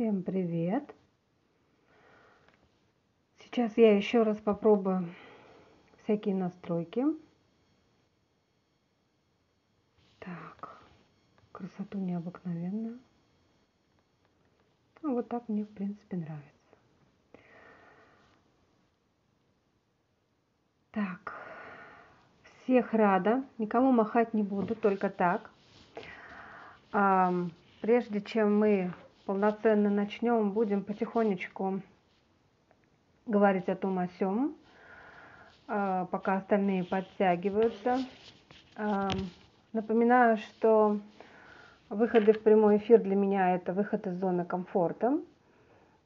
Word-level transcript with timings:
Всем 0.00 0.22
привет! 0.22 0.94
Сейчас 3.36 3.76
я 3.76 3.94
еще 3.94 4.22
раз 4.22 4.38
попробую 4.38 5.14
всякие 6.02 6.34
настройки. 6.34 7.04
Так, 10.18 10.80
красоту 11.52 11.98
необыкновенную. 11.98 12.98
Ну, 15.02 15.16
вот 15.16 15.28
так 15.28 15.46
мне, 15.50 15.64
в 15.64 15.68
принципе, 15.68 16.16
нравится. 16.16 16.78
Так, 20.92 21.34
всех 22.44 22.94
рада. 22.94 23.44
Никому 23.58 23.92
махать 23.92 24.32
не 24.32 24.42
буду, 24.42 24.74
только 24.74 25.10
так. 25.10 25.50
А, 26.90 27.34
прежде 27.82 28.22
чем 28.22 28.58
мы 28.58 28.94
полноценно 29.30 29.90
начнем, 29.90 30.50
будем 30.50 30.82
потихонечку 30.82 31.82
говорить 33.26 33.68
о 33.68 33.76
том 33.76 34.00
о 34.00 34.08
сём, 34.18 34.56
а, 35.68 36.06
пока 36.06 36.38
остальные 36.38 36.82
подтягиваются. 36.82 37.98
А, 38.74 39.08
напоминаю, 39.72 40.36
что 40.38 40.98
выходы 41.90 42.32
в 42.32 42.42
прямой 42.42 42.78
эфир 42.78 43.00
для 43.00 43.14
меня 43.14 43.54
это 43.54 43.72
выход 43.72 44.04
из 44.08 44.14
зоны 44.18 44.44
комфорта, 44.44 45.20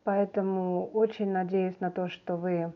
поэтому 0.03 0.85
очень 0.93 1.33
надеюсь 1.33 1.81
на 1.81 1.91
то, 1.91 2.09
что 2.09 2.37
вы 2.37 2.75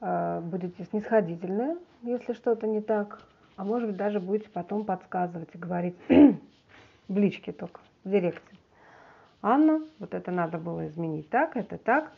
а, 0.00 0.40
будете 0.40 0.84
снисходительны, 0.84 1.76
если 2.00 2.32
что-то 2.32 2.66
не 2.66 2.80
так, 2.80 3.20
а 3.56 3.64
может 3.64 3.90
быть 3.90 3.98
даже 3.98 4.20
будете 4.20 4.48
потом 4.48 4.86
подсказывать 4.86 5.50
и 5.52 5.58
говорить 5.58 5.96
в 7.08 7.18
личке 7.18 7.52
только, 7.52 7.82
в 8.04 8.10
директе. 8.10 8.55
Анна, 9.48 9.80
вот 10.00 10.12
это 10.12 10.32
надо 10.32 10.58
было 10.58 10.88
изменить 10.88 11.30
так, 11.30 11.56
это 11.56 11.78
так. 11.78 12.10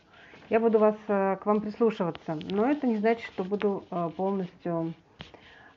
Я 0.48 0.60
буду 0.60 0.78
вас, 0.78 0.96
э, 1.08 1.36
к 1.36 1.44
вам 1.44 1.60
прислушиваться, 1.60 2.38
но 2.50 2.64
это 2.64 2.86
не 2.86 2.96
значит, 2.96 3.26
что 3.26 3.44
буду 3.44 3.84
э, 3.90 4.08
полностью 4.16 4.94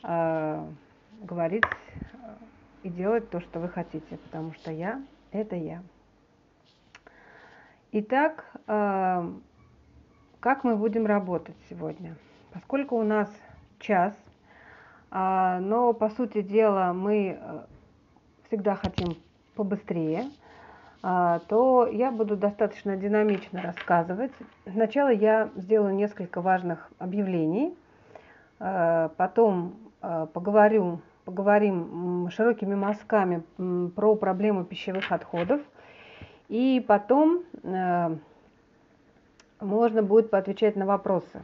э, 0.02 0.66
говорить 1.24 1.66
и 2.84 2.90
делать 2.90 3.30
то, 3.30 3.42
что 3.42 3.60
вы 3.60 3.68
хотите, 3.68 4.16
потому 4.16 4.54
что 4.54 4.72
я– 4.72 5.02
это 5.34 5.58
я. 5.58 5.84
Итак, 7.92 8.46
как 8.66 10.64
мы 10.64 10.78
будем 10.78 11.06
работать 11.06 11.58
сегодня? 11.70 12.16
Поскольку 12.54 12.96
у 12.96 13.04
нас 13.04 13.30
час, 13.80 14.16
но 15.12 15.92
по 15.92 16.10
сути 16.12 16.42
дела 16.42 16.94
мы 16.94 17.66
всегда 18.48 18.76
хотим 18.76 19.18
побыстрее, 19.56 20.32
то 21.02 21.90
я 21.92 22.12
буду 22.12 22.38
достаточно 22.38 22.96
динамично 22.96 23.62
рассказывать. 23.62 24.32
Сначала 24.72 25.10
я 25.10 25.50
сделаю 25.56 25.96
несколько 25.96 26.42
важных 26.42 26.92
объявлений, 27.00 27.76
а, 28.60 29.10
потом 29.18 29.74
а, 30.02 30.28
поговорю, 30.28 31.00
поговорим 31.26 32.30
широкими 32.30 32.76
мазками 32.76 33.42
про 33.96 34.16
проблему 34.16 34.64
пищевых 34.64 35.12
отходов, 35.12 35.62
и 36.50 36.84
потом 36.86 37.44
можно 39.60 40.04
будет 40.04 40.30
поотвечать 40.30 40.76
на 40.76 40.86
вопросы. 40.86 41.42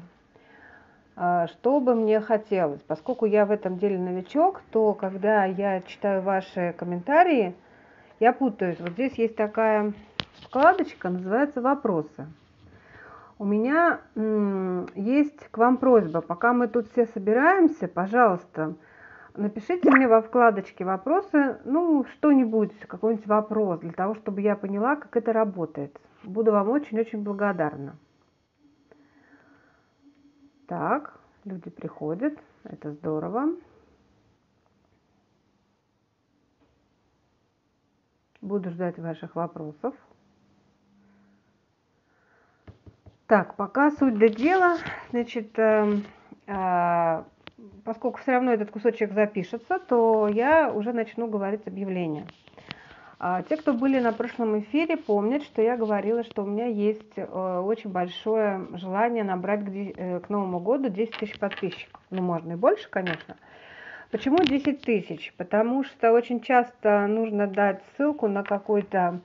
Что 1.16 1.80
бы 1.80 1.96
мне 1.96 2.20
хотелось? 2.20 2.82
Поскольку 2.82 3.26
я 3.26 3.46
в 3.46 3.52
этом 3.52 3.78
деле 3.78 3.98
новичок, 3.98 4.62
то 4.72 4.94
когда 4.94 5.46
я 5.46 5.82
читаю 5.82 6.22
ваши 6.22 6.76
комментарии– 6.78 7.56
я 8.20 8.34
путаюсь. 8.34 8.80
Вот 8.80 8.92
здесь 8.92 9.14
есть 9.14 9.36
такая 9.36 9.94
вкладочка, 10.42 11.10
называется 11.10 11.62
«Вопросы». 11.62 12.28
У 13.40 13.46
меня 13.46 14.02
есть 14.96 15.48
к 15.52 15.58
вам 15.60 15.78
просьба, 15.78 16.22
пока 16.22 16.54
мы 16.54 16.68
тут 16.68 16.90
все 16.92 17.06
собираемся, 17.06 17.88
пожалуйста, 17.88 18.74
напишите 19.36 19.92
мне 19.92 20.08
во 20.08 20.24
вкладочке 20.24 20.84
вопросы, 20.84 21.60
ну, 21.64 22.04
что-нибудь, 22.14 22.74
какой-нибудь 22.88 23.28
вопрос, 23.28 23.80
для 23.82 23.92
того, 23.92 24.16
чтобы 24.16 24.42
я 24.42 24.56
поняла, 24.56 24.96
как 24.96 25.16
это 25.16 25.34
работает. 25.34 25.96
Буду 26.24 26.52
вам 26.52 26.70
очень-очень 26.70 27.22
благодарна. 27.22 27.96
Так, 30.66 31.20
люди 31.46 31.70
приходят, 31.70 32.34
это 32.64 32.92
здорово. 32.92 33.50
Буду 38.42 38.70
ждать 38.70 39.00
ваших 39.00 39.36
вопросов. 39.36 39.96
Так, 43.28 43.56
пока 43.56 43.92
суть 43.92 44.18
до 44.18 44.30
дела, 44.30 44.78
значит, 45.10 45.58
э, 45.60 46.00
э, 46.48 47.24
поскольку 47.84 48.20
все 48.20 48.34
равно 48.34 48.54
этот 48.54 48.72
кусочек 48.72 49.12
запишется, 49.12 49.80
то 49.80 50.28
я 50.28 50.72
уже 50.72 50.94
начну 50.94 51.28
говорить 51.28 51.68
объявление. 51.68 52.26
А, 53.20 53.42
те, 53.42 53.58
кто 53.58 53.74
были 53.74 54.00
на 54.00 54.14
прошлом 54.14 54.60
эфире, 54.60 54.96
помнят, 54.96 55.42
что 55.44 55.62
я 55.62 55.76
говорила, 55.76 56.24
что 56.24 56.44
у 56.44 56.46
меня 56.46 56.68
есть 56.68 57.14
э, 57.16 57.26
очень 57.26 57.90
большое 57.90 58.68
желание 58.74 59.24
набрать 59.24 59.66
к, 59.66 59.70
э, 59.70 60.20
к 60.20 60.30
Новому 60.30 60.60
году 60.60 60.90
10 60.90 61.18
тысяч 61.18 61.40
подписчиков. 61.40 62.00
Ну, 62.12 62.22
можно 62.22 62.54
и 62.54 62.56
больше, 62.56 62.88
конечно. 62.90 63.36
Почему 64.12 64.38
10 64.38 64.82
тысяч? 64.82 65.34
Потому 65.36 65.84
что 65.84 66.14
очень 66.14 66.40
часто 66.40 67.08
нужно 67.08 67.46
дать 67.46 67.82
ссылку 67.96 68.28
на 68.28 68.44
какой-то 68.44 69.20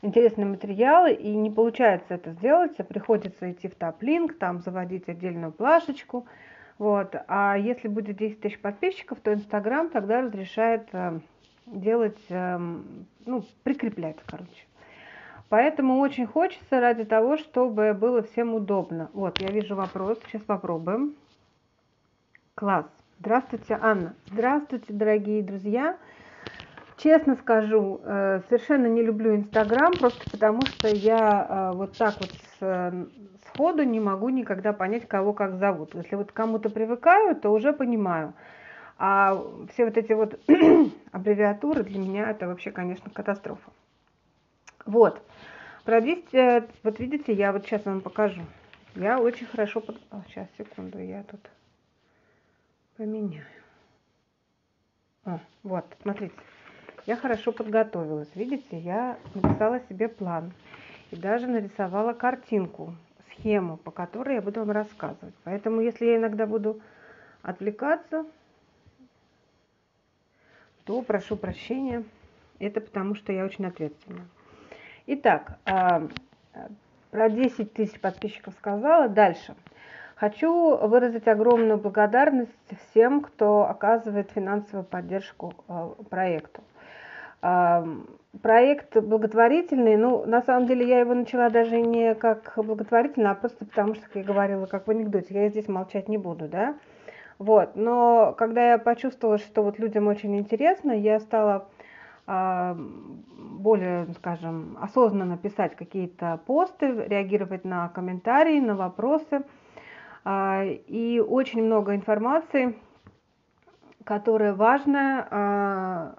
интересный 0.00 0.46
материал, 0.46 1.06
и 1.06 1.28
не 1.34 1.50
получается 1.50 2.14
это 2.14 2.30
сделать, 2.32 2.72
а 2.78 2.84
приходится 2.84 3.50
идти 3.50 3.68
в 3.68 3.74
топ-линк, 3.74 4.38
там 4.38 4.60
заводить 4.60 5.08
отдельную 5.08 5.52
плашечку. 5.52 6.26
Вот. 6.78 7.14
А 7.28 7.56
если 7.58 7.88
будет 7.88 8.16
10 8.16 8.40
тысяч 8.40 8.58
подписчиков, 8.58 9.20
то 9.20 9.34
Инстаграм 9.34 9.90
тогда 9.90 10.22
разрешает 10.22 10.88
э, 10.92 11.20
делать, 11.66 12.18
э, 12.30 12.58
ну, 13.26 13.44
прикреплять, 13.64 14.16
короче. 14.26 14.66
Поэтому 15.48 15.98
очень 15.98 16.26
хочется 16.26 16.80
ради 16.80 17.04
того, 17.04 17.36
чтобы 17.36 17.92
было 17.92 18.22
всем 18.22 18.54
удобно. 18.54 19.10
Вот, 19.12 19.40
я 19.40 19.48
вижу 19.48 19.76
вопрос, 19.76 20.18
сейчас 20.26 20.42
попробуем. 20.42 21.14
Класс. 22.54 22.86
Здравствуйте, 23.18 23.78
Анна. 23.80 24.14
Здравствуйте, 24.26 24.92
дорогие 24.92 25.42
друзья. 25.42 25.96
Честно 26.98 27.34
скажу, 27.36 28.00
э, 28.04 28.42
совершенно 28.48 28.88
не 28.88 29.02
люблю 29.02 29.34
Инстаграм, 29.34 29.92
просто 29.94 30.30
потому 30.30 30.60
что 30.66 30.88
я 30.88 31.46
э, 31.48 31.76
вот 31.76 31.96
так 31.96 32.14
вот 32.20 32.30
сходу 33.46 33.84
не 33.84 34.00
могу 34.00 34.28
никогда 34.28 34.74
понять, 34.74 35.08
кого 35.08 35.32
как 35.32 35.56
зовут. 35.56 35.94
Если 35.94 36.14
вот 36.14 36.30
кому-то 36.32 36.68
привыкаю, 36.68 37.34
то 37.36 37.50
уже 37.50 37.72
понимаю. 37.72 38.34
А 38.98 39.42
все 39.72 39.86
вот 39.86 39.96
эти 39.96 40.12
вот 40.12 40.38
аббревиатуры 41.12 41.84
для 41.84 41.98
меня 41.98 42.30
это 42.30 42.46
вообще, 42.46 42.70
конечно, 42.70 43.10
катастрофа. 43.10 43.70
Вот. 44.84 45.22
Про 45.84 46.02
10, 46.02 46.34
э, 46.34 46.66
вот 46.82 46.98
видите, 47.00 47.32
я 47.32 47.52
вот 47.52 47.64
сейчас 47.64 47.82
вам 47.86 48.02
покажу. 48.02 48.42
Я 48.94 49.18
очень 49.18 49.46
хорошо... 49.46 49.80
Под... 49.80 49.96
О, 50.10 50.22
сейчас, 50.28 50.48
секунду, 50.58 50.98
я 50.98 51.22
тут 51.22 51.40
поменяю. 52.96 53.44
О, 55.24 55.38
вот, 55.62 55.84
смотрите, 56.02 56.34
я 57.06 57.16
хорошо 57.16 57.52
подготовилась. 57.52 58.28
Видите, 58.34 58.78
я 58.78 59.18
написала 59.34 59.80
себе 59.88 60.08
план 60.08 60.52
и 61.10 61.16
даже 61.16 61.46
нарисовала 61.46 62.12
картинку, 62.12 62.94
схему, 63.30 63.76
по 63.76 63.90
которой 63.90 64.36
я 64.36 64.42
буду 64.42 64.60
вам 64.60 64.70
рассказывать. 64.70 65.34
Поэтому, 65.44 65.80
если 65.80 66.06
я 66.06 66.16
иногда 66.16 66.46
буду 66.46 66.80
отвлекаться, 67.42 68.26
то 70.84 71.02
прошу 71.02 71.36
прощения. 71.36 72.04
Это 72.58 72.80
потому, 72.80 73.14
что 73.14 73.32
я 73.32 73.44
очень 73.44 73.66
ответственна. 73.66 74.26
Итак, 75.06 75.58
а, 75.64 76.08
про 77.10 77.28
10 77.28 77.72
тысяч 77.72 78.00
подписчиков 78.00 78.54
сказала. 78.54 79.08
Дальше. 79.08 79.54
Хочу 80.16 80.78
выразить 80.78 81.28
огромную 81.28 81.76
благодарность 81.76 82.50
всем, 82.88 83.20
кто 83.20 83.68
оказывает 83.68 84.30
финансовую 84.30 84.84
поддержку 84.84 85.52
э, 85.68 85.90
проекту. 86.08 86.62
Э, 87.42 87.84
проект 88.40 88.96
благотворительный, 88.96 89.98
ну, 89.98 90.24
на 90.24 90.40
самом 90.40 90.66
деле 90.66 90.88
я 90.88 91.00
его 91.00 91.12
начала 91.12 91.50
даже 91.50 91.82
не 91.82 92.14
как 92.14 92.54
благотворительный, 92.56 93.28
а 93.28 93.34
просто 93.34 93.66
потому 93.66 93.94
что, 93.94 94.04
как 94.06 94.16
я 94.16 94.22
говорила, 94.24 94.64
как 94.64 94.86
в 94.86 94.90
анекдоте, 94.90 95.34
я 95.34 95.50
здесь 95.50 95.68
молчать 95.68 96.08
не 96.08 96.16
буду, 96.16 96.48
да. 96.48 96.76
Вот, 97.38 97.76
но 97.76 98.34
когда 98.38 98.70
я 98.70 98.78
почувствовала, 98.78 99.36
что 99.36 99.62
вот 99.62 99.78
людям 99.78 100.06
очень 100.06 100.34
интересно, 100.38 100.92
я 100.92 101.20
стала 101.20 101.68
э, 102.26 102.74
более, 103.36 104.06
скажем, 104.14 104.78
осознанно 104.80 105.36
писать 105.36 105.76
какие-то 105.76 106.40
посты, 106.46 107.04
реагировать 107.06 107.66
на 107.66 107.90
комментарии, 107.90 108.60
на 108.60 108.76
вопросы– 108.76 109.42
и 110.28 111.22
очень 111.24 111.62
много 111.62 111.94
информации, 111.94 112.76
которая 114.04 114.54
важная, 114.54 115.26
а, 115.30 116.14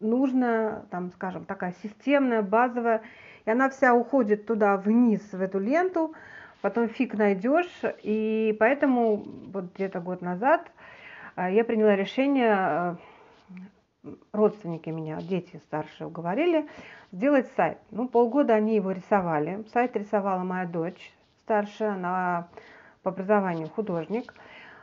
нужно, 0.00 0.86
там, 0.90 1.10
скажем, 1.12 1.44
такая 1.44 1.74
системная, 1.82 2.42
базовая, 2.42 3.02
и 3.44 3.50
она 3.50 3.70
вся 3.70 3.94
уходит 3.94 4.46
туда 4.46 4.76
вниз, 4.76 5.20
в 5.32 5.40
эту 5.40 5.58
ленту, 5.58 6.14
потом 6.60 6.88
фиг 6.88 7.14
найдешь, 7.14 7.82
и 8.02 8.56
поэтому 8.58 9.24
вот 9.52 9.74
где-то 9.74 10.00
год 10.00 10.22
назад 10.22 10.70
а, 11.36 11.50
я 11.50 11.64
приняла 11.64 11.96
решение, 11.96 12.54
а, 12.54 12.96
родственники 14.32 14.88
меня, 14.88 15.18
дети 15.20 15.60
старшие 15.66 16.06
уговорили, 16.06 16.66
сделать 17.12 17.50
сайт. 17.56 17.78
Ну, 17.90 18.08
полгода 18.08 18.54
они 18.54 18.76
его 18.76 18.92
рисовали. 18.92 19.64
Сайт 19.72 19.94
рисовала 19.96 20.42
моя 20.42 20.66
дочь 20.66 21.12
старшая, 21.44 21.94
она 21.94 22.48
по 23.02 23.10
образованию 23.10 23.68
художник. 23.68 24.34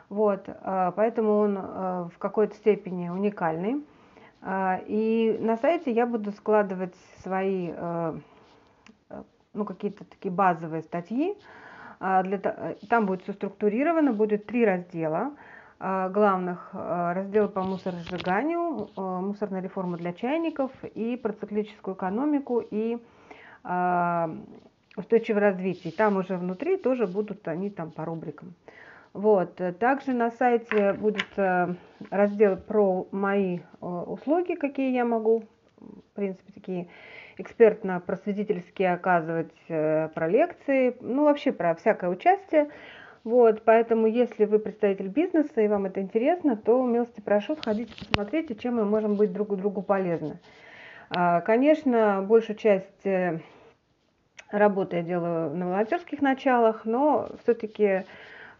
Вот, 0.08 0.48
а, 0.48 0.92
поэтому 0.92 1.38
он 1.38 1.54
в 2.08 2.18
какой-то 2.18 2.54
степени 2.54 3.08
уникальный. 3.08 3.84
И 4.86 5.36
на 5.40 5.56
сайте 5.56 5.90
я 5.90 6.06
буду 6.06 6.30
складывать 6.30 6.94
свои, 7.22 7.72
ну, 9.52 9.64
какие-то 9.64 10.04
такие 10.04 10.30
базовые 10.30 10.82
статьи, 10.82 11.36
э, 11.98 12.22
там 12.88 13.06
будет 13.06 13.22
все 13.22 13.32
структурировано, 13.32 14.12
будет 14.12 14.46
три 14.46 14.64
раздела 14.64 15.32
главных. 15.80 16.70
Раздел 16.72 17.48
по 17.48 17.62
мусоросжиганию, 17.62 18.88
мусорная 18.96 19.60
реформа 19.60 19.96
для 19.96 20.12
чайников 20.12 20.70
и 20.94 21.16
про 21.16 21.32
циклическую 21.32 21.96
экономику 21.96 22.60
и 22.60 22.98
устойчивое 24.98 25.40
развитие. 25.40 25.92
Там 25.92 26.16
уже 26.16 26.36
внутри 26.36 26.76
тоже 26.76 27.06
будут 27.06 27.46
они 27.46 27.70
там 27.70 27.90
по 27.90 28.04
рубрикам. 28.04 28.54
Вот. 29.14 29.60
Также 29.78 30.12
на 30.12 30.30
сайте 30.30 30.92
будет 30.92 31.26
э, 31.36 31.74
раздел 32.10 32.56
про 32.56 33.06
мои 33.10 33.58
э, 33.58 33.86
услуги, 33.86 34.54
какие 34.54 34.92
я 34.92 35.04
могу, 35.04 35.44
в 35.78 36.14
принципе, 36.14 36.52
такие 36.52 36.88
экспертно-просветительские 37.38 38.92
оказывать 38.92 39.54
э, 39.68 40.08
про 40.08 40.28
лекции, 40.28 40.96
ну 41.00 41.24
вообще 41.24 41.52
про 41.52 41.74
всякое 41.74 42.10
участие. 42.10 42.68
Вот, 43.24 43.62
поэтому 43.64 44.06
если 44.06 44.44
вы 44.44 44.58
представитель 44.58 45.08
бизнеса 45.08 45.60
и 45.60 45.68
вам 45.68 45.86
это 45.86 46.00
интересно, 46.00 46.56
то 46.56 46.84
милости 46.84 47.20
прошу, 47.20 47.56
сходите, 47.56 47.92
посмотрите, 48.08 48.54
чем 48.54 48.76
мы 48.76 48.84
можем 48.84 49.16
быть 49.16 49.32
друг 49.32 49.56
другу 49.56 49.82
полезны. 49.82 50.38
А, 51.10 51.40
конечно, 51.40 52.24
большую 52.26 52.56
часть 52.56 53.06
работы 54.50 54.96
я 54.96 55.02
делаю 55.02 55.54
на 55.54 55.66
волонтерских 55.68 56.20
началах, 56.20 56.84
но 56.84 57.28
все-таки 57.42 58.04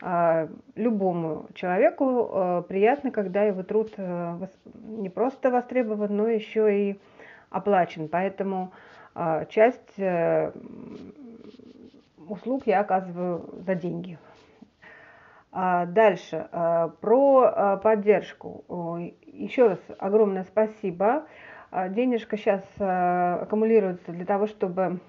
а, 0.00 0.48
любому 0.76 1.46
человеку 1.54 2.30
э, 2.30 2.62
приятно, 2.68 3.10
когда 3.10 3.42
его 3.42 3.62
труд 3.64 3.92
не 3.96 5.08
просто 5.10 5.50
востребован, 5.50 6.16
но 6.16 6.28
еще 6.28 6.90
и 6.90 7.00
оплачен. 7.50 8.08
Поэтому 8.08 8.72
а, 9.14 9.44
часть 9.46 9.98
э, 9.98 10.52
услуг 12.28 12.66
я 12.66 12.80
оказываю 12.80 13.48
за 13.66 13.74
деньги. 13.74 14.18
А, 15.50 15.86
дальше, 15.86 16.48
а, 16.52 16.88
про 17.00 17.78
поддержку. 17.82 19.08
Еще 19.26 19.68
раз 19.68 19.80
огромное 19.98 20.44
спасибо. 20.44 21.24
Денежка 21.70 22.38
сейчас 22.38 22.64
аккумулируется 22.78 24.10
для 24.12 24.24
того, 24.24 24.46
чтобы 24.46 25.00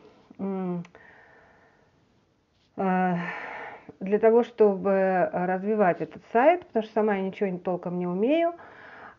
для 4.00 4.20
того, 4.20 4.44
чтобы 4.44 5.30
развивать 5.34 6.00
этот 6.02 6.22
сайт, 6.32 6.66
потому 6.68 6.84
что 6.84 6.94
сама 6.94 7.16
я 7.16 7.22
ничего 7.22 7.58
толком 7.58 8.00
не 8.00 8.08
умею. 8.08 8.54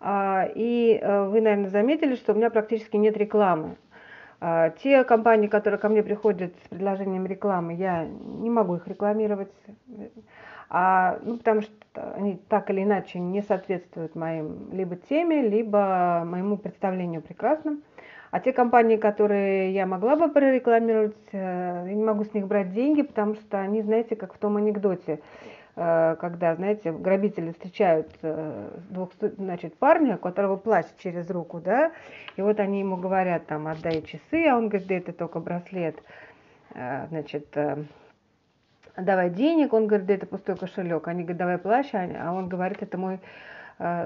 А, 0.00 0.48
и 0.54 0.98
э, 1.00 1.24
вы, 1.28 1.42
наверное, 1.42 1.68
заметили, 1.68 2.14
что 2.14 2.32
у 2.32 2.36
меня 2.36 2.48
практически 2.48 2.96
нет 2.96 3.16
рекламы. 3.18 3.76
А, 4.40 4.70
те 4.70 5.04
компании, 5.04 5.46
которые 5.46 5.78
ко 5.78 5.90
мне 5.90 6.02
приходят 6.02 6.54
с 6.64 6.68
предложением 6.68 7.26
рекламы, 7.26 7.74
я 7.74 8.06
не 8.06 8.48
могу 8.48 8.76
их 8.76 8.88
рекламировать, 8.88 9.52
а, 10.70 11.18
ну, 11.22 11.36
потому 11.36 11.60
что 11.60 11.74
они 12.14 12.40
так 12.48 12.70
или 12.70 12.82
иначе 12.82 13.18
не 13.18 13.42
соответствуют 13.42 14.14
моим 14.14 14.72
либо 14.72 14.96
теме, 14.96 15.42
либо 15.42 16.22
моему 16.24 16.56
представлению 16.56 17.20
прекрасным. 17.20 17.82
А 18.30 18.38
те 18.38 18.52
компании, 18.52 18.96
которые 18.96 19.72
я 19.72 19.86
могла 19.86 20.14
бы 20.14 20.28
прорекламировать, 20.28 21.16
э, 21.32 21.84
я 21.88 21.94
не 21.94 22.04
могу 22.04 22.24
с 22.24 22.32
них 22.32 22.46
брать 22.46 22.72
деньги, 22.72 23.02
потому 23.02 23.34
что 23.34 23.58
они, 23.58 23.82
знаете, 23.82 24.14
как 24.14 24.34
в 24.34 24.38
том 24.38 24.56
анекдоте. 24.56 25.20
Э, 25.74 26.14
когда, 26.20 26.54
знаете, 26.54 26.92
грабители 26.92 27.50
встречают 27.50 28.08
э, 28.22 28.68
двух, 28.88 29.10
значит, 29.20 29.76
парня, 29.76 30.14
у 30.14 30.18
которого 30.18 30.56
плащ 30.56 30.86
через 30.98 31.28
руку, 31.28 31.60
да, 31.60 31.90
и 32.36 32.42
вот 32.42 32.60
они 32.60 32.80
ему 32.80 32.96
говорят, 32.96 33.46
там, 33.46 33.66
отдай 33.66 34.00
часы, 34.02 34.46
а 34.46 34.56
он 34.56 34.68
говорит, 34.68 34.86
да 34.86 34.94
это 34.94 35.12
только 35.12 35.40
браслет, 35.40 35.96
значит, 37.08 37.48
давай 38.96 39.30
денег, 39.30 39.72
он 39.72 39.88
говорит, 39.88 40.06
да 40.06 40.14
это 40.14 40.26
пустой 40.26 40.56
кошелек, 40.56 41.08
они 41.08 41.24
говорят, 41.24 41.38
давай 41.38 41.58
плащ, 41.58 41.88
а 41.92 42.32
он 42.32 42.48
говорит, 42.48 42.80
это 42.80 42.96
мой 42.96 43.18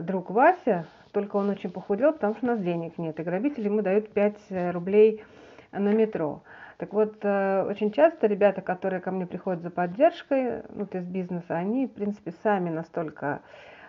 друг 0.02 0.30
Вася, 0.30 0.86
только 1.12 1.36
он 1.36 1.50
очень 1.50 1.70
похудел, 1.70 2.12
потому 2.12 2.34
что 2.34 2.46
у 2.46 2.48
нас 2.50 2.60
денег 2.60 2.96
нет, 2.96 3.18
и 3.18 3.22
грабители 3.22 3.64
ему 3.64 3.82
дают 3.82 4.12
5 4.12 4.72
рублей 4.72 5.24
на 5.72 5.92
метро. 5.92 6.42
Так 6.76 6.92
вот, 6.92 7.16
э, 7.22 7.64
очень 7.68 7.92
часто 7.92 8.26
ребята, 8.26 8.60
которые 8.60 9.00
ко 9.00 9.10
мне 9.10 9.26
приходят 9.26 9.62
за 9.62 9.70
поддержкой, 9.70 10.62
ну, 10.70 10.86
из 10.90 11.06
бизнеса, 11.06 11.56
они, 11.56 11.86
в 11.86 11.92
принципе, 11.92 12.32
сами 12.42 12.68
настолько 12.68 13.42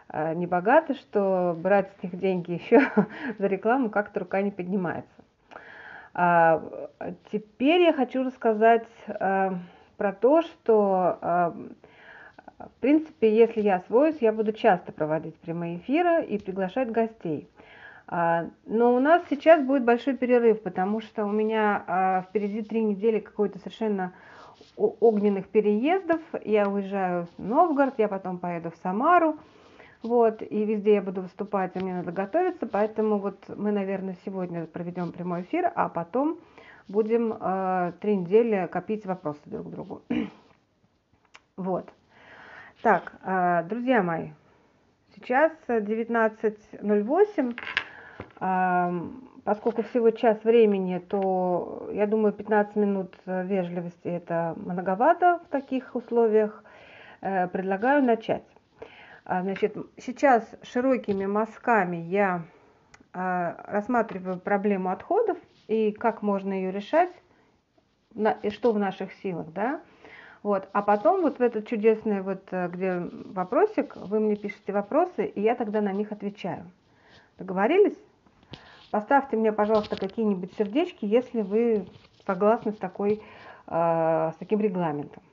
э, 0.09 0.35
небогаты, 0.35 0.93
что 0.93 1.55
брать 1.57 1.91
с 1.99 2.03
них 2.03 2.17
деньги 2.17 2.51
еще 2.51 2.81
за 3.39 3.47
рекламу 3.47 3.89
как-то 3.89 4.19
рука 4.19 4.41
не 4.41 4.51
поднимается. 4.51 5.09
А, 6.13 6.63
теперь 7.31 7.81
я 7.81 7.93
хочу 7.93 8.23
рассказать 8.23 8.87
э, 9.07 9.51
про 9.97 10.13
то, 10.13 10.41
что, 10.43 11.53
в 12.59 12.79
принципе, 12.79 13.35
если 13.35 13.61
я 13.61 13.77
освоюсь, 13.77 14.17
я 14.21 14.31
буду 14.31 14.53
часто 14.53 14.91
проводить 14.91 15.35
прямые 15.35 15.77
эфиры 15.77 16.23
и 16.25 16.37
приглашать 16.37 16.91
гостей. 16.91 17.49
А, 18.07 18.49
но 18.65 18.95
у 18.95 18.99
нас 18.99 19.23
сейчас 19.29 19.63
будет 19.65 19.83
большой 19.83 20.15
перерыв, 20.15 20.61
потому 20.61 21.01
что 21.01 21.25
у 21.25 21.31
меня 21.31 21.83
а, 21.87 22.21
впереди 22.21 22.61
три 22.61 22.83
недели 22.83 23.19
какой-то 23.19 23.59
совершенно 23.59 24.13
огненных 24.77 25.47
переездов. 25.47 26.21
Я 26.43 26.69
уезжаю 26.69 27.27
в 27.37 27.43
Новгород, 27.43 27.95
я 27.97 28.07
потом 28.07 28.37
поеду 28.37 28.71
в 28.71 28.75
Самару. 28.77 29.37
Вот, 30.03 30.43
и 30.43 30.65
везде 30.65 30.95
я 30.95 31.01
буду 31.01 31.21
выступать, 31.21 31.75
и 31.75 31.79
мне 31.79 31.95
надо 31.95 32.11
готовиться, 32.11 32.67
поэтому 32.67 33.17
вот 33.17 33.43
мы, 33.47 33.71
наверное, 33.71 34.15
сегодня 34.23 34.67
проведем 34.67 35.11
прямой 35.11 35.41
эфир, 35.41 35.71
а 35.73 35.89
потом 35.89 36.37
будем 36.87 37.33
э, 37.33 37.93
три 38.01 38.15
недели 38.15 38.69
копить 38.71 39.03
вопросы 39.07 39.39
друг 39.45 39.65
к 39.65 39.69
другу. 39.71 40.01
вот. 41.57 41.91
Так, 42.85 43.13
э, 43.23 43.63
друзья 43.63 44.03
мои, 44.03 44.29
сейчас 45.15 45.51
19.08 45.67 47.57
поскольку 49.43 49.81
всего 49.81 50.11
час 50.11 50.43
времени, 50.43 50.99
то 50.99 51.89
я 51.91 52.05
думаю 52.05 52.31
15 52.31 52.75
минут 52.75 53.15
вежливости 53.25 54.07
это 54.07 54.53
многовато 54.57 55.39
в 55.43 55.47
таких 55.47 55.95
условиях. 55.95 56.63
Э, 57.21 57.47
предлагаю 57.47 58.03
начать. 58.03 58.45
А, 59.23 59.41
значит, 59.41 59.75
сейчас 59.97 60.47
широкими 60.61 61.25
мазками 61.25 61.97
я 61.97 62.43
а, 63.13 63.63
рассматриваю 63.65 64.37
проблему 64.37 64.91
отходов 64.91 65.39
и 65.67 65.91
как 65.91 66.21
можно 66.21 66.53
ее 66.53 66.71
решать, 66.71 67.09
и 68.43 68.51
что 68.51 68.73
в 68.73 68.77
наших 68.77 69.11
силах, 69.13 69.51
да. 69.53 69.81
Вот. 70.45 70.69
А 70.73 70.83
потом 70.83 71.23
вот 71.23 71.39
в 71.39 71.41
этот 71.41 71.67
чудесный, 71.67 72.21
вот, 72.21 72.43
э, 72.51 72.67
где 72.67 72.99
вопросик, 72.99 73.95
вы 73.95 74.19
мне 74.19 74.35
пишете 74.35 74.73
вопросы, 74.73 75.25
и 75.25 75.41
я 75.41 75.55
тогда 75.55 75.81
на 75.81 75.91
них 75.91 76.11
отвечаю. 76.11 76.69
Договорились? 77.39 77.97
Поставьте 78.91 79.37
мне, 79.37 79.51
пожалуйста, 79.51 79.97
какие-нибудь 79.97 80.53
сердечки, 80.53 81.03
если 81.03 81.41
вы 81.41 81.87
согласны 82.27 82.73
с, 82.73 82.77
такой, 82.77 83.23
э, 83.65 84.31
с 84.31 84.35
таким 84.37 84.59
регламентом. 84.59 85.23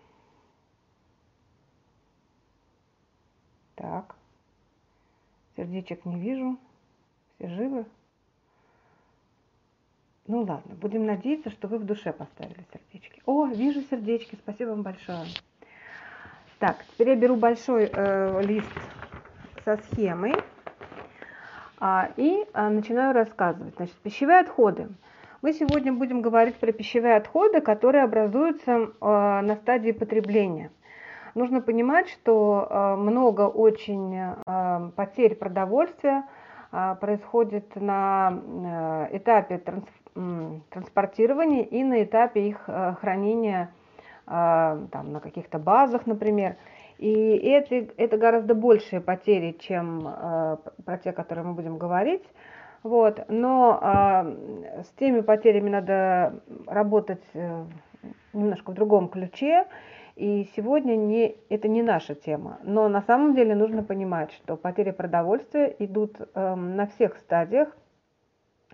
Так, 3.75 4.14
сердечек 5.57 6.07
не 6.07 6.19
вижу, 6.19 6.57
все 7.37 7.49
живы. 7.50 7.85
Ну 10.28 10.42
ладно, 10.42 10.74
будем 10.80 11.04
надеяться, 11.04 11.50
что 11.50 11.66
вы 11.66 11.78
в 11.78 11.84
душе 11.84 12.12
поставили 12.12 12.64
сердечки. 12.72 13.20
О, 13.26 13.46
вижу 13.46 13.82
сердечки, 13.82 14.36
спасибо 14.36 14.70
вам 14.70 14.82
большое. 14.82 15.26
Так, 16.60 16.84
теперь 16.92 17.10
я 17.10 17.16
беру 17.16 17.34
большой 17.34 17.90
э, 17.92 18.42
лист 18.42 18.70
со 19.64 19.76
схемой. 19.78 20.34
А, 21.84 22.10
и 22.16 22.46
а, 22.52 22.70
начинаю 22.70 23.12
рассказывать. 23.12 23.74
Значит, 23.74 23.96
пищевые 23.96 24.38
отходы. 24.38 24.86
Мы 25.42 25.52
сегодня 25.52 25.92
будем 25.92 26.22
говорить 26.22 26.54
про 26.54 26.70
пищевые 26.70 27.16
отходы, 27.16 27.60
которые 27.60 28.04
образуются 28.04 28.92
а, 29.00 29.42
на 29.42 29.56
стадии 29.56 29.90
потребления. 29.90 30.70
Нужно 31.34 31.60
понимать, 31.60 32.10
что 32.10 32.94
много 32.98 33.48
очень 33.48 34.34
потерь 34.94 35.34
продовольствия 35.34 36.24
происходит 36.70 37.74
на 37.74 39.08
этапе 39.12 39.56
транспортирования 40.14 41.62
и 41.62 41.83
на 41.85 42.02
этапе 42.02 42.49
их 42.49 42.69
хранения 43.00 43.71
там, 44.26 45.12
на 45.12 45.21
каких-то 45.21 45.59
базах, 45.59 46.07
например. 46.07 46.57
И 47.02 47.12
это, 47.49 47.92
это 47.97 48.16
гораздо 48.16 48.54
большие 48.54 49.00
потери, 49.00 49.57
чем 49.59 50.07
э, 50.07 50.57
про 50.85 50.99
те, 50.99 51.11
которые 51.11 51.45
мы 51.45 51.54
будем 51.54 51.76
говорить. 51.76 52.23
Вот. 52.85 53.25
Но 53.28 53.81
э, 53.83 54.83
с 54.85 54.88
теми 55.00 55.21
потерями 55.21 55.69
надо 55.69 56.40
работать 56.64 57.23
э, 57.35 57.64
немножко 58.33 58.71
в 58.71 58.75
другом 58.75 59.09
ключе. 59.09 59.66
И 60.14 60.49
сегодня 60.54 60.95
не, 60.95 61.37
это 61.49 61.66
не 61.66 61.83
наша 61.83 62.14
тема. 62.14 62.59
Но 62.62 62.88
на 62.88 63.02
самом 63.02 63.35
деле 63.35 63.57
нужно 63.57 63.83
понимать, 63.83 64.31
что 64.33 64.57
потери 64.57 64.92
продовольствия 64.92 65.75
идут 65.81 66.21
э, 66.21 66.54
на 66.54 66.87
всех 66.87 67.16
стадиях 67.16 67.76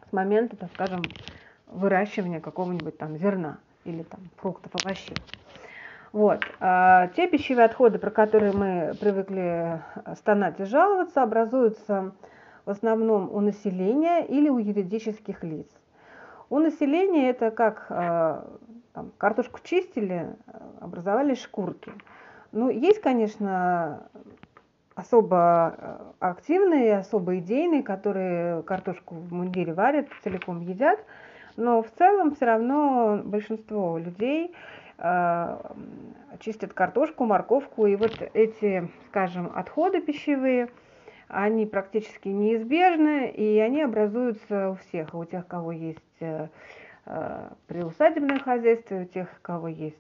с 0.09 0.13
момента, 0.13 0.57
так 0.57 0.71
скажем, 0.75 1.03
выращивания 1.67 2.41
какого-нибудь 2.41 2.97
там 2.99 3.17
зерна 3.19 3.59
или 3.85 4.03
там 4.03 4.21
фруктов, 4.37 4.73
овощей. 4.83 5.17
Вот. 6.13 6.41
А 6.61 7.09
те 7.09 7.29
пищевые 7.29 7.67
отходы, 7.67 7.99
про 7.99 8.11
которые 8.11 8.53
мы 8.53 8.95
привыкли 8.99 9.83
стонать 10.17 10.59
и 10.61 10.65
жаловаться, 10.65 11.23
образуются 11.23 12.13
в 12.65 12.71
основном 12.71 13.31
у 13.33 13.41
населения 13.41 14.25
или 14.25 14.49
у 14.49 14.59
юридических 14.59 15.45
лиц. 15.45 15.67
У 16.51 16.59
населения 16.59 17.29
это 17.29 17.51
как 17.51 17.87
а, 17.91 18.49
там, 18.95 19.13
картошку 19.19 19.61
чистили, 19.63 20.35
образовались 20.81 21.43
шкурки. 21.43 21.93
Ну, 22.53 22.71
есть, 22.71 23.03
конечно, 23.03 24.09
особо 24.99 26.15
активные, 26.19 26.99
особо 26.99 27.39
идейные, 27.39 27.83
которые 27.83 28.63
картошку 28.63 29.15
в 29.15 29.33
мундире 29.33 29.73
варят, 29.73 30.09
целиком 30.23 30.61
едят, 30.61 31.01
но 31.57 31.83
в 31.83 31.91
целом 31.99 32.35
все 32.35 32.47
равно 32.47 33.21
большинство 33.25 33.99
людей 33.99 34.55
Э, 34.99 35.59
чистят 36.41 36.73
картошку, 36.73 37.25
морковку, 37.25 37.87
и 37.87 37.95
вот 37.95 38.21
эти, 38.35 38.89
скажем, 39.09 39.51
отходы 39.55 40.01
пищевые, 40.01 40.71
они 41.29 41.67
практически 41.67 42.29
неизбежны, 42.29 43.31
и 43.31 43.59
они 43.61 43.83
образуются 43.83 44.71
у 44.71 44.75
всех, 44.75 45.15
у 45.15 45.25
тех, 45.25 45.47
кого 45.47 45.71
есть 45.71 46.01
э, 46.21 46.49
э, 47.07 47.49
приусадебное 47.69 48.41
хозяйство, 48.41 48.97
у 48.97 49.05
тех, 49.05 49.29
у 49.29 49.43
кого 49.43 49.69
есть, 49.69 49.97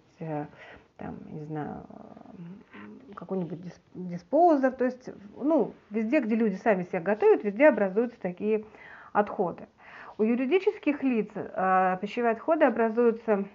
там, 0.98 1.16
не 1.30 1.44
знаю, 1.44 1.86
какой-нибудь 3.14 3.58
диспозер, 3.94 4.72
то 4.72 4.84
есть, 4.84 5.08
ну, 5.36 5.72
везде, 5.90 6.20
где 6.20 6.34
люди 6.34 6.54
сами 6.56 6.84
себя 6.84 7.00
готовят, 7.00 7.42
везде 7.42 7.68
образуются 7.68 8.20
такие 8.20 8.64
отходы. 9.12 9.66
У 10.18 10.22
юридических 10.22 11.02
лиц 11.02 11.28
пищевые 11.32 12.32
отходы 12.32 12.64
образуются 12.64 13.46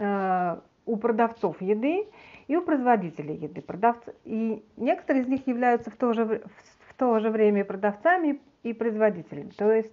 Э, 0.00 0.56
у 0.86 0.96
продавцов 0.96 1.60
еды 1.60 2.06
и 2.48 2.56
у 2.56 2.62
производителей 2.62 3.36
еды. 3.36 3.60
Продавцы, 3.60 4.14
и 4.24 4.64
некоторые 4.78 5.22
из 5.22 5.28
них 5.28 5.46
являются 5.46 5.90
в 5.90 5.96
то 5.96 6.14
же, 6.14 6.42
в 6.88 6.94
то 6.94 7.20
же 7.20 7.28
время 7.28 7.64
продавцами 7.66 8.40
и 8.62 8.72
производителями. 8.72 9.50
То 9.50 9.70
есть, 9.70 9.92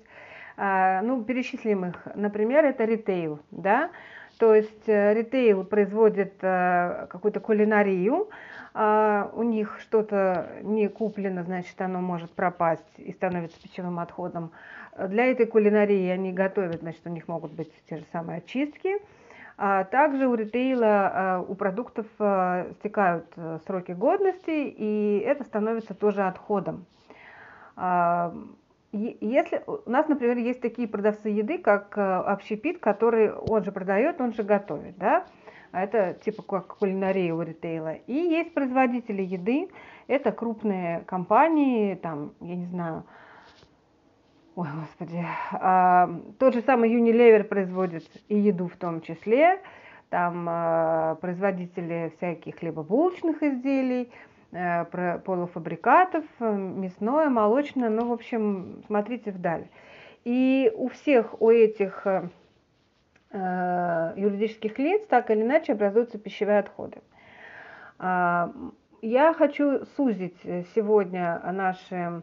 э, 0.55 1.01
ну, 1.01 1.23
перечислим 1.23 1.87
их, 1.87 2.07
например, 2.15 2.65
это 2.65 2.85
ритейл, 2.85 3.39
да, 3.51 3.91
то 4.39 4.55
есть 4.55 4.87
э, 4.87 5.13
ритейл 5.13 5.63
производит 5.63 6.35
какую-то 6.39 7.39
кулинарию, 7.39 8.29
а 8.73 9.31
у 9.33 9.43
них 9.43 9.79
что-то 9.81 10.49
не 10.61 10.87
куплено, 10.87 11.43
значит, 11.43 11.79
оно 11.81 11.99
может 11.99 12.31
пропасть 12.31 12.83
и 12.97 13.11
становится 13.11 13.59
пищевым 13.61 13.99
отходом. 13.99 14.51
Для 14.97 15.25
этой 15.25 15.47
кулинарии 15.47 16.09
они 16.09 16.31
готовят, 16.31 16.81
значит, 16.81 17.01
у 17.05 17.09
них 17.09 17.27
могут 17.27 17.51
быть 17.51 17.71
те 17.89 17.97
же 17.97 18.05
самые 18.11 18.37
очистки. 18.37 18.97
А 19.57 19.85
также 19.85 20.27
у 20.27 20.35
ритейла, 20.35 20.85
а, 21.13 21.39
у 21.39 21.55
продуктов 21.55 22.05
а, 22.19 22.67
стекают 22.79 23.25
э, 23.35 23.57
сроки 23.65 23.91
годности, 23.91 24.51
и 24.51 25.23
это 25.25 25.43
становится 25.43 25.95
тоже 25.95 26.21
отходом. 26.27 26.85
Если 29.21 29.61
у 29.67 29.89
нас, 29.89 30.07
например, 30.07 30.37
есть 30.37 30.61
такие 30.61 30.87
продавцы 30.87 31.29
еды, 31.29 31.57
как 31.57 31.97
э, 31.97 32.01
общепит, 32.01 32.79
который 32.79 33.31
он 33.31 33.63
же 33.63 33.71
продает, 33.71 34.19
он 34.19 34.33
же 34.33 34.43
готовит, 34.43 34.97
да, 34.97 35.25
это 35.71 36.17
типа 36.23 36.43
как 36.43 36.77
кулинария 36.77 37.33
у 37.33 37.41
ритейла. 37.41 37.93
И 37.93 38.13
есть 38.13 38.53
производители 38.53 39.21
еды, 39.21 39.69
это 40.07 40.31
крупные 40.31 41.01
компании, 41.01 41.95
там, 41.95 42.33
я 42.41 42.55
не 42.55 42.65
знаю, 42.65 43.03
Ой, 44.57 44.67
господи. 44.73 45.23
А, 45.51 46.09
тот 46.39 46.55
же 46.55 46.61
самый 46.61 46.91
Unilever 46.91 47.43
производит 47.43 48.09
и 48.27 48.39
еду 48.39 48.67
в 48.67 48.75
том 48.75 49.01
числе. 49.01 49.61
Там 50.09 50.47
а, 50.49 51.15
производители 51.21 52.11
всяких 52.17 52.57
хлебобулочных 52.57 53.43
изделий, 53.43 54.09
а, 54.09 54.36
полуфабрикатов, 55.25 56.23
мясное, 56.39 57.29
молочное. 57.29 57.89
Ну, 57.89 58.07
в 58.07 58.11
общем, 58.11 58.83
смотрите 58.87 59.31
вдаль. 59.31 59.67
И 60.23 60.71
у 60.75 60.89
всех 60.89 61.41
у 61.41 61.49
этих 61.49 62.05
а, 63.31 64.13
юридических 64.15 64.77
лиц 64.79 65.05
так 65.07 65.31
или 65.31 65.41
иначе 65.41 65.73
образуются 65.73 66.17
пищевые 66.17 66.59
отходы. 66.59 66.97
А, 67.99 68.51
я 69.01 69.33
хочу 69.33 69.85
сузить 69.95 70.37
сегодня 70.73 71.39
наши 71.51 72.21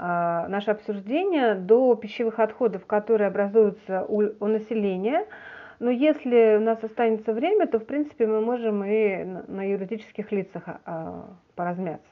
а, 0.00 0.46
наше 0.46 0.70
обсуждение 0.70 1.56
до 1.56 1.96
пищевых 1.96 2.38
отходов, 2.38 2.86
которые 2.86 3.28
образуются 3.28 4.04
у, 4.04 4.22
у 4.38 4.46
населения. 4.46 5.26
Но 5.78 5.90
если 5.90 6.56
у 6.56 6.60
нас 6.60 6.82
останется 6.82 7.32
время, 7.32 7.66
то 7.66 7.78
в 7.78 7.86
принципе 7.86 8.26
мы 8.26 8.40
можем 8.40 8.84
и 8.84 9.24
на 9.24 9.68
юридических 9.68 10.32
лицах 10.32 10.62
а, 10.84 11.36
поразмяться. 11.54 12.10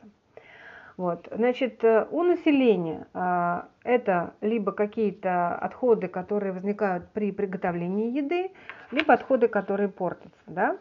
Вот. 0.96 1.28
Значит, 1.30 1.84
э, 1.84 2.06
у 2.10 2.22
населения 2.22 3.06
а, 3.12 3.68
это 3.84 4.32
либо 4.40 4.72
какие-то 4.72 5.54
отходы, 5.54 6.08
которые 6.08 6.52
возникают 6.52 7.08
при 7.10 7.32
приготовлении 7.32 8.16
еды, 8.16 8.50
либо 8.92 9.12
отходы, 9.12 9.48
которые 9.48 9.90
портятся. 9.90 10.40
Да? 10.46 10.78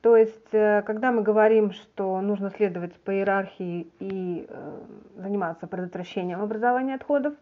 То 0.00 0.16
есть, 0.16 0.54
э, 0.54 0.82
когда 0.82 1.12
мы 1.12 1.22
говорим, 1.22 1.72
что 1.72 2.20
нужно 2.22 2.50
следовать 2.50 2.94
по 2.94 3.10
иерархии 3.12 3.90
и 4.00 4.46
э, 4.48 4.80
заниматься 5.16 5.66
предотвращением 5.66 6.40
образования 6.40 6.94
отходов, 6.94 7.34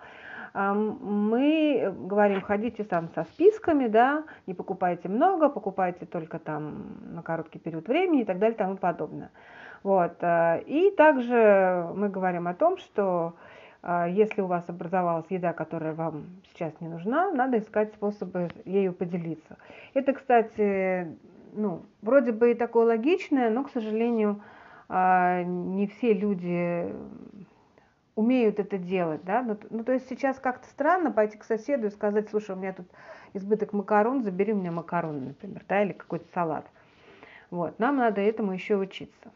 мы 0.54 1.94
говорим, 1.98 2.40
ходите 2.40 2.84
там 2.84 3.08
со 3.14 3.24
списками, 3.24 3.88
да, 3.88 4.24
не 4.46 4.54
покупайте 4.54 5.08
много, 5.08 5.48
покупайте 5.48 6.06
только 6.06 6.38
там 6.38 7.14
на 7.14 7.22
короткий 7.22 7.58
период 7.58 7.88
времени 7.88 8.22
и 8.22 8.24
так 8.24 8.38
далее 8.38 8.54
и 8.54 8.58
тому 8.58 8.76
подобное. 8.76 9.30
Вот. 9.82 10.16
Э, 10.20 10.62
и 10.66 10.90
также 10.96 11.88
мы 11.94 12.08
говорим 12.08 12.48
о 12.48 12.54
том, 12.54 12.78
что 12.78 13.34
если 14.08 14.40
у 14.40 14.46
вас 14.46 14.64
образовалась 14.68 15.26
еда, 15.30 15.52
которая 15.52 15.94
вам 15.94 16.24
сейчас 16.50 16.72
не 16.80 16.88
нужна, 16.88 17.30
надо 17.30 17.58
искать 17.58 17.92
способы 17.94 18.48
ею 18.64 18.92
поделиться. 18.92 19.58
Это, 19.94 20.12
кстати, 20.12 21.16
ну, 21.52 21.82
вроде 22.02 22.32
бы 22.32 22.52
и 22.52 22.54
такое 22.54 22.86
логичное, 22.86 23.50
но, 23.50 23.64
к 23.64 23.70
сожалению, 23.70 24.42
а, 24.88 25.42
не 25.42 25.86
все 25.86 26.12
люди 26.12 26.92
умеют 28.16 28.58
это 28.58 28.78
делать, 28.78 29.22
да, 29.24 29.42
ну, 29.42 29.56
ну 29.70 29.84
то 29.84 29.92
есть 29.92 30.08
сейчас 30.08 30.38
как-то 30.40 30.66
странно 30.68 31.12
пойти 31.12 31.36
к 31.36 31.44
соседу 31.44 31.86
и 31.86 31.90
сказать, 31.90 32.28
слушай, 32.30 32.56
у 32.56 32.58
меня 32.58 32.72
тут 32.72 32.86
избыток 33.34 33.72
макарон, 33.72 34.24
забери 34.24 34.52
у 34.52 34.56
меня 34.56 34.72
макароны, 34.72 35.28
например, 35.28 35.64
да, 35.68 35.82
или 35.82 35.92
какой-то 35.92 36.26
салат. 36.32 36.66
Вот, 37.50 37.78
нам 37.78 37.98
надо 37.98 38.20
этому 38.20 38.52
еще 38.52 38.76
учиться. 38.76 39.30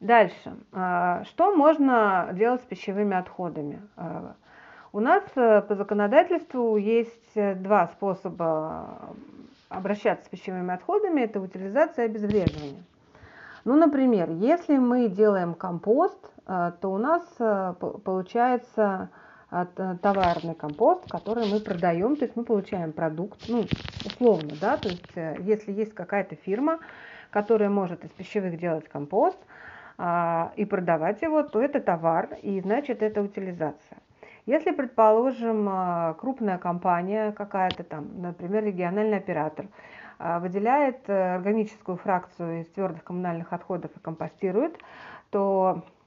Дальше. 0.00 0.56
А, 0.72 1.24
что 1.24 1.54
можно 1.54 2.30
делать 2.32 2.60
с 2.62 2.64
пищевыми 2.64 3.16
отходами? 3.16 3.80
А, 3.96 4.34
у 4.92 5.00
нас 5.00 5.22
э, 5.34 5.62
по 5.62 5.74
законодательству 5.74 6.76
есть 6.76 7.36
э, 7.36 7.54
два 7.54 7.88
способа 7.88 9.14
обращаться 9.68 10.24
с 10.26 10.28
пищевыми 10.28 10.72
отходами, 10.72 11.20
это 11.20 11.40
утилизация 11.40 12.06
и 12.06 12.08
обезвреживание. 12.08 12.82
Ну, 13.64 13.76
например, 13.76 14.30
если 14.30 14.78
мы 14.78 15.08
делаем 15.08 15.54
компост, 15.54 16.32
то 16.48 16.88
у 16.92 16.98
нас 16.98 17.22
э, 17.38 17.74
получается 18.04 19.10
э, 19.50 19.66
товарный 20.02 20.54
компост, 20.54 21.08
который 21.10 21.50
мы 21.50 21.60
продаем, 21.60 22.16
то 22.16 22.24
есть 22.24 22.36
мы 22.36 22.44
получаем 22.44 22.92
продукт, 22.92 23.44
ну, 23.48 23.66
условно, 24.04 24.54
да, 24.60 24.76
то 24.76 24.88
есть 24.88 25.12
если 25.40 25.72
есть 25.72 25.94
какая-то 25.94 26.36
фирма, 26.36 26.78
которая 27.30 27.68
может 27.68 28.04
из 28.04 28.10
пищевых 28.10 28.58
делать 28.58 28.88
компост 28.88 29.38
и 30.00 30.64
продавать 30.64 31.20
его, 31.22 31.42
то 31.42 31.60
это 31.60 31.80
товар, 31.80 32.38
и 32.42 32.60
значит 32.60 33.02
это 33.02 33.20
утилизация. 33.20 33.98
Если, 34.48 34.70
предположим, 34.70 35.68
а, 35.68 36.14
крупная 36.14 36.56
компания 36.56 37.32
какая-то 37.32 37.84
там, 37.84 38.22
например, 38.22 38.64
региональный 38.64 39.18
оператор, 39.18 39.66
а, 40.18 40.38
выделяет 40.40 41.00
э, 41.06 41.34
органическую 41.34 41.98
фракцию 41.98 42.62
из 42.62 42.66
твердых 42.68 43.04
коммунальных 43.04 43.52
отходов 43.52 43.90
и 43.94 44.00
компостирует, 44.00 44.78
то 45.28 45.82
э, 45.84 45.97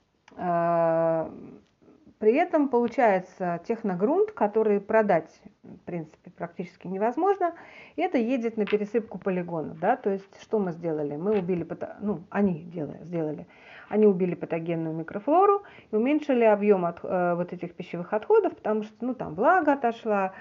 при 2.22 2.36
этом 2.36 2.70
получается 2.70 3.60
техногрунт, 3.68 4.32
который 4.32 4.80
продать, 4.80 5.42
в 5.64 5.80
принципе, 5.80 6.30
практически 6.30 6.86
невозможно. 6.86 7.56
И 7.96 8.02
это 8.04 8.20
едет 8.20 8.58
на 8.58 8.66
пересыпку 8.68 9.18
полигонов. 9.18 9.80
Да? 9.80 9.96
То 9.96 10.12
есть 10.12 10.30
что 10.40 10.60
мы 10.60 10.72
сделали? 10.72 11.16
Мы 11.16 11.40
убили, 11.40 11.68
ну, 12.00 12.22
они 12.30 12.62
делали, 12.62 13.04
сделали. 13.06 13.48
Они 13.90 14.06
убили 14.06 14.36
патогенную 14.36 14.96
микрофлору 14.96 15.64
и 15.90 15.96
уменьшили 15.96 16.44
объем 16.44 16.86
от, 16.86 17.00
э, 17.02 17.34
вот 17.34 17.54
этих 17.54 17.74
пищевых 17.74 18.14
отходов, 18.14 18.56
потому 18.56 18.84
что 18.84 18.94
ну, 19.04 19.16
там 19.16 19.34
влага 19.34 19.74
отошла, 19.74 20.34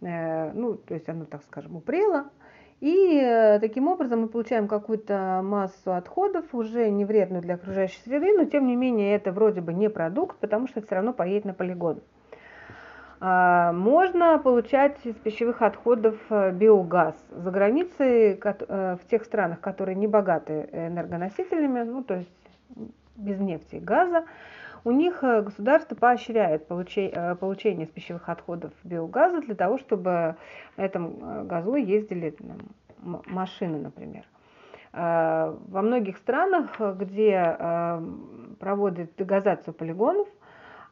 э, 0.00 0.52
ну, 0.54 0.74
то 0.74 0.94
есть 0.94 1.08
оно, 1.08 1.24
так 1.24 1.44
скажем, 1.44 1.76
упрело. 1.76 2.24
И 2.80 3.20
э, 3.20 3.58
таким 3.58 3.88
образом 3.88 4.20
мы 4.20 4.28
получаем 4.28 4.68
какую-то 4.68 5.40
массу 5.42 5.94
отходов, 5.94 6.44
уже 6.52 6.88
не 6.90 7.04
вредную 7.04 7.42
для 7.42 7.54
окружающей 7.54 8.00
среды, 8.04 8.36
но 8.36 8.44
тем 8.44 8.66
не 8.66 8.76
менее 8.76 9.16
это 9.16 9.32
вроде 9.32 9.60
бы 9.60 9.72
не 9.72 9.90
продукт, 9.90 10.38
потому 10.38 10.68
что 10.68 10.80
все 10.80 10.94
равно 10.94 11.12
поедет 11.12 11.44
на 11.44 11.54
полигон. 11.54 12.00
А, 13.20 13.72
можно 13.72 14.38
получать 14.38 14.96
из 15.04 15.16
пищевых 15.16 15.60
отходов 15.62 16.16
э, 16.30 16.52
биогаз. 16.52 17.16
За 17.32 17.50
границей, 17.50 18.40
э, 18.40 18.96
в 19.02 19.10
тех 19.10 19.24
странах, 19.24 19.60
которые 19.60 19.96
не 19.96 20.06
богаты 20.06 20.68
энергоносителями, 20.72 21.82
ну 21.82 22.04
то 22.04 22.14
есть 22.14 22.30
без 23.16 23.40
нефти 23.40 23.76
и 23.76 23.80
газа, 23.80 24.24
у 24.84 24.90
них 24.90 25.22
э, 25.22 25.42
государство 25.42 25.94
поощряет 25.94 26.66
получение, 26.66 27.12
э, 27.14 27.34
получение 27.34 27.86
из 27.86 27.90
пищевых 27.90 28.28
отходов 28.28 28.72
биогаза 28.84 29.40
для 29.40 29.54
того, 29.54 29.78
чтобы 29.78 30.36
на 30.76 30.82
этом 30.82 31.18
э, 31.20 31.44
газу 31.44 31.74
ездили 31.74 32.34
машины, 33.02 33.78
например. 33.78 34.24
Во 34.90 35.82
многих 35.82 36.16
странах, 36.16 36.80
где 36.96 37.56
проводят 38.58 39.14
дегазацию 39.16 39.74
полигонов, 39.74 40.26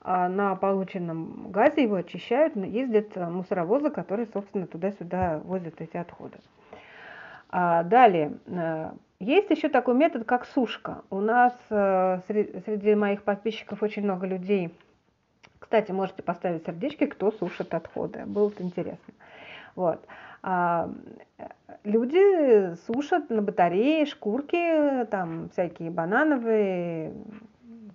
на 0.04 0.54
полученном 0.54 1.50
газе 1.50 1.82
его 1.82 1.96
очищают, 1.96 2.54
ездят 2.56 3.16
мусоровозы, 3.16 3.90
которые, 3.90 4.28
собственно, 4.32 4.66
туда-сюда 4.66 5.40
возят 5.42 5.80
эти 5.80 5.96
отходы. 5.96 6.38
Далее, 7.50 8.38
есть 9.18 9.50
еще 9.50 9.68
такой 9.68 9.94
метод, 9.94 10.24
как 10.24 10.44
сушка. 10.46 11.02
У 11.10 11.20
нас 11.20 11.54
э, 11.70 12.20
среди 12.28 12.94
моих 12.94 13.22
подписчиков 13.22 13.82
очень 13.82 14.02
много 14.02 14.26
людей. 14.26 14.74
Кстати, 15.58 15.90
можете 15.90 16.22
поставить 16.22 16.66
сердечки, 16.66 17.06
кто 17.06 17.32
сушит 17.32 17.72
отходы. 17.74 18.24
Было 18.26 18.50
бы 18.50 18.62
интересно. 18.62 19.14
Вот. 19.74 20.04
А, 20.42 20.90
люди 21.84 22.74
сушат 22.86 23.30
на 23.30 23.42
батарее 23.42 24.06
шкурки, 24.06 25.04
там 25.06 25.48
всякие 25.50 25.90
банановые, 25.90 27.14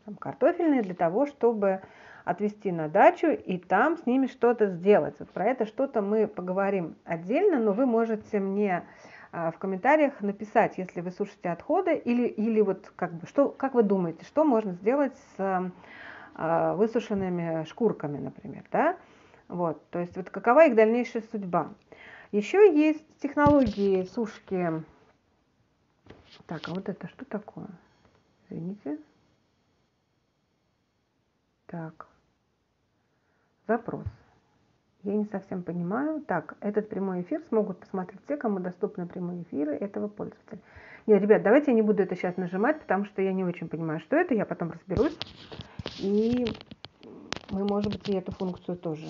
там, 0.05 0.15
картофельные, 0.15 0.81
для 0.81 0.95
того, 0.95 1.27
чтобы 1.27 1.81
отвезти 2.25 2.71
на 2.71 2.87
дачу 2.87 3.27
и 3.27 3.57
там 3.57 3.97
с 3.97 4.05
ними 4.05 4.27
что-то 4.27 4.67
сделать. 4.67 5.15
Вот 5.19 5.29
про 5.29 5.45
это 5.45 5.65
что-то 5.65 6.01
мы 6.01 6.27
поговорим 6.27 6.95
отдельно, 7.05 7.59
но 7.59 7.73
вы 7.73 7.85
можете 7.85 8.39
мне 8.39 8.77
а, 8.77 8.83
в 9.31 9.53
комментариях 9.59 10.21
написать, 10.21 10.77
если 10.77 11.01
вы 11.01 11.11
сушите 11.11 11.49
отходы, 11.49 11.95
или, 11.95 12.27
или 12.27 12.61
вот 12.61 12.91
как 12.95 13.13
бы, 13.13 13.27
что, 13.27 13.49
как 13.49 13.73
вы 13.73 13.83
думаете, 13.83 14.25
что 14.25 14.43
можно 14.43 14.73
сделать 14.73 15.15
с 15.37 15.71
а, 16.35 16.75
высушенными 16.75 17.65
шкурками, 17.65 18.17
например, 18.17 18.65
да? 18.71 18.97
Вот, 19.47 19.85
то 19.89 19.99
есть 19.99 20.15
вот 20.15 20.29
какова 20.29 20.65
их 20.65 20.75
дальнейшая 20.75 21.23
судьба. 21.31 21.73
Еще 22.31 22.73
есть 22.73 23.05
технологии 23.19 24.03
сушки. 24.03 24.83
Так, 26.47 26.67
а 26.69 26.73
вот 26.73 26.87
это 26.87 27.07
что 27.07 27.25
такое? 27.25 27.67
Извините. 28.49 28.97
Так. 31.67 32.07
Запрос. 33.67 34.05
Я 35.03 35.15
не 35.15 35.25
совсем 35.25 35.63
понимаю. 35.63 36.21
Так, 36.21 36.55
этот 36.61 36.89
прямой 36.89 37.21
эфир 37.21 37.41
смогут 37.49 37.79
посмотреть 37.79 38.21
те, 38.27 38.37
кому 38.37 38.59
доступны 38.59 39.07
прямые 39.07 39.43
эфиры 39.43 39.73
этого 39.73 40.07
пользователя. 40.07 40.59
Нет, 41.07 41.21
ребят, 41.21 41.41
давайте 41.41 41.71
я 41.71 41.75
не 41.75 41.81
буду 41.81 42.03
это 42.03 42.15
сейчас 42.15 42.37
нажимать, 42.37 42.79
потому 42.81 43.05
что 43.05 43.23
я 43.23 43.33
не 43.33 43.43
очень 43.43 43.67
понимаю, 43.67 43.99
что 44.01 44.15
это. 44.15 44.35
Я 44.35 44.45
потом 44.45 44.71
разберусь. 44.71 45.17
И 45.99 46.45
мы, 47.49 47.65
может 47.65 47.91
быть, 47.91 48.07
и 48.09 48.13
эту 48.13 48.31
функцию 48.31 48.77
тоже 48.77 49.07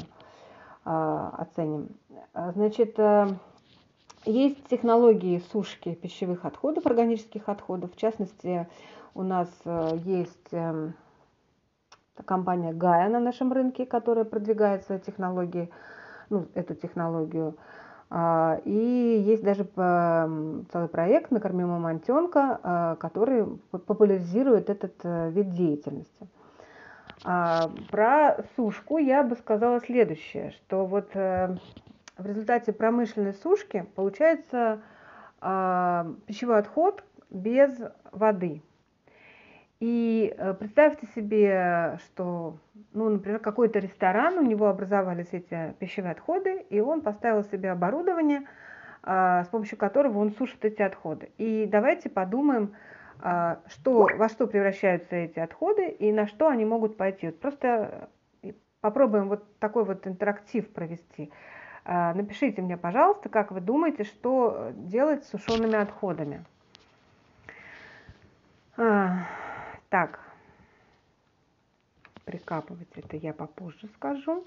а, 0.86 1.30
оценим. 1.38 1.90
А, 2.34 2.54
значит, 2.54 2.98
а, 2.98 3.28
есть 4.24 4.64
технологии 4.70 5.44
сушки 5.52 5.94
пищевых 5.96 6.46
отходов, 6.46 6.86
органических 6.86 7.50
отходов. 7.50 7.92
В 7.94 7.98
частности, 7.98 8.68
у 9.14 9.24
нас 9.24 9.50
а, 9.66 9.96
есть... 9.96 10.54
А, 10.54 10.94
компания 12.26 12.74
Гая 12.74 13.10
на 13.10 13.20
нашем 13.20 13.52
рынке, 13.52 13.86
которая 13.86 14.26
продвигает 14.26 14.84
свои 14.86 15.00
технологии, 15.00 15.70
ну, 16.30 16.48
эту 16.54 16.76
технологию. 16.76 17.56
А, 18.10 18.60
и 18.66 19.24
есть 19.26 19.44
даже 19.44 19.64
целый 19.74 20.88
проект 20.90 21.32
«Накорми 21.32 21.64
мамонтенка», 21.64 22.60
а, 22.62 22.96
который 22.98 23.46
популяризирует 23.72 24.70
этот 24.70 24.96
э, 25.04 25.30
вид 25.32 25.52
деятельности. 25.52 26.28
А, 27.24 27.72
про 27.90 28.44
сушку 28.56 28.98
я 28.98 29.24
бы 29.24 29.36
сказала 29.36 29.80
следующее, 29.80 30.52
что 30.52 30.86
вот 30.86 31.16
э, 31.16 31.56
в 32.18 32.26
результате 32.26 32.74
промышленной 32.74 33.34
сушки 33.34 33.86
получается 33.96 34.82
пищевой 35.40 36.60
отход 36.60 37.04
без 37.32 37.72
воды– 38.12 38.62
и 39.82 40.32
э, 40.38 40.54
представьте 40.54 41.08
себе, 41.16 41.98
что, 42.06 42.60
ну, 42.94 43.10
например, 43.10 43.40
какой-то 43.40 43.80
ресторан, 43.80 44.38
у 44.38 44.44
него 44.44 44.68
образовались 44.68 45.30
эти 45.32 45.74
пищевые 45.80 46.12
отходы, 46.12 46.64
и 46.70 46.80
он 46.80 47.02
поставил 47.02 47.44
себе 47.44 47.72
оборудование, 47.72 48.44
а, 49.02 49.44
с 49.44 49.48
помощью 49.48 49.80
которого 49.80 50.20
он 50.20 50.34
сушит 50.34 50.64
эти 50.66 50.84
отходы. 50.84 51.32
И 51.40 51.66
давайте 51.66 52.12
подумаем, 52.12 52.76
а, 53.22 53.58
что, 53.70 54.08
во 54.18 54.30
что 54.30 54.46
превращаются 54.46 55.16
эти 55.16 55.40
отходы 55.40 55.90
и 55.90 56.12
на 56.12 56.28
что 56.28 56.48
они 56.48 56.64
могут 56.64 56.96
пойти. 56.96 57.26
Вот 57.26 57.40
просто 57.40 58.08
э, 58.44 58.52
попробуем 58.82 59.30
вот 59.30 59.58
такой 59.58 59.84
вот 59.84 60.06
интерактив 60.06 60.70
провести. 60.70 61.32
А, 61.86 62.14
напишите 62.14 62.62
мне, 62.62 62.78
пожалуйста, 62.78 63.30
как 63.30 63.50
вы 63.50 63.62
думаете, 63.62 64.04
что 64.04 64.74
делать 64.76 65.24
с 65.24 65.30
сушеными 65.30 65.76
отходами. 65.76 66.46
Так, 69.92 70.22
прикапывать 72.24 72.88
это 72.96 73.18
я 73.18 73.34
попозже 73.34 73.90
скажу. 73.96 74.46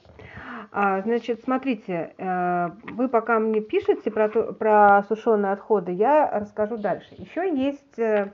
А, 0.72 1.02
значит, 1.02 1.42
смотрите, 1.44 2.14
э, 2.16 2.70
вы 2.84 3.10
пока 3.10 3.38
мне 3.38 3.60
пишете 3.60 4.10
про, 4.10 4.30
то, 4.30 4.54
про 4.54 5.02
сушеные 5.02 5.52
отходы, 5.52 5.92
я 5.92 6.30
расскажу 6.30 6.78
дальше. 6.78 7.14
Еще 7.18 7.54
есть 7.54 7.98
э, 7.98 8.32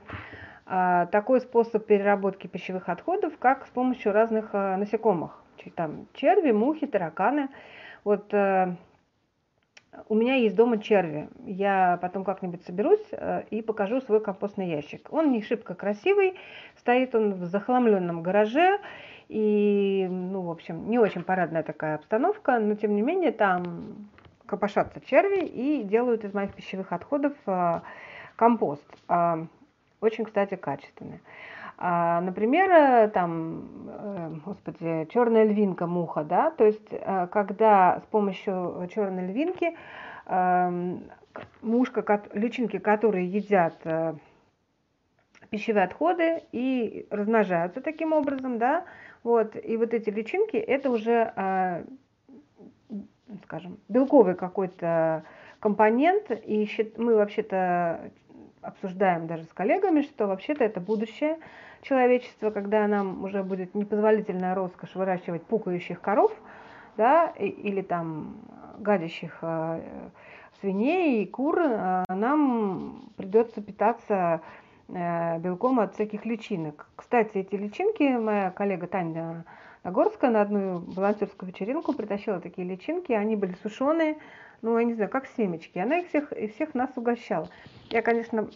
а, 0.65 1.07
такой 1.07 1.41
способ 1.41 1.85
переработки 1.85 2.47
пищевых 2.47 2.87
отходов, 2.87 3.37
как 3.39 3.67
с 3.67 3.69
помощью 3.71 4.13
разных 4.13 4.51
э, 4.53 4.77
насекомых. 4.77 5.37
Там 5.75 6.07
черви, 6.13 6.51
мухи, 6.51 6.87
тараканы. 6.87 7.49
Вот 8.05 8.33
у 8.33 10.15
меня 10.15 10.35
есть 10.35 10.55
дома 10.55 10.81
черви. 10.81 11.29
Я 11.45 11.99
потом 12.01 12.23
как-нибудь 12.23 12.63
соберусь 12.63 13.05
и 13.51 13.61
покажу 13.61 14.01
свой 14.01 14.21
компостный 14.21 14.69
ящик. 14.69 15.07
Он 15.11 15.31
не 15.31 15.43
шибко 15.43 15.75
красивый, 15.75 16.35
стоит 16.81 17.15
он 17.15 17.33
в 17.33 17.45
захламленном 17.45 18.23
гараже. 18.23 18.79
И, 19.29 20.07
ну, 20.09 20.41
в 20.41 20.51
общем, 20.51 20.89
не 20.89 20.99
очень 20.99 21.23
парадная 21.23 21.63
такая 21.63 21.95
обстановка, 21.95 22.59
но 22.59 22.75
тем 22.75 22.95
не 22.95 23.01
менее 23.01 23.31
там 23.31 24.09
копошатся 24.45 24.99
черви 24.99 25.45
и 25.45 25.83
делают 25.83 26.25
из 26.25 26.33
моих 26.33 26.53
пищевых 26.53 26.91
отходов 26.91 27.33
э, 27.45 27.79
компост. 28.35 28.85
Э, 29.07 29.45
очень, 30.01 30.25
кстати, 30.25 30.55
качественный. 30.55 31.21
А, 31.77 32.19
например, 32.21 32.69
э, 32.69 33.07
там, 33.09 33.63
э, 33.87 34.29
господи, 34.45 35.07
черная 35.13 35.45
львинка 35.45 35.87
муха, 35.87 36.23
да, 36.23 36.51
то 36.51 36.65
есть 36.65 36.89
э, 36.91 37.27
когда 37.31 38.01
с 38.01 38.07
помощью 38.11 38.87
черной 38.93 39.27
львинки 39.27 39.75
эм, 40.25 41.03
мушка, 41.61 42.21
личинки, 42.33 42.79
которые 42.79 43.27
едят 43.27 43.77
пищевые 45.51 45.83
отходы 45.83 46.43
и 46.53 47.05
размножаются 47.11 47.81
таким 47.81 48.13
образом, 48.13 48.57
да, 48.57 48.85
вот, 49.21 49.57
и 49.61 49.75
вот 49.75 49.93
эти 49.93 50.09
личинки, 50.09 50.55
это 50.55 50.89
уже, 50.89 51.33
скажем, 53.43 53.77
белковый 53.89 54.35
какой-то 54.35 55.25
компонент, 55.59 56.31
и 56.31 56.67
мы 56.95 57.15
вообще-то 57.15 58.11
обсуждаем 58.61 59.27
даже 59.27 59.43
с 59.43 59.53
коллегами, 59.53 60.01
что 60.01 60.27
вообще-то 60.27 60.63
это 60.63 60.79
будущее, 60.79 61.37
человечества, 61.81 62.51
когда 62.51 62.87
нам 62.87 63.21
уже 63.23 63.43
будет 63.43 63.75
непозволительная 63.75 64.55
роскошь 64.55 64.95
выращивать 64.95 65.43
пукающих 65.43 65.99
коров, 65.99 66.31
да, 66.95 67.27
или 67.37 67.81
там 67.81 68.37
гадящих 68.79 69.39
э, 69.41 69.81
свиней 70.61 71.23
и 71.23 71.25
кур, 71.25 71.59
э, 71.59 72.03
нам 72.07 73.11
придется 73.17 73.61
питаться 73.61 74.13
э, 74.13 74.60
белком 74.91 75.79
от 75.79 75.93
всяких 75.93 76.25
личинок. 76.25 76.87
Кстати, 76.95 77.37
эти 77.37 77.55
личинки, 77.55 78.03
моя 78.03 78.51
коллега 78.51 78.87
Таня 78.87 79.45
Нагорская 79.83 80.29
на 80.29 80.41
одну 80.41 80.79
волонтерскую 80.79 81.49
вечеринку 81.49 81.93
притащила 81.93 82.39
такие 82.39 82.67
личинки, 82.67 83.13
они 83.13 83.35
были 83.35 83.55
сушеные, 83.63 84.17
ну, 84.61 84.77
я 84.77 84.83
не 84.83 84.93
знаю, 84.93 85.09
как 85.09 85.25
семечки. 85.25 85.79
Она 85.79 85.99
их 85.99 86.09
всех, 86.09 86.31
и 86.33 86.47
всех 86.47 86.75
нас 86.75 86.91
угощала. 86.95 87.49
Я, 87.89 88.01
конечно, 88.01 88.47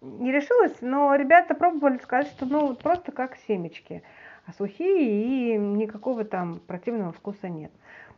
не 0.00 0.32
решилась, 0.32 0.76
но 0.80 1.14
ребята 1.14 1.54
пробовали 1.54 1.98
сказать, 1.98 2.28
что 2.28 2.46
ну 2.46 2.74
просто 2.74 3.12
как 3.12 3.36
семечки, 3.48 4.02
а 4.46 4.52
сухие 4.52 5.54
и 5.54 5.58
никакого 5.58 6.24
там 6.24 6.60
противного 6.60 7.12
вкуса 7.12 7.48
нет. 7.48 7.72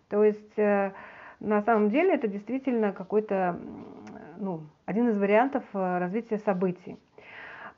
То 0.08 0.22
есть 0.22 0.58
э, 0.58 0.92
на 1.40 1.62
самом 1.62 1.90
деле 1.90 2.14
это 2.14 2.28
действительно 2.28 2.92
какой-то, 2.92 3.58
ну, 4.36 4.60
один 4.84 5.08
из 5.08 5.18
вариантов 5.18 5.64
э, 5.72 5.98
развития 5.98 6.38
событий. 6.38 6.98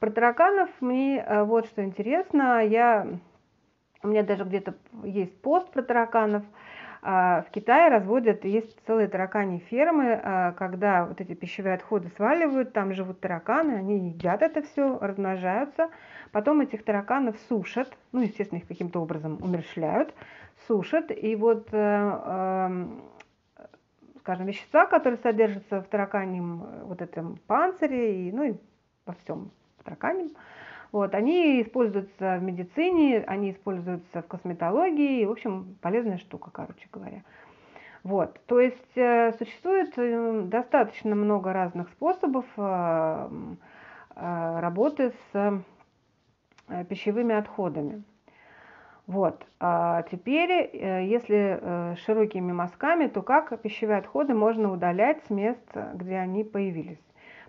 Про 0.00 0.11
тараканов 0.11 0.70
мне 0.80 1.18
э, 1.18 1.44
вот 1.44 1.66
что 1.66 1.85
интересно. 1.85 2.64
Я, 2.64 3.07
у 4.02 4.09
меня 4.09 4.22
даже 4.22 4.44
где-то 4.44 4.74
есть 5.04 5.40
пост 5.40 5.70
про 5.70 5.83
тараканов. 5.83 6.44
А, 7.07 7.42
в 7.42 7.50
Китае 7.50 7.90
разводят, 7.90 8.46
есть 8.46 8.78
целые 8.87 9.09
таракани 9.09 9.59
фермы, 9.59 10.18
а, 10.22 10.52
когда 10.52 11.04
вот 11.04 11.20
эти 11.20 11.35
пищевые 11.35 11.74
отходы 11.74 12.09
сваливают, 12.16 12.72
там 12.72 12.94
живут 12.94 13.20
тараканы, 13.20 13.72
они 13.72 14.09
едят 14.09 14.40
это 14.40 14.62
все, 14.62 14.98
размножаются, 14.98 15.90
потом 16.33 16.62
этих 16.62 16.83
тараканов 16.83 17.37
сушат, 17.46 17.92
ну, 18.12 18.22
естественно, 18.22 18.59
их 18.59 18.66
каким-то 18.66 19.02
образом 19.02 19.38
умерщвляют, 19.42 20.14
сушат, 20.66 21.11
и 21.11 21.37
вот, 21.37 21.68
э, 21.72 21.76
эм, 21.76 23.02
скажем, 24.20 24.46
вещества, 24.46 24.87
которые 24.87 25.18
содержатся 25.18 25.83
в 25.83 25.88
тараканьем 25.88 26.62
э, 26.64 26.85
вот 26.85 27.02
этом 27.02 27.37
панцире, 27.46 28.28
и, 28.28 28.33
ну, 28.33 28.44
и 28.44 28.54
во 29.04 29.12
всем 29.12 29.50
тараканьем, 29.85 30.31
вот, 30.92 31.14
они 31.14 31.61
используются 31.62 32.38
в 32.38 32.42
медицине, 32.42 33.25
они 33.27 33.51
используются 33.51 34.23
в 34.23 34.27
косметологии, 34.27 35.25
в 35.25 35.31
общем, 35.33 35.77
полезная 35.83 36.18
штука, 36.18 36.51
короче 36.53 36.88
говоря. 36.92 37.23
Вот, 38.05 38.38
то 38.47 38.61
есть 38.61 38.97
э, 38.97 39.33
существует 39.38 39.94
э, 39.97 40.42
достаточно 40.44 41.14
много 41.14 41.55
разных 41.55 41.88
способов 41.88 42.44
э, 42.57 43.29
работы 44.14 45.12
с 45.33 45.62
пищевыми 46.88 47.35
отходами. 47.35 48.05
Вот. 49.07 49.44
А 49.59 50.03
теперь, 50.03 50.70
если 50.73 51.97
широкими 52.07 52.53
мазками, 52.53 53.09
то 53.09 53.23
как 53.23 53.61
пищевые 53.61 53.99
отходы 53.99 54.35
можно 54.35 54.70
удалять 54.70 55.23
с 55.27 55.31
мест, 55.31 55.66
где 55.94 56.16
они 56.16 56.44
появились? 56.44 57.03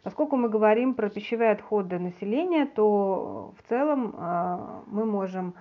Поскольку 0.05 0.35
мы 0.35 0.49
говорим 0.49 0.93
про 0.93 1.09
пищевые 1.09 1.49
отходы 1.49 1.97
населения, 1.97 2.67
то 2.67 3.55
в 3.57 3.67
целом 3.67 4.13
а, 4.15 4.83
мы 4.85 5.03
можем 5.03 5.55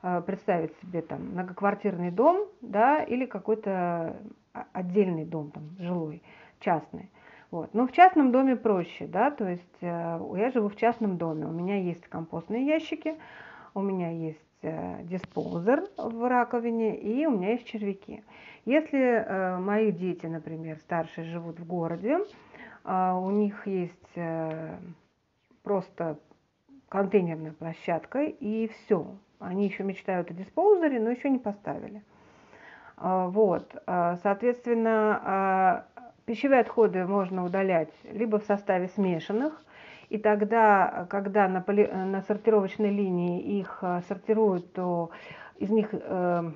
а, 0.00 0.22
представить 0.22 0.74
себе 0.80 1.02
там 1.02 1.32
многоквартирный 1.32 2.10
дом, 2.10 2.46
да, 2.62 3.02
или 3.02 3.26
какой-то 3.26 4.16
отдельный 4.72 5.26
дом, 5.26 5.50
там, 5.50 5.64
жилой, 5.78 6.22
частный. 6.60 7.10
Вот. 7.50 7.74
Но 7.74 7.86
в 7.86 7.92
частном 7.92 8.32
доме 8.32 8.56
проще, 8.56 9.06
да, 9.06 9.30
то 9.30 9.46
есть 9.46 9.82
э, 9.82 9.86
я 9.86 10.50
живу 10.50 10.70
в 10.70 10.76
частном 10.76 11.18
доме, 11.18 11.44
у 11.44 11.52
меня 11.52 11.76
есть 11.76 12.08
компостные 12.08 12.64
ящики, 12.64 13.16
у 13.74 13.82
меня 13.82 14.10
есть 14.10 14.38
э, 14.62 15.02
диспоузер 15.02 15.84
в 15.98 16.26
раковине 16.26 16.96
и 16.96 17.26
у 17.26 17.32
меня 17.32 17.50
есть 17.50 17.66
червяки. 17.66 18.22
Если 18.64 18.98
э, 18.98 19.58
мои 19.58 19.92
дети, 19.92 20.24
например, 20.24 20.78
старшие 20.78 21.24
живут 21.24 21.60
в 21.60 21.66
городе, 21.66 22.20
у 22.84 23.30
них 23.30 23.66
есть 23.66 24.12
э, 24.14 24.76
просто 25.62 26.18
контейнерная 26.88 27.52
площадка 27.52 28.22
и 28.22 28.68
все. 28.68 29.06
Они 29.38 29.66
еще 29.66 29.84
мечтают 29.84 30.30
о 30.30 30.34
диспоузере, 30.34 31.00
но 31.00 31.10
еще 31.10 31.30
не 31.30 31.38
поставили. 31.38 32.02
А, 32.96 33.28
вот, 33.28 33.74
а, 33.86 34.16
соответственно, 34.22 35.86
пищевые 36.26 36.60
отходы 36.60 37.06
можно 37.06 37.44
удалять 37.44 37.92
либо 38.04 38.38
в 38.38 38.44
составе 38.44 38.88
смешанных, 38.88 39.62
и 40.10 40.18
тогда, 40.18 41.06
когда 41.08 41.48
на, 41.48 41.60
поли, 41.60 41.86
на 41.86 42.22
сортировочной 42.22 42.90
линии 42.90 43.60
их 43.60 43.82
сортируют, 44.08 44.72
то 44.72 45.10
из 45.58 45.70
них 45.70 45.90
э, 45.92 46.50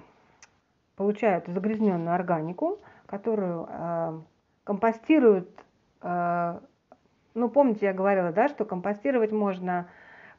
получают 0.96 1.46
загрязненную 1.46 2.14
органику, 2.14 2.80
которую 3.06 3.68
э, 3.70 4.20
компостируют 4.64 5.48
Э, 5.54 5.63
ну, 6.04 7.48
помните, 7.48 7.86
я 7.86 7.92
говорила, 7.92 8.30
да, 8.30 8.48
что 8.48 8.64
компостировать 8.64 9.32
можно 9.32 9.88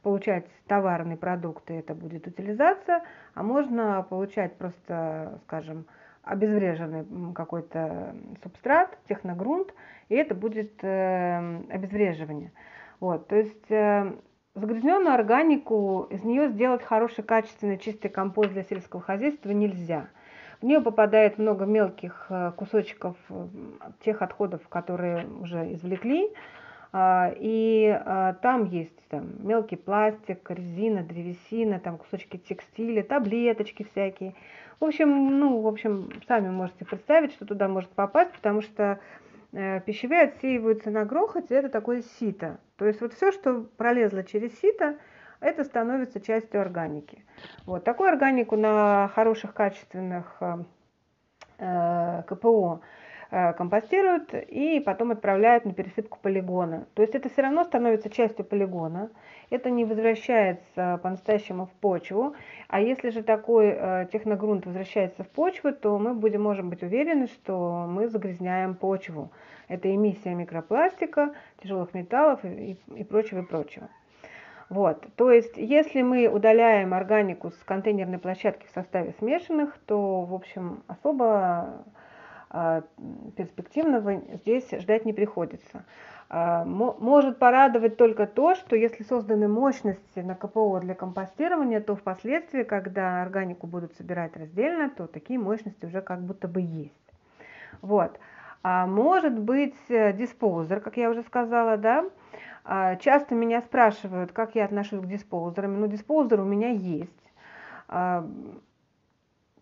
получать 0.03 0.45
товарные 0.67 1.17
продукты, 1.17 1.73
это 1.73 1.95
будет 1.95 2.27
утилизация, 2.27 3.03
а 3.33 3.43
можно 3.43 4.05
получать 4.07 4.55
просто, 4.57 5.39
скажем, 5.43 5.87
обезвреженный 6.23 7.33
какой-то 7.33 8.15
субстрат, 8.43 8.97
техногрунт, 9.09 9.73
и 10.09 10.15
это 10.15 10.35
будет 10.35 10.83
э, 10.83 11.61
обезвреживание. 11.69 12.51
Вот, 12.99 13.27
то 13.27 13.35
есть 13.35 13.71
э, 13.71 14.13
загрязненную 14.53 15.13
органику, 15.13 16.07
из 16.11 16.23
нее 16.23 16.49
сделать 16.49 16.83
хороший, 16.83 17.23
качественный, 17.23 17.77
чистый 17.77 18.09
компост 18.09 18.51
для 18.51 18.63
сельского 18.63 19.01
хозяйства 19.01 19.49
нельзя– 19.49 20.07
в 20.65 20.67
нее 20.67 20.81
попадает 20.81 21.37
много 21.37 21.65
мелких 21.65 22.25
э, 22.29 22.51
кусочков 22.55 23.15
э, 23.29 23.45
тех 24.03 24.23
отходов, 24.23 24.67
которые 24.67 25.27
уже 25.27 25.71
извлекли, 25.73 26.27
а, 26.91 27.31
и 27.37 27.87
а, 28.03 28.33
там 28.41 28.65
есть 28.65 28.97
там, 29.09 29.45
мелкий 29.45 29.75
пластик, 29.75 30.49
резина, 30.49 31.03
древесина, 31.03 31.79
там 31.79 31.99
кусочки 31.99 32.37
текстиля, 32.37 33.03
таблеточки 33.03 33.85
всякие. 33.91 34.33
В 34.79 34.85
общем, 34.85 35.39
ну, 35.39 35.61
в 35.61 35.67
общем, 35.67 36.09
сами 36.27 36.49
можете 36.49 36.83
представить, 36.83 37.33
что 37.33 37.45
туда 37.45 37.67
может 37.67 37.91
попасть, 37.91 38.31
потому 38.31 38.61
что 38.63 38.99
э, 39.53 39.81
пищевые 39.81 40.23
отсеиваются 40.23 40.89
на 40.89 41.05
грохоте, 41.05 41.53
это 41.53 41.69
такое 41.69 42.01
сито. 42.17 42.57
То 42.77 42.87
есть 42.87 43.01
вот 43.01 43.13
все, 43.13 43.31
что 43.31 43.67
пролезло 43.77 44.23
через 44.23 44.59
сито, 44.59 44.97
это 45.45 45.63
становится 45.63 46.19
частью 46.19 46.59
органики. 46.59 47.23
Вот 47.67 47.83
такую 47.83 48.09
органику 48.09 48.55
на 48.55 49.09
хороших 49.09 49.53
качественных 49.53 50.37
э, 50.39 50.57
э 51.59 52.23
КПО 52.23 52.81
э, 53.29 53.53
компостируют 53.53 54.33
и 54.33 54.79
потом 54.79 55.11
отправляют 55.11 55.65
на 55.65 55.73
пересыпку 55.73 56.17
полигона. 56.19 56.87
То 56.95 57.03
есть 57.03 57.13
это 57.13 57.29
все 57.29 57.43
равно 57.43 57.63
становится 57.63 58.09
частью 58.09 58.43
полигона, 58.43 59.11
это 59.51 59.69
не 59.69 59.85
возвращается 59.85 60.99
по-настоящему 61.03 61.67
в 61.67 61.73
почву. 61.73 62.35
А 62.67 62.81
если 62.81 63.09
же 63.11 63.21
такой 63.21 63.73
техногрунт 64.11 64.65
возвращается 64.65 65.23
в 65.23 65.29
почву, 65.29 65.71
то 65.73 65.99
мы 65.99 66.15
будем, 66.15 66.41
можем 66.41 66.71
быть 66.71 66.81
уверены, 66.81 67.27
что 67.27 67.85
мы 67.87 68.07
загрязняем 68.07 68.73
почву. 68.73 69.31
Это 69.67 69.93
эмиссия 69.93 70.33
микропластика, 70.33 71.35
тяжелых 71.61 71.93
металлов 71.93 72.43
и, 72.43 72.77
и 72.95 73.03
прочего, 73.03 73.41
и 73.41 73.45
прочего. 73.45 73.89
Вот. 74.69 75.05
То 75.15 75.31
есть, 75.31 75.57
если 75.57 76.01
мы 76.01 76.27
удаляем 76.27 76.93
органику 76.93 77.51
с 77.51 77.63
контейнерной 77.65 78.17
площадки 78.17 78.65
в 78.65 78.71
составе 78.71 79.13
смешанных, 79.19 79.77
то, 79.85 80.21
в 80.21 80.33
общем, 80.33 80.83
особо 80.87 81.83
э, 82.49 82.81
перспективного 83.35 84.21
здесь 84.33 84.67
ждать 84.71 85.05
не 85.05 85.13
приходится. 85.13 85.85
Э, 86.31 86.63
может 86.65 87.37
порадовать 87.37 87.97
только 87.97 88.25
то, 88.25 88.55
что 88.55 88.75
если 88.75 89.03
созданы 89.03 89.47
мощности 89.47 90.19
на 90.19 90.33
КПО 90.33 90.79
для 90.79 90.95
компостирования, 90.95 91.79
то 91.79 91.95
впоследствии, 91.95 92.63
когда 92.63 93.21
органику 93.21 93.67
будут 93.67 93.93
собирать 93.95 94.35
раздельно, 94.35 94.89
то 94.89 95.05
такие 95.05 95.39
мощности 95.39 95.85
уже 95.85 96.01
как 96.01 96.21
будто 96.21 96.47
бы 96.47 96.61
есть. 96.61 96.93
Вот. 97.81 98.19
А 98.63 98.87
может 98.87 99.37
быть 99.37 99.75
э, 99.89 100.11
диспоузер, 100.13 100.79
как 100.79 100.97
я 100.97 101.11
уже 101.11 101.21
сказала, 101.21 101.77
да, 101.77 102.03
а, 102.03 102.09
часто 102.99 103.35
меня 103.35 103.61
спрашивают, 103.61 104.31
как 104.31 104.55
я 104.55 104.65
отношусь 104.65 105.01
к 105.01 105.07
диспоузерам. 105.07 105.79
Ну, 105.79 105.87
диспоузер 105.87 106.41
у 106.41 106.45
меня 106.45 106.69
есть. 106.69 107.11
А, 107.87 108.27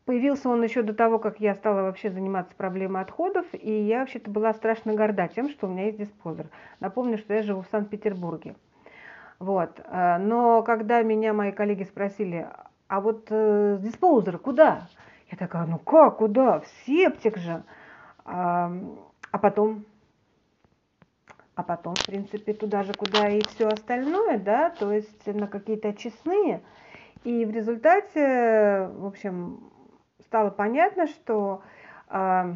появился 0.05 0.49
он 0.49 0.63
еще 0.63 0.81
до 0.81 0.93
того, 0.93 1.19
как 1.19 1.39
я 1.39 1.55
стала 1.55 1.81
вообще 1.81 2.09
заниматься 2.09 2.55
проблемой 2.55 3.01
отходов, 3.01 3.45
и 3.51 3.71
я 3.71 3.99
вообще-то 3.99 4.29
была 4.29 4.53
страшно 4.53 4.93
горда 4.93 5.27
тем, 5.27 5.49
что 5.49 5.67
у 5.67 5.69
меня 5.69 5.85
есть 5.85 5.97
диспоузер. 5.97 6.47
Напомню, 6.79 7.17
что 7.17 7.33
я 7.33 7.43
живу 7.43 7.61
в 7.61 7.67
Санкт-Петербурге. 7.67 8.55
Вот. 9.39 9.81
А, 9.85 10.17
но 10.19 10.63
когда 10.63 11.01
меня 11.01 11.33
мои 11.33 11.51
коллеги 11.51 11.83
спросили, 11.83 12.47
а 12.87 13.01
вот 13.01 13.27
э, 13.29 13.79
диспоузер 13.81 14.37
куда? 14.37 14.87
Я 15.31 15.37
такая, 15.37 15.65
ну 15.65 15.79
как, 15.79 16.17
куда? 16.17 16.59
В 16.59 16.67
септик 16.85 17.37
же. 17.37 17.63
А, 18.25 18.71
а 19.31 19.37
потом 19.39 19.85
а 21.55 21.63
потом, 21.63 21.95
в 21.95 22.05
принципе, 22.05 22.53
туда 22.53 22.83
же, 22.83 22.93
куда 22.93 23.29
и 23.29 23.41
все 23.41 23.67
остальное, 23.67 24.37
да, 24.39 24.69
то 24.71 24.91
есть 24.91 25.25
на 25.27 25.47
какие-то 25.47 25.89
очистные. 25.89 26.61
И 27.23 27.45
в 27.45 27.51
результате, 27.51 28.89
в 28.95 29.05
общем, 29.05 29.71
стало 30.19 30.49
понятно, 30.49 31.07
что 31.07 31.61
э, 32.09 32.55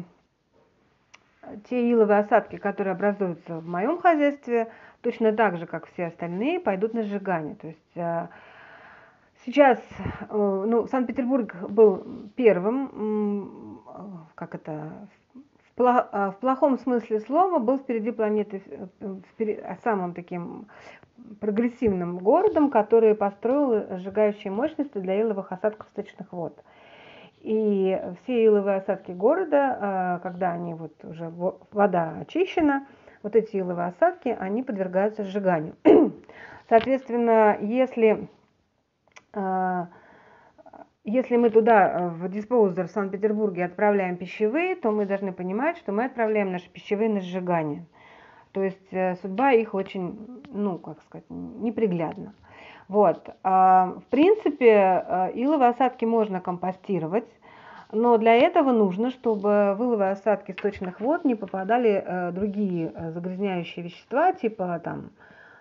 те 1.68 1.90
иловые 1.90 2.20
осадки, 2.20 2.56
которые 2.56 2.92
образуются 2.92 3.60
в 3.60 3.66
моем 3.66 4.00
хозяйстве, 4.00 4.70
точно 5.00 5.32
так 5.32 5.56
же, 5.58 5.66
как 5.66 5.86
все 5.86 6.06
остальные, 6.06 6.60
пойдут 6.60 6.92
на 6.92 7.02
сжигание. 7.02 7.54
То 7.54 7.68
есть 7.68 7.96
э, 7.96 8.28
Сейчас, 9.44 9.78
э, 10.28 10.64
ну, 10.68 10.86
Санкт-Петербург 10.88 11.54
был 11.70 12.30
первым, 12.34 13.80
как 14.34 14.54
это, 14.54 15.08
в 15.78 16.36
плохом 16.40 16.78
смысле 16.78 17.20
слова, 17.20 17.58
был 17.58 17.78
впереди 17.78 18.10
планеты, 18.10 18.62
впереди, 19.32 19.62
самым 19.84 20.14
таким 20.14 20.66
прогрессивным 21.40 22.18
городом, 22.18 22.70
который 22.70 23.14
построил 23.14 23.98
сжигающие 23.98 24.52
мощности 24.52 24.98
для 24.98 25.20
иловых 25.20 25.52
осадков 25.52 25.86
сточных 25.92 26.32
вод. 26.32 26.58
И 27.40 28.00
все 28.22 28.46
иловые 28.46 28.78
осадки 28.78 29.12
города, 29.12 29.78
а, 29.80 30.18
когда 30.20 30.52
они 30.52 30.74
вот 30.74 30.92
уже 31.04 31.30
вода 31.30 32.16
очищена, 32.20 32.86
вот 33.22 33.36
эти 33.36 33.56
иловые 33.56 33.88
осадки, 33.88 34.36
они 34.38 34.62
подвергаются 34.62 35.24
сжиганию. 35.24 35.74
Соответственно, 36.68 37.56
если, 37.60 38.28
а, 39.32 39.88
если 41.08 41.36
мы 41.36 41.50
туда, 41.50 42.10
в 42.14 42.28
диспоузер 42.28 42.86
в 42.86 42.90
Санкт-Петербурге 42.90 43.64
отправляем 43.64 44.16
пищевые, 44.16 44.76
то 44.76 44.90
мы 44.90 45.06
должны 45.06 45.32
понимать, 45.32 45.78
что 45.78 45.92
мы 45.92 46.04
отправляем 46.04 46.52
наши 46.52 46.68
пищевые 46.70 47.08
на 47.08 47.20
сжигание. 47.20 47.84
То 48.52 48.62
есть 48.62 48.92
э, 48.92 49.16
судьба 49.16 49.52
их 49.52 49.74
очень, 49.74 50.42
ну, 50.52 50.78
как 50.78 51.00
сказать, 51.02 51.24
неприглядна. 51.28 52.34
Вот. 52.88 53.28
А, 53.42 53.94
в 53.96 54.04
принципе, 54.10 54.66
э, 54.66 55.30
иловые 55.34 55.70
осадки 55.70 56.04
можно 56.04 56.40
компостировать, 56.40 57.28
но 57.92 58.18
для 58.18 58.34
этого 58.34 58.72
нужно, 58.72 59.10
чтобы 59.10 59.74
в 59.78 59.82
иловые 59.82 60.10
осадки 60.10 60.52
сточных 60.52 61.00
вод 61.00 61.24
не 61.24 61.34
попадали 61.34 62.02
э, 62.04 62.32
другие 62.32 62.92
загрязняющие 63.14 63.84
вещества, 63.84 64.32
типа 64.32 64.80
там 64.82 65.10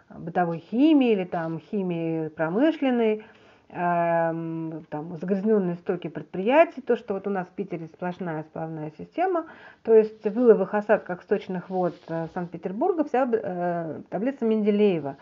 бытовой 0.09 0.59
химии 0.59 1.11
или 1.11 1.25
там 1.25 1.59
химии 1.59 2.29
промышленной, 2.29 3.23
там, 3.69 5.17
загрязненные 5.19 5.75
стоки 5.75 6.07
предприятий, 6.07 6.81
то, 6.81 6.95
что 6.95 7.13
вот 7.13 7.27
у 7.27 7.29
нас 7.29 7.47
в 7.47 7.51
Питере 7.51 7.87
сплошная 7.87 8.43
сплавная 8.43 8.91
система, 8.97 9.45
то 9.83 9.93
есть 9.93 10.23
в 10.23 10.31
выловых 10.31 10.73
осадках 10.73 11.21
сточных 11.21 11.69
вод 11.69 11.95
э, 12.07 12.27
Санкт-Петербурга 12.33 13.03
вся 13.03 13.29
э, 13.29 14.01
таблица 14.09 14.45
Менделеева. 14.45 15.17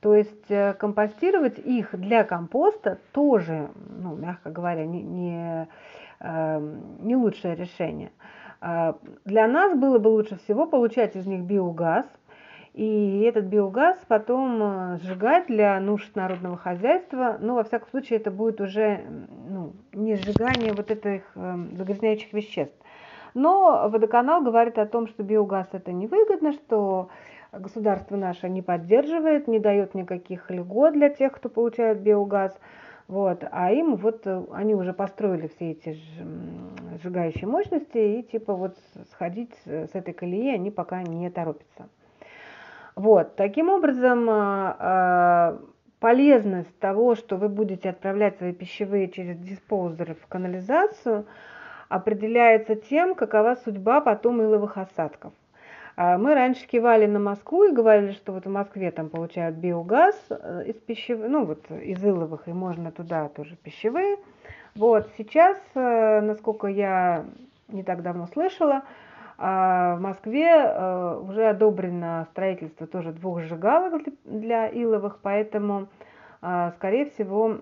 То 0.00 0.14
есть 0.14 0.50
э, 0.50 0.72
компостировать 0.74 1.58
их 1.58 1.90
для 1.92 2.24
компоста 2.24 2.98
тоже, 3.12 3.68
ну, 3.90 4.16
мягко 4.16 4.50
говоря, 4.50 4.86
не, 4.86 5.02
не, 5.02 5.68
э, 6.20 6.76
не 7.00 7.16
лучшее 7.16 7.54
решение. 7.54 8.12
Для 9.24 9.46
нас 9.48 9.74
было 9.74 9.98
бы 9.98 10.08
лучше 10.08 10.36
всего 10.36 10.66
получать 10.66 11.16
из 11.16 11.26
них 11.26 11.44
биогаз– 11.44 12.04
и 12.72 13.22
этот 13.22 13.46
биогаз 13.46 13.98
потом 14.06 14.62
э, 14.62 14.98
сжигать 15.02 15.46
для 15.48 15.78
нужд 15.80 16.14
народного 16.14 16.56
хозяйства. 16.56 17.36
Ну, 17.40 17.54
во 17.54 17.64
всяком 17.64 17.88
случае, 17.90 18.20
это 18.20 18.30
будет 18.30 18.60
уже 18.60 19.00
ну, 19.48 19.72
не 19.92 20.14
сжигание 20.14 20.72
вот 20.72 20.90
этих 20.90 21.22
э, 21.34 21.56
загрязняющих 21.72 22.32
веществ. 22.32 22.76
Но 23.34 23.88
водоканал 23.88 24.42
говорит 24.42 24.78
о 24.78 24.86
том, 24.86 25.08
что 25.08 25.24
биогаз 25.24 25.68
это 25.72 25.92
невыгодно, 25.92 26.52
что 26.52 27.08
государство 27.52 28.16
наше 28.16 28.48
не 28.48 28.62
поддерживает, 28.62 29.48
не 29.48 29.58
дает 29.58 29.94
никаких 29.94 30.48
льгот 30.50 30.92
для 30.92 31.08
тех, 31.10 31.32
кто 31.32 31.48
получает 31.48 32.00
биогаз. 32.00 32.56
Вот, 33.08 33.44
а 33.50 33.72
им 33.72 33.96
вот 33.96 34.28
э, 34.28 34.44
они 34.52 34.76
уже 34.76 34.92
построили 34.92 35.48
все 35.48 35.72
эти 35.72 35.98
сжигающие 37.02 37.48
мощности, 37.48 37.98
и 37.98 38.22
типа 38.22 38.54
вот 38.54 38.78
сходить 39.10 39.56
с 39.64 39.90
этой 39.92 40.14
колеи 40.14 40.54
они 40.54 40.70
пока 40.70 41.02
не 41.02 41.28
торопятся. 41.30 41.88
Вот, 43.00 43.34
таким 43.34 43.70
образом, 43.70 44.28
а, 44.28 44.76
а, 44.78 45.58
полезность 46.00 46.78
того, 46.80 47.14
что 47.14 47.38
вы 47.38 47.48
будете 47.48 47.88
отправлять 47.88 48.36
свои 48.36 48.52
пищевые 48.52 49.08
через 49.08 49.38
диспоузеры 49.38 50.14
в 50.16 50.26
канализацию, 50.26 51.24
определяется 51.88 52.74
тем, 52.74 53.14
какова 53.14 53.54
судьба 53.64 54.02
потом 54.02 54.42
иловых 54.42 54.76
осадков. 54.76 55.32
А, 55.96 56.18
мы 56.18 56.34
раньше 56.34 56.66
кивали 56.66 57.06
на 57.06 57.18
Москву 57.20 57.64
и 57.64 57.72
говорили, 57.72 58.12
что 58.12 58.34
вот 58.34 58.44
в 58.44 58.50
Москве 58.50 58.90
там 58.90 59.08
получают 59.08 59.56
биогаз 59.56 60.14
э, 60.28 60.64
из 60.66 60.74
пищевых, 60.74 61.30
ну 61.30 61.46
вот 61.46 61.70
из 61.70 62.04
иловых, 62.04 62.48
и 62.48 62.52
можно 62.52 62.92
туда 62.92 63.30
тоже 63.30 63.56
пищевые. 63.56 64.18
Вот 64.74 65.08
сейчас, 65.16 65.56
э, 65.74 66.20
насколько 66.20 66.66
я 66.66 67.24
не 67.68 67.82
так 67.82 68.02
давно 68.02 68.26
слышала, 68.26 68.82
а 69.42 69.96
в 69.96 70.02
Москве 70.02 70.50
э, 70.52 71.20
уже 71.26 71.48
одобрено 71.48 72.26
строительство 72.30 72.86
тоже 72.86 73.12
двух 73.12 73.40
сжигалок 73.40 74.02
для 74.24 74.68
иловых, 74.68 75.18
поэтому, 75.22 75.88
э, 76.42 76.72
скорее 76.76 77.06
всего, 77.06 77.56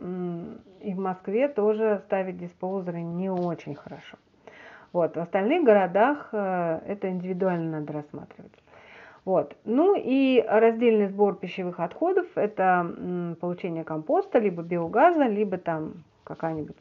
и 0.81 0.93
в 0.93 0.99
Москве 0.99 1.47
тоже 1.47 2.03
ставить 2.07 2.37
диспоузеры 2.37 3.03
не 3.03 3.31
очень 3.31 3.77
хорошо. 3.77 4.17
Вот. 4.93 5.17
В 5.17 5.21
остальных 5.21 5.63
городах 5.63 6.31
э, 6.33 6.81
это 6.85 7.11
индивидуально 7.11 7.79
надо 7.79 7.93
рассматривать. 7.93 8.59
Вот. 9.25 9.57
Ну 9.65 9.95
и 9.97 10.45
раздельный 10.49 11.07
сбор 11.07 11.37
пищевых 11.37 11.79
отходов– 11.79 12.27
это 12.35 13.37
получение 13.41 13.85
компоста, 13.85 14.41
либо 14.41 14.65
биогаза, 14.65 15.27
либо 15.29 15.59
там 15.59 16.03
какая-нибудь 16.25 16.77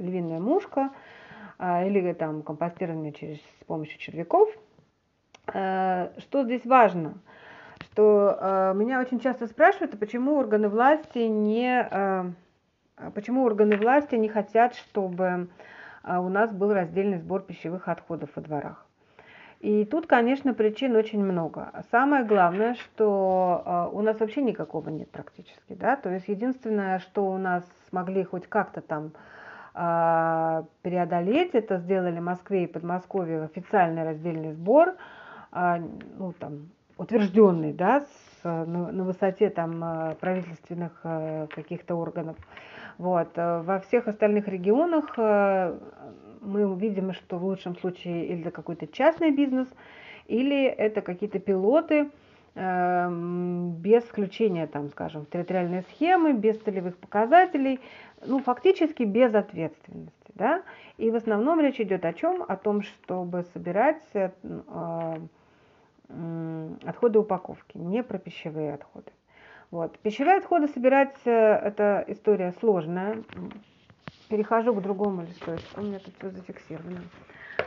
львиная 0.00 0.40
мушка– 0.40 0.90
а, 1.00 1.13
или 1.86 2.12
там 2.12 2.42
компостирование 2.42 3.12
через, 3.12 3.38
с 3.38 3.64
помощью 3.66 3.98
червяков. 3.98 4.48
Э, 5.52 6.10
что 6.18 6.44
здесь 6.44 6.64
важно? 6.64 7.14
Что 7.80 8.38
э, 8.40 8.72
меня 8.76 9.00
очень 9.00 9.20
часто 9.20 9.46
спрашивают, 9.46 9.94
а 9.94 9.96
почему 9.96 10.36
органы 10.36 10.68
власти 10.68 11.18
не, 11.18 12.34
почему 13.14 13.44
органы 13.44 13.76
власти 13.76 14.14
не 14.16 14.28
хотят, 14.28 14.74
чтобы 14.74 15.48
у 16.02 16.28
нас 16.28 16.52
был 16.52 16.72
раздельный 16.72 17.18
сбор 17.18 17.42
пищевых 17.42 17.88
отходов 17.88 18.30
во 18.34 18.42
дворах. 18.42 18.86
И 19.60 19.86
тут, 19.86 20.06
конечно, 20.06 20.52
причин 20.52 20.94
очень 20.94 21.24
много. 21.24 21.72
Самое 21.90 22.24
главное, 22.24 22.74
что 22.74 23.90
у 23.94 24.02
нас 24.02 24.20
вообще 24.20 24.42
никакого 24.42 24.90
нет 24.90 25.10
практически. 25.10 25.72
Да? 25.72 25.96
То 25.96 26.10
есть 26.10 26.28
единственное, 26.28 26.98
что 26.98 27.30
у 27.30 27.38
нас 27.38 27.64
смогли 27.88 28.24
хоть 28.24 28.46
как-то 28.46 28.82
там 28.82 29.12
а, 29.14 29.18
преодолеть. 29.74 31.50
Это 31.54 31.78
сделали 31.78 32.20
в 32.20 32.22
Москве 32.22 32.64
и 32.64 32.68
Подмосковье 32.68 33.42
официальный 33.42 34.04
раздельный 34.04 34.52
сбор, 34.52 34.94
а, 35.50 35.78
ну, 35.78 36.32
там, 36.32 36.68
утвержденный, 36.96 37.72
да, 37.72 38.02
с, 38.02 38.44
на, 38.44 38.92
на 38.92 39.04
высоте 39.04 39.50
там 39.50 39.82
а, 39.82 40.14
правительственных 40.20 41.02
каких-то 41.54 41.96
органов. 41.96 42.36
Вот. 42.98 43.30
Во 43.36 43.80
всех 43.80 44.06
остальных 44.06 44.46
регионах 44.46 45.18
мы 45.18 46.78
видим, 46.78 47.12
что 47.12 47.38
в 47.38 47.44
лучшем 47.44 47.76
случае 47.76 48.26
или 48.26 48.42
это 48.42 48.52
какой-то 48.52 48.86
частный 48.86 49.32
бизнес, 49.32 49.68
или 50.28 50.66
это 50.66 51.00
какие-то 51.00 51.40
пилоты, 51.40 52.10
без 52.54 54.04
включения, 54.04 54.68
там, 54.68 54.88
скажем, 54.90 55.26
в 55.26 55.30
территориальные 55.30 55.82
схемы, 55.82 56.34
без 56.34 56.56
целевых 56.60 56.96
показателей, 56.96 57.80
ну, 58.24 58.38
фактически 58.40 59.02
без 59.02 59.34
ответственности. 59.34 60.14
Да? 60.34 60.62
И 60.96 61.10
в 61.10 61.16
основном 61.16 61.60
речь 61.60 61.80
идет 61.80 62.04
о 62.04 62.12
чем? 62.12 62.44
О 62.46 62.56
том, 62.56 62.82
чтобы 62.82 63.42
собирать 63.54 64.02
э, 64.14 64.30
отходы 66.84 67.18
упаковки, 67.18 67.76
не 67.76 68.02
про 68.02 68.18
пищевые 68.18 68.74
отходы. 68.74 69.10
Вот. 69.70 69.98
Пищевые 69.98 70.36
отходы 70.38 70.68
собирать 70.68 71.16
э, 71.24 71.30
это 71.30 72.04
история 72.08 72.54
сложная. 72.60 73.24
Перехожу 74.28 74.74
к 74.74 74.82
другому 74.82 75.22
листу, 75.22 75.52
у 75.76 75.82
меня 75.82 75.98
тут 75.98 76.14
все 76.18 76.30
зафиксировано. 76.30 77.00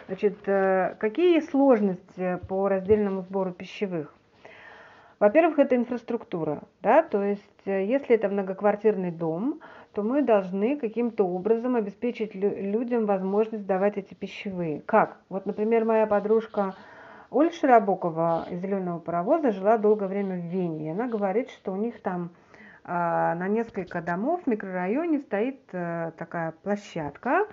Значит, 0.07 0.37
э, 0.47 0.95
какие 0.99 1.39
сложности 1.41 2.39
по 2.47 2.67
раздельному 2.67 3.21
сбору 3.21 3.51
пищевых? 3.51 4.13
Во-первых, 5.19 5.57
это 5.57 5.75
инфраструктура, 5.75 6.61
да, 6.83 7.01
то 7.01 7.23
есть 7.23 7.41
э, 7.65 7.85
если 7.85 8.15
это 8.15 8.29
многоквартирный 8.29 9.09
дом, 9.09 9.61
то 9.93 10.03
мы 10.03 10.21
должны 10.21 10.77
каким-то 10.77 11.27
образом 11.27 11.75
обеспечить 11.75 12.35
людям 12.35 13.07
возможность 13.07 13.65
давать 13.65 13.97
эти 13.97 14.13
пищевые. 14.13 14.81
Как? 14.81 15.17
Вот, 15.29 15.47
например, 15.47 15.85
моя 15.85 16.05
подружка 16.05 16.75
Ольга 17.31 17.53
Широбокова 17.53 18.45
из 18.51 18.59
«Зеленого 18.59 18.99
паровоза» 18.99 19.51
жила 19.51 19.77
долгое 19.77 20.07
время 20.07 20.35
в 20.35 20.45
Вене, 20.45 20.87
и 20.87 20.91
она 20.91 21.07
говорит, 21.07 21.49
что 21.49 21.71
у 21.71 21.75
них 21.75 21.99
там 22.01 22.29
а, 22.83 23.33
на 23.35 23.47
несколько 23.47 24.01
домов 24.01 24.43
в 24.43 24.47
микрорайоне 24.47 25.19
стоит 25.19 25.59
а, 25.73 26.11
такая 26.11 26.53
площадка, 26.63 27.47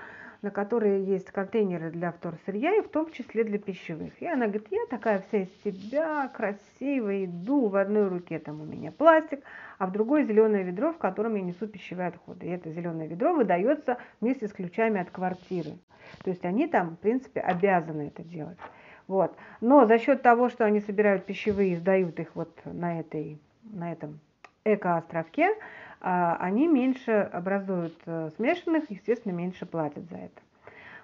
на 0.45 0.51
которой 0.51 1.03
есть 1.05 1.31
контейнеры 1.31 1.91
для 1.91 2.13
вторсырья 2.13 2.77
и 2.77 2.83
в 2.83 2.89
том 2.91 3.11
числе 3.11 3.45
для 3.45 3.59
пищевых. 3.59 4.13
И 4.21 4.27
она 4.27 4.45
говорит, 4.45 4.67
я 4.71 4.85
такая 4.91 5.25
вся 5.27 5.39
из 5.39 5.49
себя, 5.65 6.29
красивая, 6.29 7.25
иду, 7.25 7.69
в 7.69 7.77
одной 7.77 8.09
руке 8.09 8.39
там 8.39 8.61
у 8.61 8.65
меня 8.67 8.93
пластик, 8.93 9.41
а 9.79 9.87
в 9.87 9.93
другой 9.93 10.25
зеленое 10.25 10.63
ведро, 10.63 10.93
в 10.93 10.99
котором 10.99 11.35
я 11.37 11.41
несу 11.41 11.67
пищевые 11.67 12.09
отходы. 12.09 12.47
И 12.47 12.51
это 12.51 12.71
зеленое 12.71 13.09
ведро 13.09 13.33
выдается 13.33 13.97
вместе 14.21 14.47
с 14.47 14.53
ключами 14.53 15.01
от 15.01 15.11
квартиры. 15.11 15.79
То 16.23 16.29
есть 16.29 16.45
они 16.45 16.67
там, 16.67 16.91
в 16.91 16.99
принципе, 16.99 17.41
обязаны 17.41 18.09
это 18.09 18.23
делать. 18.23 18.59
Вот. 19.07 19.35
Но 19.63 19.87
за 19.87 19.99
счет 19.99 20.21
того, 20.21 20.51
что 20.51 20.67
они 20.67 20.81
собирают 20.81 21.25
пищевые 21.25 21.73
и 21.73 21.77
сдают 21.77 22.21
их 22.21 22.29
вот 22.35 22.51
на, 22.67 23.01
этой, 23.01 23.41
на 23.63 23.91
этом 23.91 24.21
эко-островке, 24.65 25.49
а, 25.49 25.55
они 26.01 26.69
меньше 26.69 27.13
образуют 27.33 27.97
э, 28.07 28.31
смешанных, 28.37 28.91
естественно, 28.91 29.33
меньше 29.33 29.67
платят 29.67 30.05
за 30.11 30.17
это. 30.17 30.41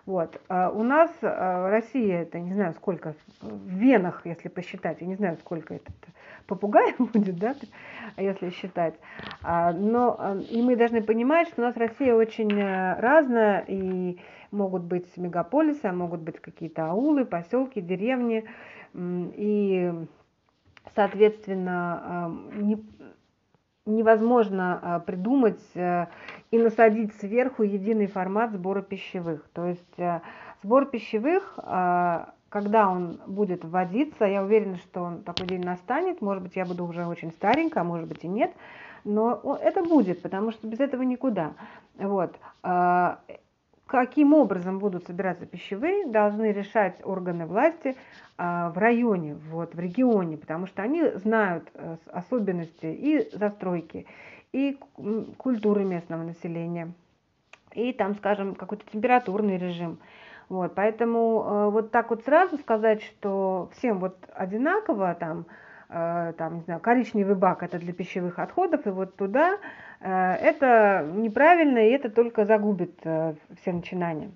Вот. 0.07 0.40
А 0.48 0.70
у 0.70 0.83
нас 0.83 1.11
а, 1.22 1.70
Россия, 1.70 2.22
это 2.22 2.40
не 2.40 2.53
знаю 2.55 2.72
сколько, 2.74 3.14
в 3.40 3.68
венах, 3.68 4.22
если 4.24 4.48
посчитать, 4.48 5.00
я 5.00 5.07
не 5.07 5.14
знаю 5.14 5.37
сколько 5.37 5.74
это 5.74 5.92
попугай 6.46 6.94
будет, 6.98 7.37
да, 7.38 7.55
если 8.16 8.50
считать. 8.50 8.94
А, 9.42 9.72
но 9.72 10.38
и 10.50 10.62
мы 10.62 10.76
должны 10.76 11.03
понимать, 11.03 11.48
что 11.48 11.62
у 11.62 11.64
нас 11.64 11.76
Россия 11.76 12.14
очень 12.14 12.53
э, 12.53 12.98
разная, 12.98 13.64
и 13.68 14.18
могут 14.50 14.83
быть 14.83 15.16
мегаполисы, 15.16 15.85
а 15.85 15.92
могут 15.92 16.20
быть 16.22 16.40
какие-то 16.40 16.90
аулы, 16.90 17.24
поселки, 17.24 17.81
деревни, 17.81 18.44
и, 18.92 19.92
соответственно, 20.96 22.37
не, 22.55 22.83
невозможно 23.86 25.02
придумать 25.06 25.60
э, 25.74 26.06
и 26.50 26.58
насадить 26.58 27.14
сверху 27.16 27.62
единый 27.62 28.06
формат 28.06 28.52
сбора 28.52 28.82
пищевых. 28.82 29.48
То 29.52 29.66
есть 29.66 29.98
э, 29.98 30.20
сбор 30.62 30.86
пищевых, 30.86 31.58
э, 31.62 32.24
когда 32.48 32.88
он 32.88 33.20
будет 33.26 33.64
вводиться, 33.64 34.24
я 34.24 34.42
уверена, 34.42 34.76
что 34.76 35.02
он 35.02 35.22
такой 35.22 35.46
день 35.46 35.64
настанет, 35.64 36.20
может 36.20 36.42
быть, 36.42 36.56
я 36.56 36.64
буду 36.64 36.84
уже 36.84 37.06
очень 37.06 37.30
старенькая, 37.32 37.80
а 37.80 37.84
может 37.84 38.08
быть 38.08 38.24
и 38.24 38.28
нет, 38.28 38.52
но 39.04 39.58
это 39.62 39.82
будет, 39.82 40.20
потому 40.20 40.50
что 40.50 40.66
без 40.66 40.80
этого 40.80 41.02
никуда. 41.02 41.52
Вот. 41.96 42.36
Э, 43.90 44.05
каким 44.05 44.35
образом 44.35 44.79
будут 44.79 45.07
собираться 45.07 45.46
пищевые, 45.46 46.07
должны 46.07 46.53
решать 46.53 46.96
органы 47.05 47.46
власти 47.46 47.96
в 48.38 48.72
районе, 48.76 49.35
вот, 49.50 49.74
в 49.74 49.79
регионе, 49.79 50.38
потому 50.38 50.66
что 50.66 50.83
они 50.83 51.05
знают 51.16 51.70
особенности 52.07 52.87
и 52.87 53.29
застройки, 53.37 54.07
и 54.53 54.79
культуры 55.37 55.85
местного 55.85 56.22
населения, 56.22 56.92
и 57.74 57.92
там, 57.92 58.14
скажем, 58.14 58.55
какой-то 58.55 58.85
температурный 58.90 59.59
режим. 59.59 59.98
Вот, 60.50 60.74
поэтому 60.74 61.44
э, 61.44 61.70
вот 61.70 61.92
так 61.92 62.11
вот 62.11 62.24
сразу 62.24 62.59
сказать, 62.59 63.03
что 63.03 63.70
всем 63.76 64.00
вот 64.00 64.16
одинаково, 64.35 65.14
там, 65.14 65.40
э, 65.40 65.44
там, 65.90 66.57
не 66.57 66.61
знаю, 66.62 66.81
коричневый 66.81 67.35
бак 67.35 67.62
это 67.62 67.79
для 67.79 67.92
пищевых 67.92 68.38
отходов, 68.38 68.87
и 68.87 68.90
вот 68.90 69.16
туда, 69.16 69.59
э, 70.00 70.35
это 70.35 71.05
неправильно, 71.12 71.79
и 71.79 71.90
это 71.90 72.11
только 72.11 72.44
загубит 72.44 72.94
э, 73.05 73.35
все 73.61 73.72
начинания. 73.72 74.31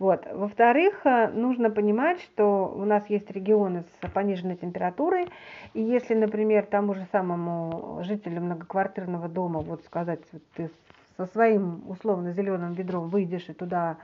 Вот. 0.00 0.26
Во-вторых, 0.32 1.02
э, 1.04 1.28
нужно 1.28 1.70
понимать, 1.70 2.22
что 2.22 2.74
у 2.74 2.86
нас 2.86 3.04
есть 3.10 3.30
регионы 3.30 3.84
с 4.02 4.10
пониженной 4.10 4.56
температурой, 4.56 5.28
и 5.74 5.82
если, 5.82 6.14
например, 6.14 6.64
тому 6.64 6.94
же 6.94 7.06
самому 7.12 8.00
жителю 8.02 8.40
многоквартирного 8.40 9.28
дома, 9.28 9.60
вот 9.60 9.84
сказать, 9.84 10.20
вот 10.32 10.42
ты 10.54 10.70
со 11.18 11.26
своим 11.26 11.82
условно 11.86 12.32
зеленым 12.32 12.72
ведром 12.72 13.10
выйдешь 13.10 13.50
и 13.50 13.52
туда 13.52 13.98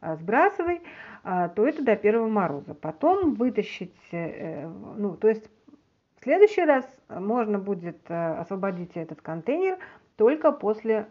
э, 0.00 0.16
сбрасывай, 0.16 0.80
э, 1.22 1.50
то 1.54 1.68
это 1.68 1.84
до 1.84 1.96
первого 1.96 2.28
мороза. 2.28 2.72
Потом 2.72 3.34
вытащить, 3.34 3.94
ну, 4.10 5.16
то 5.16 5.28
есть 5.28 5.50
следующий 6.22 6.64
раз 6.64 6.84
можно 7.08 7.58
будет 7.58 7.98
освободить 8.10 8.96
этот 8.96 9.20
контейнер 9.20 9.78
только 10.16 10.52
после, 10.52 11.06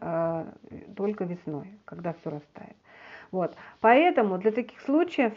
только 0.95 1.23
весной, 1.25 1.67
когда 1.85 2.13
все 2.13 2.29
растает. 2.29 2.75
Вот. 3.31 3.55
Поэтому 3.79 4.37
для 4.37 4.51
таких 4.51 4.81
случаев, 4.81 5.33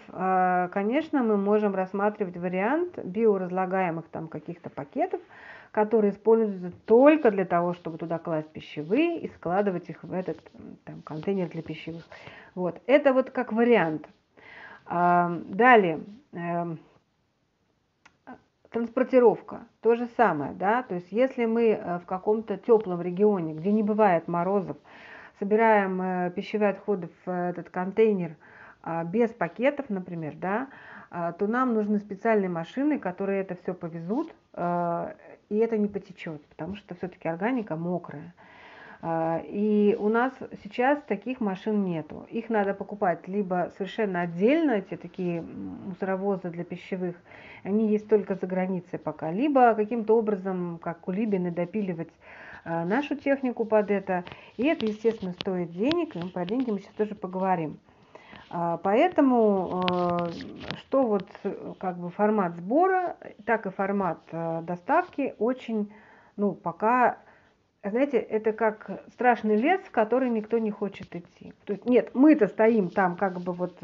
конечно, 0.73 1.23
мы 1.23 1.37
можем 1.37 1.75
рассматривать 1.75 2.37
вариант 2.37 2.99
биоразлагаемых 2.99 4.09
там 4.09 4.29
каких-то 4.29 4.69
пакетов, 4.69 5.21
которые 5.71 6.13
используются 6.13 6.73
только 6.87 7.31
для 7.31 7.45
того, 7.45 7.73
чтобы 7.75 7.99
туда 7.99 8.19
класть 8.19 8.49
пищевые 8.51 9.21
и 9.21 9.29
складывать 9.29 9.89
их 9.91 10.03
в 10.03 10.13
этот 10.13 10.39
там, 10.85 11.03
контейнер 11.03 11.49
для 11.49 11.63
пищевых. 11.63 12.05
Вот. 12.55 12.81
Это 12.87 13.13
вот 13.13 13.31
как 13.31 13.53
вариант. 13.53 14.09
Далее. 14.87 16.01
Транспортировка. 18.75 19.69
То 19.83 19.95
же 19.95 20.09
самое, 20.17 20.53
да, 20.53 20.83
то 20.83 20.97
есть 20.97 21.13
если 21.13 21.45
мы 21.45 21.69
э, 21.69 21.99
в 22.01 22.07
каком-то 22.07 22.57
теплом 22.57 23.01
регионе, 23.01 23.55
где 23.55 23.71
не 23.71 23.85
бывает 23.85 24.27
морозов, 24.27 24.77
собираем 25.39 26.03
э, 26.03 26.33
пищевые 26.35 26.71
отходы 26.71 27.09
в 27.25 27.31
этот 27.31 27.71
контейнер 27.71 28.35
а, 28.83 29.05
без 29.05 29.31
пакетов, 29.31 29.91
например, 29.91 30.35
да, 30.35 30.67
а, 31.13 31.31
то 31.31 31.47
нам 31.47 31.73
нужны 31.73 32.01
специальные 32.01 32.49
машины, 32.49 32.99
которые 32.99 33.43
это 33.43 33.55
все 33.55 33.75
повезут, 33.75 34.35
и 34.57 35.57
это 35.57 35.79
не 35.79 35.87
потечет, 35.87 36.45
потому 36.47 36.75
что 36.75 36.97
все-таки 36.97 37.29
органика 37.29 37.77
мокрая. 37.77 38.35
И 39.07 39.97
у 39.99 40.09
нас 40.09 40.33
сейчас 40.63 40.99
таких 41.07 41.41
машин 41.41 41.85
нету. 41.85 42.27
Их 42.31 42.49
надо 42.49 42.73
покупать 42.73 43.29
либо 43.29 43.71
совершенно 43.77 44.23
отдельно, 44.23 44.71
эти 44.71 44.97
такие 44.97 45.43
мусоровозы 45.43 46.49
для 46.49 46.65
пищевых, 46.65 47.15
они 47.65 47.89
есть 47.89 48.09
только 48.09 48.35
за 48.35 48.47
границей 48.47 48.99
пока, 48.99 49.31
либо 49.31 49.75
каким-то 49.75 50.17
образом, 50.17 50.79
как 50.83 51.01
кулибины, 51.01 51.51
допиливать 51.51 52.09
Э, 52.65 52.85
нашу 52.85 53.15
технику 53.15 53.65
под 53.65 53.91
это. 53.91 54.25
И 54.57 54.67
это, 54.67 54.87
естественно, 54.87 55.33
стоит 55.33 55.71
денег, 55.73 56.17
и 56.17 56.29
про 56.29 56.47
деньги 56.47 56.71
мы 56.71 56.81
сейчас 56.81 56.95
тоже 56.95 57.15
поговорим. 57.15 57.79
А, 58.51 58.79
поэтому, 58.79 59.83
что 60.79 61.07
вот 61.07 61.29
как 61.79 61.99
бы 61.99 62.11
формат 62.11 62.55
сбора, 62.57 63.17
так 63.45 63.67
и 63.67 63.71
формат 63.71 64.19
доставки 64.31 65.35
очень, 65.39 65.93
ну, 66.37 66.53
пока, 66.53 67.19
знаете, 67.91 68.19
это 68.19 68.53
как 68.53 69.03
страшный 69.13 69.57
лес, 69.57 69.81
в 69.83 69.91
который 69.91 70.31
никто 70.31 70.59
не 70.59 70.71
хочет 70.71 71.15
идти. 71.15 71.53
То 71.65 71.75
есть, 71.75 71.85
нет, 71.87 72.11
мы-то 72.15 72.47
стоим 72.49 72.89
там 72.89 73.17
как 73.17 73.41
бы 73.41 73.53
вот 73.53 73.79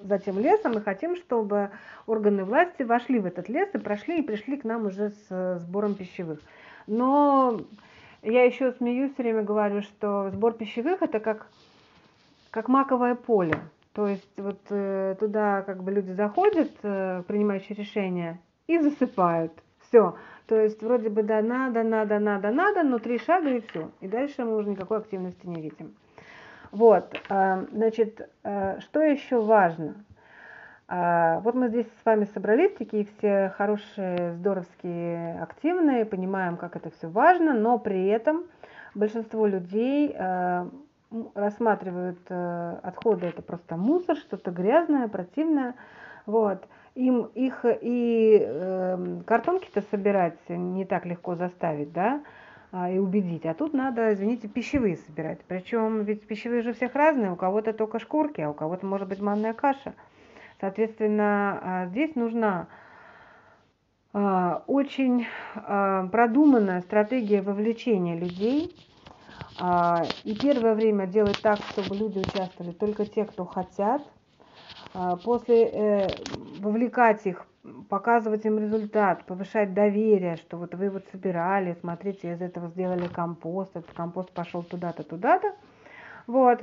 за 0.00 0.18
тем 0.18 0.38
лесом 0.38 0.72
и 0.78 0.80
хотим, 0.80 1.16
чтобы 1.16 1.70
органы 2.06 2.44
власти 2.44 2.82
вошли 2.82 3.18
в 3.18 3.26
этот 3.26 3.48
лес 3.48 3.68
и 3.74 3.78
прошли 3.78 4.20
и 4.20 4.22
пришли 4.22 4.56
к 4.56 4.64
нам 4.64 4.86
уже 4.86 5.10
с 5.10 5.58
сбором 5.60 5.94
пищевых. 5.94 6.40
Но 6.86 7.60
я 8.22 8.44
еще 8.44 8.72
смеюсь, 8.72 9.12
все 9.14 9.22
время 9.22 9.42
говорю, 9.42 9.82
что 9.82 10.30
сбор 10.30 10.54
пищевых 10.54 11.02
это 11.02 11.20
как, 11.20 11.46
как 12.50 12.68
маковое 12.68 13.14
поле. 13.14 13.60
То 13.92 14.08
есть 14.08 14.28
вот 14.36 14.60
э, 14.70 15.16
туда 15.18 15.62
как 15.62 15.82
бы 15.82 15.90
люди 15.90 16.12
заходят, 16.12 16.70
э, 16.82 17.22
принимающие 17.26 17.76
решения, 17.76 18.40
и 18.66 18.78
засыпают. 18.78 19.52
Все. 19.88 20.16
То 20.46 20.60
есть 20.60 20.80
вроде 20.82 21.08
бы 21.08 21.22
да, 21.22 21.42
надо, 21.42 21.82
надо, 21.82 22.18
надо, 22.20 22.50
надо, 22.50 22.82
но 22.84 22.98
три 22.98 23.18
шага 23.18 23.50
и 23.50 23.60
все. 23.60 23.90
И 24.00 24.06
дальше 24.06 24.44
мы 24.44 24.56
уже 24.56 24.70
никакой 24.70 24.98
активности 24.98 25.46
не 25.46 25.60
видим. 25.60 25.94
Вот, 26.70 27.20
э, 27.28 27.66
значит, 27.72 28.28
э, 28.44 28.80
что 28.80 29.00
еще 29.00 29.40
важно? 29.40 29.94
А, 30.88 31.40
вот 31.40 31.56
мы 31.56 31.68
здесь 31.68 31.86
с 31.86 32.04
вами 32.04 32.28
собрались, 32.32 32.76
такие 32.76 33.06
все 33.06 33.52
хорошие, 33.56 34.34
здоровские, 34.34 35.40
активные, 35.42 36.04
понимаем, 36.04 36.56
как 36.56 36.76
это 36.76 36.90
все 36.90 37.08
важно, 37.08 37.54
но 37.54 37.78
при 37.78 38.06
этом 38.06 38.44
большинство 38.94 39.46
людей 39.46 40.16
рассматривают 41.34 42.18
отходы 42.30 43.26
это 43.26 43.42
просто 43.42 43.76
мусор, 43.76 44.16
что-то 44.16 44.52
грязное, 44.52 45.08
противное. 45.08 45.74
Вот. 46.24 46.64
Им 46.96 47.30
их 47.34 47.64
и 47.64 48.40
э, 48.42 49.20
картонки-то 49.24 49.82
собирать 49.90 50.38
не 50.48 50.84
так 50.84 51.06
легко 51.06 51.36
заставить, 51.36 51.92
да, 51.92 52.22
и 52.90 52.98
убедить. 52.98 53.46
А 53.46 53.54
тут 53.54 53.74
надо, 53.74 54.12
извините, 54.12 54.48
пищевые 54.48 54.96
собирать. 54.96 55.40
Причем 55.46 56.02
ведь 56.02 56.26
пищевые 56.26 56.62
же 56.62 56.72
всех 56.72 56.94
разные, 56.94 57.30
у 57.30 57.36
кого-то 57.36 57.72
только 57.72 58.00
шкурки, 58.00 58.40
а 58.40 58.50
у 58.50 58.54
кого-то 58.54 58.84
может 58.86 59.08
быть 59.08 59.20
манная 59.20 59.52
каша. 59.52 59.94
Соответственно, 60.60 61.60
а, 61.62 61.86
здесь 61.86 62.14
нужна 62.14 62.68
а, 64.12 64.62
очень 64.66 65.26
а, 65.54 66.06
продуманная 66.08 66.80
стратегия 66.80 67.42
вовлечения 67.42 68.16
людей. 68.16 68.74
И 70.24 70.34
первое 70.38 70.74
время 70.74 71.06
делать 71.06 71.40
так, 71.40 71.58
чтобы 71.70 71.96
люди 71.96 72.18
участвовали 72.18 72.72
только 72.72 73.06
те, 73.06 73.24
кто 73.24 73.46
хотят. 73.46 74.02
После 75.24 75.64
э, 75.64 76.08
вовлекать 76.60 77.26
их, 77.26 77.46
показывать 77.88 78.46
им 78.46 78.58
результат, 78.58 79.24
повышать 79.24 79.74
доверие, 79.74 80.36
что 80.36 80.56
вот 80.56 80.74
вы 80.74 80.90
вот 80.90 81.04
собирали, 81.12 81.76
смотрите, 81.80 82.32
из 82.32 82.40
этого 82.40 82.68
сделали 82.68 83.06
компост, 83.06 83.76
этот 83.76 83.92
компост 83.92 84.32
пошел 84.32 84.62
туда-то, 84.62 85.02
туда-то. 85.02 85.54
Вот. 86.26 86.62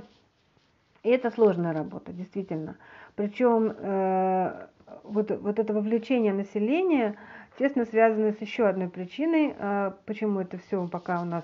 И 1.03 1.09
это 1.09 1.29
сложная 1.31 1.73
работа, 1.73 2.11
действительно. 2.11 2.77
Причем 3.15 3.73
э, 3.77 4.67
вот, 5.03 5.31
вот 5.31 5.59
это 5.59 5.73
вовлечение 5.73 6.33
населения 6.33 7.15
тесно 7.59 7.85
связано 7.85 8.31
с 8.31 8.41
еще 8.41 8.67
одной 8.67 8.89
причиной, 8.89 9.53
э, 9.57 9.91
почему 10.05 10.39
это 10.39 10.57
все 10.57 10.87
пока 10.87 11.21
у 11.21 11.25
нас 11.25 11.43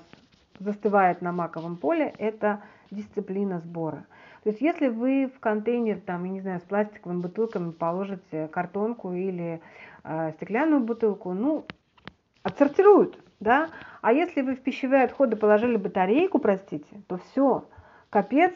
застывает 0.60 1.22
на 1.22 1.32
маковом 1.32 1.78
поле, 1.78 2.14
это 2.18 2.62
дисциплина 2.92 3.60
сбора. 3.60 4.06
То 4.50 4.52
есть 4.52 4.62
если 4.64 4.88
вы 4.88 5.28
в 5.28 5.40
контейнер, 5.40 6.00
там, 6.00 6.24
я 6.24 6.32
не 6.32 6.42
знаю, 6.42 6.60
с 6.60 6.64
пластиковыми 6.64 7.22
бутылками 7.22 7.70
положите 7.70 8.48
картонку 8.48 9.14
или 9.14 9.62
э, 10.04 10.32
стеклянную 10.38 10.82
бутылку, 10.82 11.34
ну, 11.34 11.66
отсортируют, 12.42 13.24
да, 13.40 13.70
а 14.02 14.12
если 14.12 14.42
вы 14.42 14.56
в 14.56 14.62
пищевые 14.62 15.04
отходы 15.04 15.36
положили 15.36 15.78
батарейку, 15.78 16.40
простите, 16.40 16.88
то 17.08 17.20
все, 17.20 17.70
капец, 18.10 18.56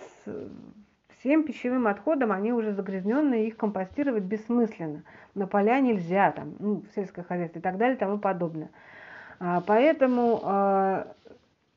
всем 1.20 1.44
пищевым 1.44 1.86
отходам, 1.86 2.32
они 2.32 2.54
уже 2.54 2.74
загрязненные, 2.74 3.46
их 3.46 3.56
компостировать 3.56 4.24
бессмысленно. 4.24 5.04
На 5.36 5.46
поля 5.46 5.80
нельзя, 5.80 6.32
там, 6.32 6.56
ну, 6.58 6.82
в 6.82 6.96
сельское 6.96 7.22
хозяйство 7.22 7.60
и 7.60 7.62
так 7.62 7.78
далее 7.78 7.98
и 7.98 8.00
тому 8.00 8.18
подобное. 8.18 8.72
А, 9.40 9.62
поэтому 9.62 10.40
а, 10.42 11.14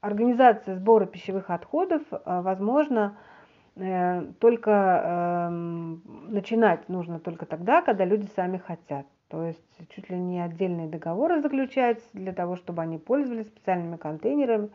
организация 0.01 0.75
сбора 0.77 1.05
пищевых 1.05 1.51
отходов, 1.51 2.01
а, 2.11 2.41
возможно, 2.41 3.15
э, 3.15 3.36
только 3.77 5.49
эм, 5.51 6.03
начинать 6.33 6.89
нужно 6.89 7.21
только 7.21 7.45
тогда, 7.45 7.83
когда 7.83 8.07
люди 8.07 8.27
сами 8.35 8.57
хотят. 8.57 9.07
То 9.29 9.43
есть 9.43 9.89
чуть 9.91 10.09
ли 10.09 10.17
не 10.17 10.41
отдельные 10.41 10.89
договоры 10.89 11.43
заключаются 11.43 12.07
для 12.15 12.33
того, 12.33 12.57
чтобы 12.57 12.83
они 12.83 12.97
пользовались 12.97 13.49
специальными 13.49 13.97
контейнерами. 13.97 14.71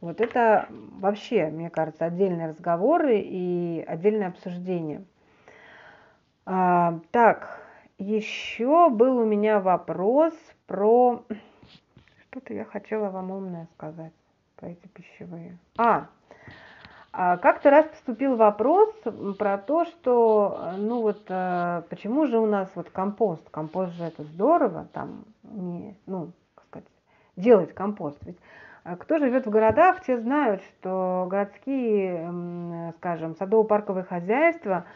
Вот 0.00 0.20
это 0.20 0.66
вообще, 0.70 1.46
мне 1.46 1.68
кажется, 1.68 2.06
отдельные 2.06 2.48
разговоры 2.48 3.20
и 3.20 3.84
отдельное 3.86 4.28
обсуждение. 4.28 5.04
А, 6.46 7.00
так, 7.10 7.60
еще 7.98 8.88
был 8.88 9.18
у 9.18 9.24
меня 9.24 9.60
вопрос 9.60 10.34
про... 10.66 11.22
Что-то 12.22 12.54
я 12.54 12.64
хотела 12.64 13.10
вам 13.10 13.30
умное 13.30 13.68
сказать 13.74 14.12
про 14.56 14.70
эти 14.70 14.86
пищевые. 14.88 15.58
А 15.76 16.08
как-то 17.12 17.68
раз 17.68 17.86
поступил 17.86 18.36
вопрос 18.36 18.90
про 19.38 19.58
то, 19.58 19.84
что, 19.84 20.72
ну 20.78 21.02
вот, 21.02 21.22
э, 21.28 21.82
почему 21.90 22.26
же 22.26 22.38
у 22.38 22.46
нас 22.46 22.70
вот 22.74 22.88
компост, 22.88 23.46
компост 23.50 23.92
же 23.92 24.04
это 24.04 24.22
здорово, 24.22 24.88
там, 24.94 25.24
не, 25.42 25.94
ну, 26.06 26.32
как 26.54 26.64
сказать, 26.68 26.88
делать 27.36 27.74
компост. 27.74 28.16
Ведь 28.22 28.38
э, 28.84 28.96
кто 28.96 29.18
живет 29.18 29.44
в 29.44 29.50
городах, 29.50 30.02
те 30.02 30.18
знают, 30.18 30.62
что 30.62 31.26
городские, 31.28 32.94
скажем, 32.96 33.36
садово-парковые 33.38 34.04
хозяйства 34.04 34.86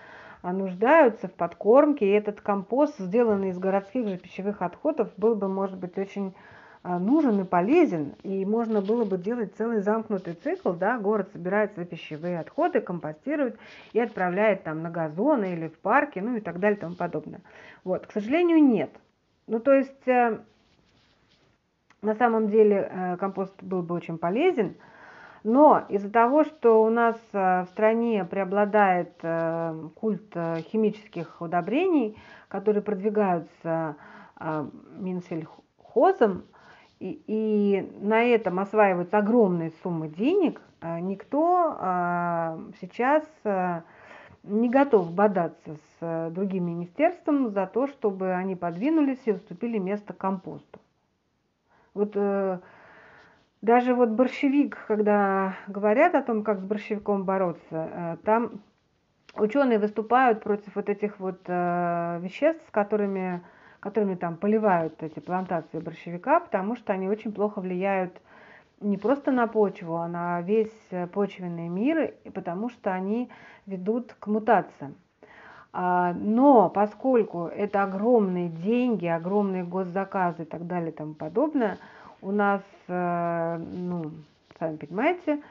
э, 0.43 0.51
нуждаются 0.53 1.29
в 1.29 1.35
подкормке, 1.35 2.07
и 2.07 2.13
этот 2.13 2.41
компост, 2.41 2.99
сделанный 2.99 3.51
из 3.51 3.59
городских 3.59 4.09
же 4.09 4.17
пищевых 4.17 4.63
отходов, 4.63 5.11
был 5.19 5.35
бы, 5.35 5.49
может 5.49 5.77
быть, 5.79 5.99
очень 5.99 6.29
а, 6.29 6.56
нужен 6.87 7.41
и 7.41 7.45
полезен, 7.45 8.15
и 8.23 8.45
можно 8.45 8.81
было 8.81 9.05
бы 9.05 9.19
делать 9.19 9.55
целый 9.57 9.81
замкнутый 9.81 10.35
цикл, 10.35 10.73
да, 10.73 10.99
город 10.99 11.31
собирает 11.33 11.73
свои 11.73 11.85
пищевые 11.85 12.39
отходы, 12.39 12.81
компостирует 12.81 13.59
и 13.93 14.01
отправляет 14.01 14.63
там 14.63 14.83
на 14.83 14.91
газоны 14.91 15.53
или 15.55 15.69
в 15.69 15.79
парки, 15.79 16.21
ну 16.21 16.37
и 16.37 16.41
так 16.41 16.61
далее 16.61 16.77
и 16.77 16.81
тому 16.81 16.95
подобное. 16.95 17.41
Вот, 17.85 18.07
к 18.07 18.13
сожалению, 18.13 18.63
нет. 18.63 18.91
Ну, 19.47 19.61
то 19.61 19.73
есть, 19.73 20.09
э, 20.09 20.39
на 22.03 22.15
самом 22.15 22.49
деле, 22.49 22.91
э, 22.91 23.17
компост 23.17 23.63
был 23.63 23.83
бы 23.83 23.95
очень 23.95 24.19
полезен, 24.19 24.75
но 25.45 25.85
из-за 25.89 26.11
того, 26.11 26.43
что 26.43 26.83
у 26.83 26.91
нас 26.91 27.17
э, 27.33 27.63
в 27.63 27.67
стране 27.71 28.25
преобладает 28.25 29.13
культ 29.95 30.35
химических 30.73 31.41
удобрений, 31.41 32.17
которые 32.49 32.83
продвигаются 32.83 33.97
Минсельхозом, 34.99 36.45
и, 37.01 37.23
и 37.27 37.93
на 38.01 38.23
этом 38.23 38.59
осваиваются 38.59 39.19
огромные 39.19 39.73
суммы 39.83 40.09
денег, 40.09 40.61
а 40.81 41.01
никто 41.01 41.77
а, 41.79 42.59
сейчас 42.81 43.25
а, 43.45 43.83
не 44.47 44.69
готов 44.69 45.13
бодаться 45.13 45.77
с 46.01 46.31
другим 46.31 46.67
министерством 46.67 47.51
за 47.51 47.67
то, 47.67 47.87
чтобы 47.87 48.33
они 48.33 48.55
подвинулись 48.55 49.21
и 49.25 49.33
уступили 49.33 49.79
место 49.79 50.13
компосту. 50.13 50.81
Вот 51.95 52.13
э, 52.15 52.59
даже 53.63 53.95
вот 53.95 54.11
борщевик, 54.11 54.79
когда 54.87 55.55
говорят 55.67 56.15
о 56.15 56.23
том, 56.23 56.45
как 56.45 56.61
с 56.61 56.63
борщевиком 56.63 57.25
бороться, 57.25 57.63
э, 57.71 58.17
там 58.25 58.61
ученые 59.35 59.79
выступают 59.79 60.43
против 60.43 60.77
вот 60.77 60.89
этих 60.89 61.19
вот 61.19 61.41
э, 61.47 62.19
веществ, 62.21 62.63
с 62.69 62.71
которыми 62.71 63.43
которыми 63.81 64.15
там 64.15 64.37
поливают 64.37 65.03
эти 65.03 65.21
плантации 65.21 65.79
борщевика, 65.79 66.41
потому 66.41 66.77
что 66.77 66.93
они 66.93 67.09
очень 67.09 67.33
плохо 67.33 67.61
влияют 67.61 68.21
не 68.81 68.99
просто 68.99 69.31
на 69.31 69.47
почву, 69.47 69.97
а 69.97 70.09
на 70.09 70.41
весь 70.43 70.75
э, 70.91 71.07
почвенный 71.07 71.69
мир, 71.69 72.15
потому 72.35 72.69
что 72.69 72.93
они 72.93 73.31
ведут 73.65 74.15
к 74.19 74.27
мутациям. 74.27 74.97
А, 75.73 76.13
но 76.15 76.71
поскольку 76.71 77.47
это 77.47 77.83
огромные 77.83 78.49
деньги, 78.49 79.07
огромные 79.07 79.65
госзаказы 79.65 80.43
и 80.43 80.47
так 80.47 80.67
далее 80.67 80.91
и 80.91 80.95
тому 80.95 81.15
подобное, 81.15 81.79
у 82.23 82.33
нас, 82.33 82.63
э, 82.89 83.59
ну, 83.59 84.11
сами 84.59 84.77
понимаете, 84.77 85.43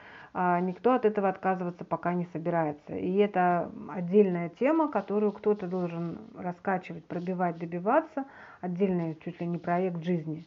никто 0.60 0.92
от 0.92 1.06
этого 1.06 1.30
отказываться 1.30 1.84
пока 1.84 2.12
не 2.12 2.26
собирается. 2.26 2.94
И 2.94 3.16
это 3.16 3.70
отдельная 3.88 4.50
тема, 4.50 4.90
которую 4.90 5.32
кто-то 5.32 5.66
должен 5.66 6.18
раскачивать, 6.36 7.06
пробивать, 7.06 7.56
добиваться, 7.58 8.26
отдельный 8.60 9.16
чуть 9.24 9.40
ли 9.40 9.46
не 9.46 9.56
проект 9.56 10.04
жизни. 10.04 10.46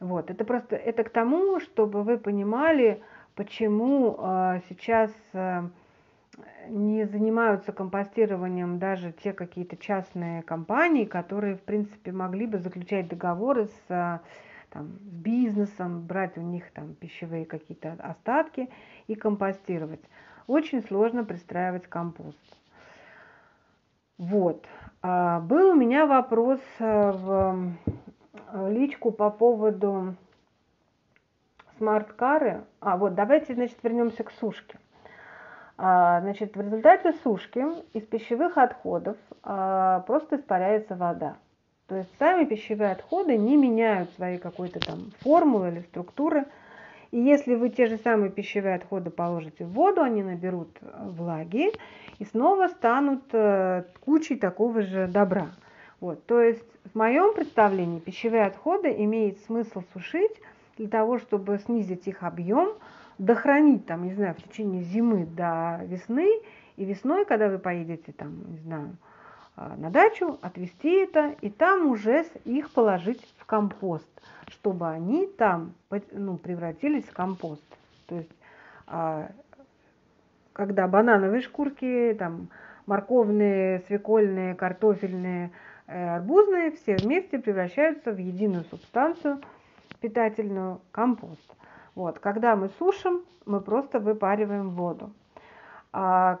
Вот. 0.00 0.30
Это 0.30 0.44
просто 0.44 0.76
это 0.76 1.04
к 1.04 1.10
тому, 1.10 1.60
чтобы 1.60 2.04
вы 2.04 2.16
понимали, 2.16 3.02
почему 3.34 4.16
э, 4.18 4.60
сейчас 4.68 5.12
э, 5.34 5.62
не 6.68 7.04
занимаются 7.04 7.72
компостированием 7.72 8.78
даже 8.78 9.12
те 9.12 9.32
какие-то 9.32 9.76
частные 9.76 10.42
компании, 10.42 11.04
которые, 11.04 11.56
в 11.56 11.62
принципе, 11.62 12.12
могли 12.12 12.46
бы 12.46 12.58
заключать 12.58 13.08
договоры 13.08 13.66
с 13.66 14.20
там, 14.70 14.98
с 14.98 15.14
бизнесом, 15.14 16.06
брать 16.06 16.36
у 16.36 16.40
них 16.40 16.70
там 16.72 16.94
пищевые 16.94 17.46
какие-то 17.46 17.96
остатки 17.98 18.68
и 19.06 19.14
компостировать. 19.14 20.02
Очень 20.46 20.82
сложно 20.82 21.24
пристраивать 21.24 21.86
компост. 21.86 22.38
Вот. 24.18 24.66
А, 25.02 25.40
был 25.40 25.70
у 25.70 25.74
меня 25.74 26.06
вопрос 26.06 26.60
э, 26.78 27.10
в 27.12 27.74
э, 28.52 28.72
личку 28.72 29.12
по 29.12 29.30
поводу 29.30 30.16
смарт-кары. 31.78 32.64
А, 32.80 32.96
вот, 32.96 33.14
давайте, 33.14 33.54
значит, 33.54 33.78
вернемся 33.82 34.24
к 34.24 34.30
сушке. 34.32 34.78
А, 35.76 36.20
значит, 36.20 36.56
в 36.56 36.60
результате 36.60 37.12
сушки 37.12 37.64
из 37.96 38.02
пищевых 38.02 38.58
отходов 38.58 39.16
а, 39.44 40.00
просто 40.00 40.36
испаряется 40.36 40.96
вода. 40.96 41.36
То 41.88 41.96
есть 41.96 42.10
сами 42.18 42.44
пищевые 42.44 42.92
отходы 42.92 43.38
не 43.38 43.56
меняют 43.56 44.10
своей 44.12 44.36
какой-то 44.36 44.78
там 44.78 45.10
формулы 45.20 45.68
или 45.68 45.80
структуры. 45.80 46.44
И 47.10 47.18
если 47.18 47.54
вы 47.54 47.70
те 47.70 47.86
же 47.86 47.96
самые 47.96 48.30
пищевые 48.30 48.74
отходы 48.74 49.08
положите 49.08 49.64
в 49.64 49.72
воду, 49.72 50.02
они 50.02 50.22
наберут 50.22 50.68
влаги 50.82 51.72
и 52.18 52.24
снова 52.26 52.68
станут 52.68 53.22
э, 53.32 53.84
кучей 54.04 54.36
такого 54.36 54.82
же 54.82 55.06
добра. 55.06 55.48
Вот, 56.00 56.26
то 56.26 56.42
есть 56.42 56.62
в 56.92 56.94
моем 56.94 57.34
представлении 57.34 58.00
пищевые 58.00 58.44
отходы 58.44 58.94
имеет 59.04 59.40
смысл 59.40 59.82
сушить 59.94 60.42
для 60.76 60.88
того, 60.88 61.18
чтобы 61.18 61.58
снизить 61.58 62.06
их 62.06 62.22
объем, 62.22 62.74
дохранить 63.16 63.86
там, 63.86 64.04
не 64.04 64.12
знаю, 64.12 64.34
в 64.34 64.42
течение 64.42 64.82
зимы 64.82 65.24
до 65.24 65.80
весны, 65.84 66.28
и 66.76 66.84
весной, 66.84 67.24
когда 67.24 67.48
вы 67.48 67.58
поедете 67.58 68.12
там, 68.12 68.52
не 68.52 68.58
знаю, 68.58 68.96
на 69.76 69.90
дачу, 69.90 70.38
отвезти 70.42 71.02
это 71.02 71.34
и 71.40 71.50
там 71.50 71.86
уже 71.86 72.26
их 72.44 72.70
положить 72.70 73.22
в 73.38 73.44
компост, 73.44 74.08
чтобы 74.48 74.88
они 74.88 75.26
там 75.26 75.74
ну, 76.12 76.36
превратились 76.36 77.04
в 77.04 77.12
компост. 77.12 77.64
То 78.06 78.16
есть, 78.16 78.30
а, 78.86 79.30
когда 80.52 80.86
банановые 80.86 81.42
шкурки, 81.42 82.14
там, 82.18 82.48
морковные, 82.86 83.80
свекольные, 83.86 84.54
картофельные, 84.54 85.50
э, 85.86 86.16
арбузные, 86.16 86.70
все 86.72 86.96
вместе 86.96 87.38
превращаются 87.38 88.12
в 88.12 88.18
единую 88.18 88.64
субстанцию 88.64 89.40
питательную 90.00 90.80
компост. 90.90 91.54
Вот, 91.94 92.18
когда 92.18 92.56
мы 92.56 92.70
сушим, 92.78 93.24
мы 93.44 93.60
просто 93.60 93.98
выпариваем 93.98 94.70
воду. 94.70 95.10
А 95.92 96.38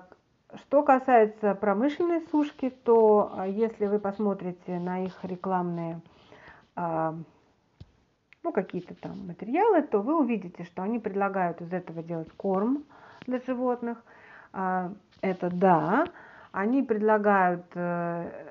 что 0.56 0.82
касается 0.82 1.54
промышленной 1.54 2.22
сушки, 2.30 2.70
то 2.70 3.32
а, 3.34 3.46
если 3.46 3.86
вы 3.86 3.98
посмотрите 3.98 4.78
на 4.78 5.04
их 5.04 5.12
рекламные 5.22 6.00
а, 6.74 7.14
ну, 8.42 8.52
какие-то 8.52 8.94
там 8.94 9.26
материалы, 9.26 9.82
то 9.82 10.00
вы 10.00 10.18
увидите, 10.18 10.64
что 10.64 10.82
они 10.82 10.98
предлагают 10.98 11.60
из 11.60 11.72
этого 11.72 12.02
делать 12.02 12.32
корм 12.32 12.84
для 13.26 13.40
животных. 13.40 14.02
А, 14.52 14.92
это 15.20 15.50
да. 15.50 16.06
Они 16.50 16.82
предлагают, 16.82 17.66
э, 17.74 18.46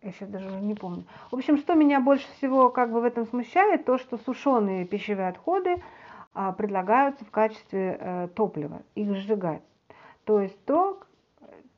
я 0.00 0.12
сейчас 0.12 0.30
даже 0.30 0.48
не 0.48 0.74
помню. 0.74 1.04
В 1.30 1.36
общем, 1.36 1.58
что 1.58 1.74
меня 1.74 2.00
больше 2.00 2.26
всего 2.38 2.70
как 2.70 2.90
бы 2.90 3.02
в 3.02 3.04
этом 3.04 3.26
смущает, 3.26 3.84
то, 3.84 3.98
что 3.98 4.16
сушеные 4.16 4.86
пищевые 4.86 5.28
отходы 5.28 5.82
предлагаются 6.56 7.24
в 7.26 7.30
качестве 7.30 7.98
э, 8.00 8.28
топлива, 8.34 8.82
их 8.94 9.14
сжигать 9.14 9.62
то 10.24 10.40
есть 10.40 10.62
то, 10.64 11.00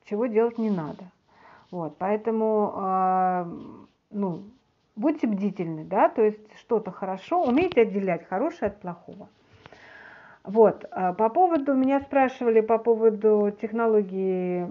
чего 0.05 0.27
делать 0.27 0.59
не 0.59 0.71
надо. 0.71 1.05
Вот, 1.71 1.97
поэтому, 1.99 2.75
э, 2.77 3.45
ну, 4.11 4.43
будьте 4.95 5.27
бдительны, 5.27 5.85
да, 5.85 6.09
то 6.09 6.23
есть 6.23 6.41
что-то 6.59 6.91
хорошо, 6.91 7.43
умейте 7.43 7.83
отделять 7.83 8.27
хорошее 8.29 8.71
от 8.71 8.81
плохого. 8.81 9.29
Вот, 10.45 10.85
а 10.93 11.13
по 11.13 11.29
поводу, 11.29 11.75
меня 11.75 12.01
спрашивали 12.01 12.61
по 12.61 12.79
поводу 12.79 13.53
технологии 13.61 14.65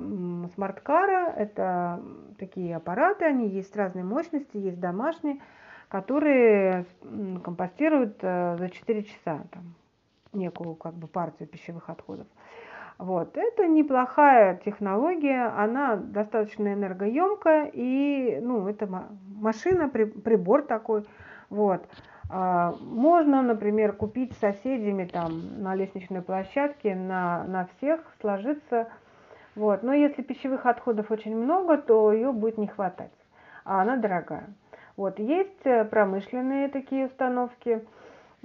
смарт-кара, 0.54 1.34
это 1.36 2.02
такие 2.40 2.78
аппараты, 2.78 3.26
они 3.26 3.50
есть 3.50 3.76
разной 3.76 4.04
мощности, 4.04 4.56
есть 4.56 4.80
домашние, 4.80 5.40
которые 5.90 6.86
компостируют 7.44 8.18
э, 8.22 8.56
за 8.58 8.70
4 8.70 9.04
часа 9.04 9.44
там, 9.52 9.76
некую 10.32 10.76
как 10.76 10.94
бы 10.94 11.08
партию 11.08 11.50
пищевых 11.50 11.90
отходов. 11.90 12.28
Вот. 12.98 13.38
Это 13.38 13.68
неплохая 13.68 14.62
технология, 14.64 15.48
она 15.58 15.98
достаточно 15.98 16.74
энергоемкая, 16.74 17.70
и 17.74 18.40
ну, 18.42 18.68
это 18.68 18.88
машина, 19.36 19.90
прибор 19.90 20.64
такой. 20.64 21.06
Вот. 21.50 21.86
А, 22.30 22.74
можно, 22.80 23.42
например, 23.42 23.94
купить 23.94 24.34
с 24.34 24.40
соседями 24.40 25.06
там 25.06 25.62
на 25.62 25.76
лестничной 25.76 26.22
площадке 26.22 26.96
на, 26.96 27.44
на 27.44 27.68
всех, 27.78 28.02
сложиться. 28.22 28.88
Вот. 29.56 29.84
Но 29.84 29.94
если 29.94 30.22
пищевых 30.22 30.66
отходов 30.66 31.12
очень 31.12 31.36
много, 31.36 31.78
то 31.78 32.12
ее 32.12 32.32
будет 32.32 32.58
не 32.58 32.68
хватать, 32.68 33.12
а 33.64 33.82
она 33.82 33.98
дорогая. 33.98 34.48
Вот. 34.96 35.20
Есть 35.20 35.66
э, 35.66 35.84
промышленные 35.86 36.70
такие 36.70 37.08
установки. 37.08 37.86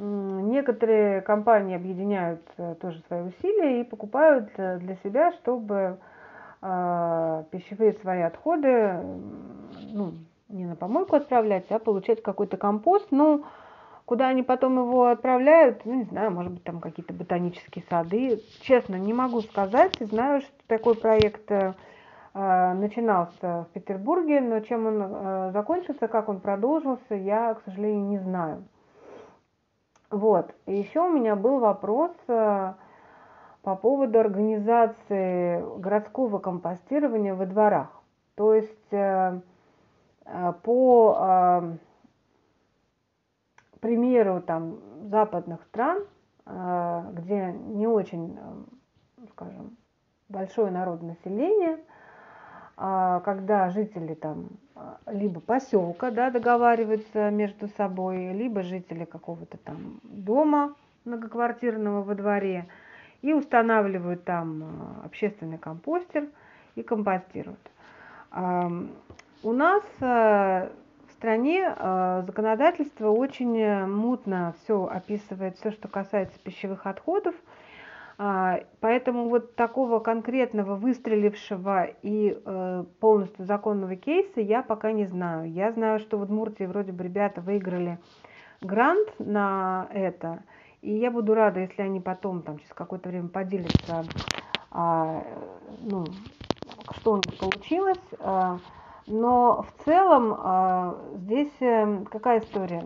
Некоторые 0.02 1.20
компании 1.20 1.76
объединяют 1.76 2.40
э, 2.56 2.74
тоже 2.80 3.02
свои 3.06 3.20
усилия 3.20 3.82
и 3.82 3.84
покупают 3.84 4.48
э, 4.56 4.78
для 4.78 4.96
себя, 4.96 5.32
чтобы 5.32 5.98
пищевые 6.62 7.94
свои 8.02 8.20
отходы 8.20 9.00
ну, 9.94 10.12
не 10.50 10.66
на 10.66 10.76
помойку 10.76 11.16
отправлять, 11.16 11.64
а 11.70 11.78
получать 11.78 12.22
какой-то 12.22 12.58
компост. 12.58 13.06
Ну, 13.10 13.46
Куда 14.04 14.28
они 14.28 14.42
потом 14.42 14.76
его 14.76 15.06
отправляют, 15.06 15.86
ну, 15.86 15.94
не 15.94 16.04
знаю, 16.04 16.32
может 16.32 16.52
быть, 16.52 16.64
там 16.64 16.80
какие-то 16.80 17.14
ботанические 17.14 17.82
сады. 17.88 18.42
Честно, 18.60 18.96
не 18.96 19.14
могу 19.14 19.40
сказать. 19.40 19.96
Знаю, 20.00 20.42
что 20.42 20.50
такой 20.66 20.96
проект 20.96 21.50
э, 21.50 21.72
начинался 22.34 23.64
в 23.64 23.66
Петербурге, 23.72 24.42
но 24.42 24.60
чем 24.60 24.86
он 24.86 25.52
закончился, 25.52 26.08
как 26.08 26.28
он 26.28 26.40
продолжился, 26.40 27.14
я, 27.14 27.54
к 27.54 27.62
сожалению, 27.64 28.04
не 28.06 28.18
знаю. 28.18 28.64
Вот. 30.10 30.52
И 30.66 30.74
еще 30.74 31.00
у 31.00 31.12
меня 31.12 31.36
был 31.36 31.60
вопрос 31.60 32.10
э, 32.26 32.74
по 33.62 33.76
поводу 33.76 34.18
организации 34.18 35.62
городского 35.78 36.38
компостирования 36.38 37.34
во 37.34 37.46
дворах. 37.46 37.88
То 38.34 38.54
есть 38.54 38.92
э, 38.92 39.40
э 40.26 40.52
по 40.62 41.78
примеру 43.80 44.42
там 44.42 44.78
западных 45.08 45.62
стран, 45.64 46.04
где 46.44 47.52
не 47.52 47.86
очень, 47.86 48.38
скажем, 49.30 49.78
большое 50.28 50.70
народонаселение, 50.70 51.78
а 52.76 53.20
когда 53.20 53.70
жители 53.70 54.12
там 54.14 54.48
либо 55.06 55.40
поселка 55.40 56.10
да, 56.10 56.30
договариваются 56.30 57.30
между 57.30 57.68
собой, 57.68 58.32
либо 58.32 58.62
жители 58.62 59.04
какого-то 59.04 59.56
там 59.58 60.00
дома 60.02 60.74
многоквартирного 61.04 62.02
во 62.02 62.14
дворе 62.14 62.66
и 63.22 63.32
устанавливают 63.32 64.24
там 64.24 65.00
общественный 65.04 65.58
компостер 65.58 66.28
и 66.74 66.82
компостируют. 66.82 67.60
У 68.32 69.52
нас 69.52 69.82
стране 71.20 71.74
э, 71.76 72.22
законодательство 72.24 73.10
очень 73.10 73.84
мутно 73.84 74.54
все 74.62 74.86
описывает, 74.86 75.58
все, 75.58 75.70
что 75.70 75.86
касается 75.86 76.38
пищевых 76.42 76.86
отходов. 76.86 77.34
А, 78.22 78.60
поэтому 78.80 79.30
вот 79.30 79.56
такого 79.56 79.98
конкретного 79.98 80.76
выстрелившего 80.76 81.86
и 82.02 82.38
э, 82.44 82.84
полностью 83.00 83.46
законного 83.46 83.96
кейса 83.96 84.42
я 84.42 84.60
пока 84.60 84.92
не 84.92 85.06
знаю. 85.06 85.50
Я 85.50 85.72
знаю, 85.72 86.00
что 86.00 86.18
в 86.18 86.22
Удмуртии 86.24 86.64
вроде 86.64 86.92
бы 86.92 87.02
ребята 87.02 87.40
выиграли 87.40 87.98
грант 88.60 89.08
на 89.18 89.88
это. 89.94 90.42
И 90.82 90.92
я 90.92 91.10
буду 91.10 91.32
рада, 91.32 91.60
если 91.60 91.80
они 91.80 91.98
потом, 91.98 92.42
там, 92.42 92.58
через 92.58 92.74
какое-то 92.74 93.08
время 93.08 93.28
поделятся, 93.28 94.04
а, 94.70 95.24
ну, 95.80 96.04
что 96.98 97.12
у 97.12 97.16
них 97.16 97.38
получилось. 97.38 98.04
А, 98.18 98.58
но 99.06 99.62
в 99.62 99.84
целом 99.86 100.98
здесь 101.14 101.56
э, 101.60 102.04
какая 102.10 102.40
история? 102.40 102.84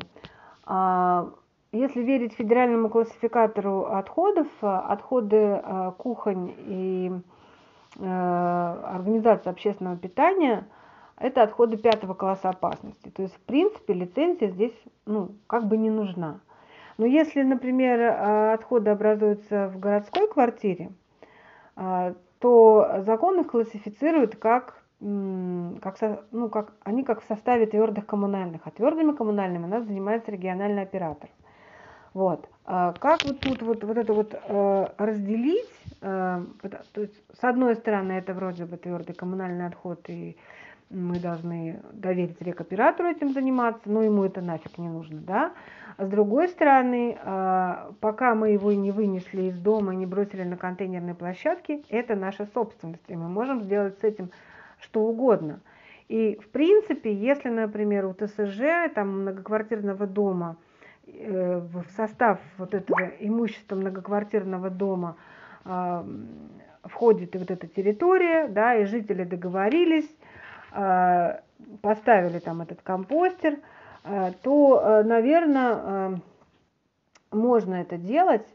Если 1.78 2.02
верить 2.02 2.34
федеральному 2.34 2.88
классификатору 2.88 3.86
отходов, 3.86 4.46
отходы 4.60 5.60
а, 5.62 5.92
кухонь 5.92 6.54
и 6.58 7.12
э, 7.98 8.04
организация 8.04 9.50
общественного 9.50 9.96
питания– 9.96 10.66
это 11.18 11.42
отходы 11.42 11.76
пятого 11.76 12.14
класса 12.14 12.50
опасности. 12.50 13.08
То 13.08 13.22
есть, 13.22 13.34
в 13.34 13.40
принципе, 13.40 13.94
лицензия 13.94 14.48
здесь 14.48 14.74
ну, 15.06 15.30
как 15.46 15.66
бы 15.66 15.76
не 15.76 15.90
нужна. 15.90 16.40
Но 16.98 17.06
если, 17.06 17.42
например, 17.42 18.00
отходы 18.52 18.90
образуются 18.90 19.68
в 19.68 19.78
городской 19.78 20.28
квартире, 20.28 20.90
то 21.74 23.02
закон 23.04 23.40
их 23.40 23.48
классифицирует 23.48 24.36
как 24.36 24.84
как, 25.00 25.98
ну, 26.30 26.48
как, 26.48 26.72
они 26.82 27.04
как 27.04 27.20
в 27.20 27.26
составе 27.26 27.66
твердых 27.66 28.06
коммунальных, 28.06 28.62
а 28.64 28.70
твердыми 28.70 29.12
коммунальными 29.12 29.64
у 29.64 29.68
нас 29.68 29.84
занимается 29.84 30.30
региональный 30.30 30.82
оператор. 30.82 31.28
Вот. 32.14 32.48
А 32.64 32.92
как 32.92 33.24
вот 33.24 33.40
тут 33.40 33.60
вот, 33.62 33.84
вот 33.84 33.96
это 33.98 34.12
вот 34.14 34.34
э, 34.34 34.86
разделить, 34.96 35.68
э, 36.00 36.44
то 36.92 37.00
есть 37.00 37.14
с 37.38 37.44
одной 37.44 37.74
стороны 37.74 38.12
это 38.12 38.32
вроде 38.32 38.64
бы 38.64 38.76
твердый 38.76 39.14
коммунальный 39.14 39.66
отход, 39.66 40.08
и 40.08 40.36
мы 40.90 41.18
должны 41.18 41.80
доверить 41.92 42.40
рекоператору 42.40 43.08
этим 43.08 43.32
заниматься, 43.32 43.82
но 43.90 44.02
ему 44.02 44.24
это 44.24 44.40
нафиг 44.40 44.78
не 44.78 44.88
нужно, 44.88 45.20
да. 45.20 45.52
А 45.96 46.06
с 46.06 46.08
другой 46.08 46.48
стороны, 46.48 47.18
э, 47.20 47.92
пока 48.00 48.34
мы 48.34 48.50
его 48.50 48.72
не 48.72 48.92
вынесли 48.92 49.42
из 49.42 49.58
дома 49.58 49.92
и 49.92 49.96
не 49.96 50.06
бросили 50.06 50.44
на 50.44 50.56
контейнерной 50.56 51.14
площадке, 51.14 51.82
это 51.88 52.14
наша 52.14 52.46
собственность, 52.54 53.04
и 53.08 53.16
мы 53.16 53.28
можем 53.28 53.60
сделать 53.62 53.98
с 54.00 54.04
этим 54.04 54.30
что 54.78 55.02
угодно. 55.02 55.60
И 56.08 56.38
в 56.42 56.48
принципе, 56.48 57.12
если, 57.12 57.48
например, 57.48 58.06
у 58.06 58.14
ТСЖ, 58.14 58.92
там, 58.94 59.22
многоквартирного 59.22 60.06
дома, 60.06 60.56
в 61.06 61.84
состав 61.96 62.38
вот 62.58 62.74
этого 62.74 63.10
имущества 63.20 63.76
многоквартирного 63.76 64.70
дома 64.70 65.16
э, 65.64 66.04
входит 66.84 67.34
и 67.34 67.38
вот 67.38 67.50
эта 67.50 67.66
территория, 67.66 68.48
да, 68.48 68.76
и 68.76 68.84
жители 68.84 69.24
договорились, 69.24 70.08
э, 70.72 71.40
поставили 71.82 72.38
там 72.38 72.62
этот 72.62 72.82
компостер, 72.82 73.58
э, 74.04 74.32
то, 74.42 74.80
э, 74.80 75.02
наверное, 75.02 75.74
э, 75.74 76.14
можно 77.32 77.74
это 77.74 77.96
делать, 77.96 78.46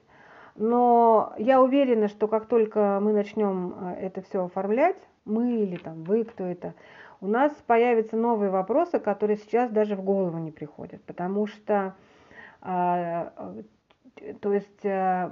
но 0.55 1.33
я 1.37 1.61
уверена, 1.61 2.07
что 2.07 2.27
как 2.27 2.47
только 2.47 2.99
мы 3.01 3.13
начнем 3.13 3.73
э, 3.79 4.05
это 4.07 4.21
все 4.21 4.45
оформлять, 4.45 4.97
мы 5.25 5.63
или 5.63 5.77
там 5.77 6.03
вы, 6.03 6.23
кто 6.23 6.45
это, 6.45 6.73
у 7.21 7.27
нас 7.27 7.51
появятся 7.67 8.15
новые 8.15 8.49
вопросы, 8.49 8.99
которые 8.99 9.37
сейчас 9.37 9.69
даже 9.69 9.95
в 9.95 10.03
голову 10.03 10.37
не 10.37 10.51
приходят, 10.51 11.03
потому 11.03 11.47
что, 11.47 11.73
а, 11.75 11.93
то 12.62 14.53
есть, 14.53 14.86
а, 14.86 15.32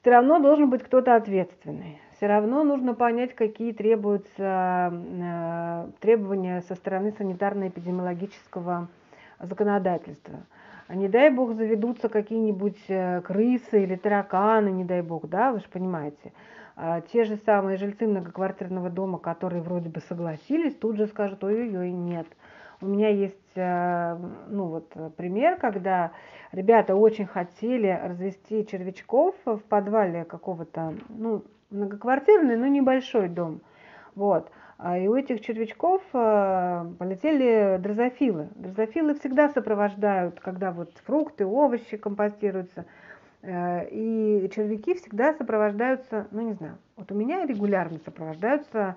все 0.00 0.10
равно 0.10 0.38
должен 0.38 0.70
быть 0.70 0.82
кто-то 0.82 1.16
ответственный. 1.16 2.00
Все 2.16 2.26
равно 2.26 2.64
нужно 2.64 2.94
понять, 2.94 3.34
какие 3.34 3.72
требуются 3.72 4.32
а, 4.40 5.90
требования 6.00 6.62
со 6.62 6.74
стороны 6.74 7.14
санитарно-эпидемиологического 7.18 8.88
законодательства. 9.40 10.40
А 10.88 10.94
не 10.94 11.08
дай 11.08 11.30
бог 11.30 11.54
заведутся 11.54 12.08
какие-нибудь 12.08 12.82
э, 12.88 13.20
крысы 13.20 13.82
или 13.82 13.96
тараканы, 13.96 14.70
не 14.70 14.84
дай 14.84 15.02
бог, 15.02 15.28
да, 15.28 15.52
вы 15.52 15.60
же 15.60 15.66
понимаете. 15.70 16.32
А 16.76 17.02
те 17.02 17.24
же 17.24 17.36
самые 17.36 17.76
жильцы 17.76 18.06
многоквартирного 18.06 18.88
дома, 18.88 19.18
которые 19.18 19.60
вроде 19.60 19.90
бы 19.90 20.00
согласились, 20.00 20.74
тут 20.74 20.96
же 20.96 21.06
скажут, 21.06 21.44
ой-ой-ой, 21.44 21.92
нет. 21.92 22.26
У 22.80 22.86
меня 22.86 23.10
есть 23.10 23.36
э, 23.47 23.47
ну 23.58 24.66
вот, 24.66 24.92
пример, 25.16 25.56
когда 25.56 26.12
ребята 26.52 26.94
очень 26.94 27.26
хотели 27.26 27.98
развести 28.02 28.66
червячков 28.66 29.34
в 29.44 29.60
подвале 29.68 30.24
какого-то, 30.24 30.94
ну, 31.08 31.44
многоквартирный, 31.70 32.56
но 32.56 32.66
небольшой 32.66 33.28
дом. 33.28 33.60
Вот. 34.14 34.50
А 34.78 34.96
и 34.96 35.08
у 35.08 35.14
этих 35.16 35.40
червячков 35.40 36.02
э, 36.12 36.86
полетели 36.98 37.78
дрозофилы. 37.78 38.48
Дрозофилы 38.54 39.14
всегда 39.14 39.48
сопровождают, 39.48 40.38
когда 40.38 40.70
вот 40.70 40.92
фрукты, 41.04 41.44
овощи 41.44 41.96
компостируются– 41.96 42.84
Э, 43.42 43.88
и 43.90 44.50
червяки 44.54 44.94
всегда 44.94 45.32
сопровождаются, 45.34 46.26
ну 46.32 46.40
не 46.42 46.54
знаю, 46.54 46.78
вот 46.96 47.12
у 47.12 47.14
меня 47.14 47.46
регулярно 47.46 47.98
сопровождаются 48.04 48.96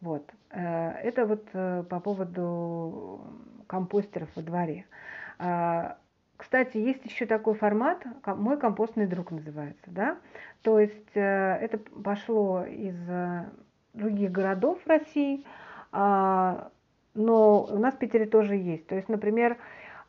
Вот. 0.00 0.24
Э, 0.48 0.92
это 0.92 1.26
вот 1.26 1.46
э, 1.52 1.84
по 1.86 2.00
поводу 2.00 3.20
компостеров 3.66 4.30
во 4.34 4.40
дворе. 4.40 4.86
А, 5.38 5.98
кстати, 6.38 6.78
есть 6.78 7.04
еще 7.04 7.26
такой 7.26 7.52
формат, 7.52 8.06
мой 8.24 8.58
компостный 8.58 9.06
друг 9.06 9.30
называется, 9.30 9.90
да, 9.90 10.16
то 10.62 10.80
есть 10.80 11.14
э, 11.14 11.20
это 11.20 11.76
пошло 12.02 12.64
из 12.64 12.96
других 13.92 14.32
городов 14.32 14.78
России, 14.86 15.44
а, 15.92 16.70
но 17.12 17.64
у 17.64 17.78
нас 17.78 17.92
в 17.92 17.98
Питере 17.98 18.24
тоже 18.24 18.56
есть. 18.56 18.86
То 18.86 18.94
есть, 18.94 19.10
например, 19.10 19.58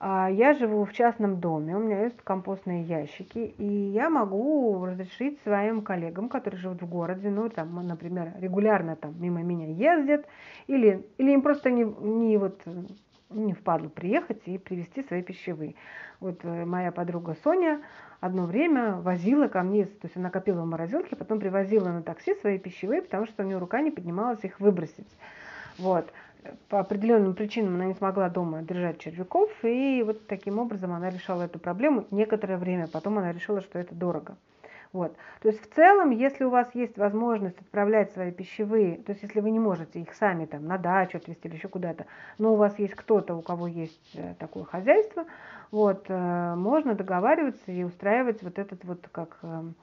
я 0.06 0.54
живу 0.54 0.84
в 0.86 0.92
частном 0.94 1.40
доме, 1.40 1.78
у 1.78 1.80
меня 1.80 2.04
есть 2.04 2.22
компостные 2.24 2.84
ящики, 2.84 3.54
и 3.58 3.66
я 3.66 4.10
могу 4.10 4.86
разрешить 4.86 5.40
своим 5.44 5.82
коллегам, 5.82 6.30
которые 6.30 6.60
живут 6.60 6.82
в 6.82 6.90
городе, 6.90 7.30
ну, 7.30 7.50
там, 7.50 7.76
например, 7.88 8.34
регулярно 8.40 8.96
там 8.96 9.16
мимо 9.22 9.44
меня 9.44 9.68
ездят, 9.68 10.26
или, 10.68 11.08
или 11.18 11.32
им 11.32 11.42
просто 11.42 11.72
не, 11.72 11.84
не 11.84 12.38
вот 12.38 12.62
не 13.30 13.54
впадло 13.54 13.90
приехать 13.90 14.42
и 14.46 14.58
привезти 14.58 15.04
свои 15.04 15.22
пищевые. 15.22 15.76
Вот 16.20 16.44
э, 16.44 16.66
моя 16.66 16.92
подруга 16.92 17.36
Соня 17.44 17.82
одно 18.20 18.46
время 18.46 18.96
возила 18.96 19.48
ко 19.48 19.64
мне, 19.64 19.86
то 19.86 20.06
есть 20.06 20.18
она 20.18 20.30
копила 20.30 20.62
в 20.62 20.66
морозилке, 20.66 21.16
потом 21.16 21.40
привозила 21.40 21.90
на 21.90 22.04
такси 22.04 22.36
свои 22.36 22.58
пищевые, 22.58 23.02
потому 23.02 23.26
что 23.26 23.44
у 23.44 23.46
нее 23.46 23.58
рука 23.58 23.82
не 23.82 23.92
поднималась 23.92 24.44
их 24.44 24.60
выбросить. 24.60 25.08
Вот 25.78 26.12
по 26.70 26.80
определенным 26.80 27.34
причинам 27.34 27.76
она 27.76 27.86
не 27.86 27.94
смогла 27.94 28.30
дома 28.30 28.62
держать 28.62 29.00
червяков, 29.00 29.50
и 29.64 30.04
вот 30.06 30.28
таким 30.28 30.60
образом 30.60 30.94
она 30.94 31.10
решала 31.10 31.44
эту 31.44 31.60
проблему 31.60 32.06
некоторое 32.12 32.58
время. 32.58 32.88
Потом 32.88 33.18
она 33.18 33.32
решила, 33.32 33.62
что 33.62 33.80
это 33.80 33.94
дорого. 33.96 34.36
Вот. 34.94 35.16
То 35.42 35.50
есть 35.50 35.60
в 35.60 35.74
целом, 35.74 36.12
если 36.12 36.44
у 36.44 36.52
вас 36.52 36.70
есть 36.76 36.98
возможность 36.98 37.60
отправлять 37.60 38.12
свои 38.14 38.32
пищевые, 38.32 38.98
то 38.98 39.12
есть 39.12 39.24
если 39.24 39.40
вы 39.40 39.50
не 39.50 39.60
можете 39.60 40.00
их 40.00 40.14
сами 40.14 40.46
там 40.46 40.68
на 40.68 40.78
дачу 40.78 41.18
отвезти 41.18 41.48
или 41.48 41.56
еще 41.56 41.68
куда-то, 41.68 42.06
но 42.38 42.54
у 42.54 42.58
вас 42.58 42.78
есть 42.78 42.94
кто-то, 42.94 43.34
у 43.34 43.42
кого 43.42 43.66
есть 43.66 44.12
э, 44.14 44.36
такое 44.38 44.66
хозяйство, 44.66 45.26
вот, 45.72 46.06
э, 46.10 46.56
можно 46.56 46.94
договариваться 46.94 47.72
и 47.72 47.84
устраивать 47.84 48.44
вот 48.44 48.60
этот 48.60 48.86
вот 48.86 49.10
как 49.12 49.40
эм, 49.42 49.74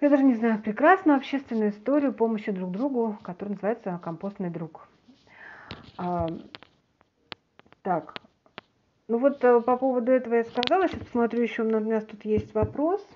я 0.00 0.08
даже 0.08 0.22
не 0.22 0.34
знаю, 0.34 0.62
прекрасную 0.62 1.16
общественную 1.18 1.70
историю 1.70 2.14
помощи 2.14 2.52
друг 2.52 2.70
другу, 2.70 3.18
которая 3.22 3.54
называется 3.54 4.00
«Компостный 4.02 4.48
друг». 4.48 4.88
А, 6.02 6.26
так, 7.82 8.14
ну 9.06 9.18
вот 9.18 9.44
э, 9.44 9.60
по 9.60 9.76
поводу 9.76 10.12
этого 10.12 10.36
я 10.36 10.44
сказала, 10.44 10.88
сейчас 10.88 11.00
посмотрю 11.00 11.42
еще, 11.42 11.62
у 11.62 11.68
нас 11.68 12.04
тут 12.06 12.24
есть 12.24 12.54
вопрос. 12.54 13.06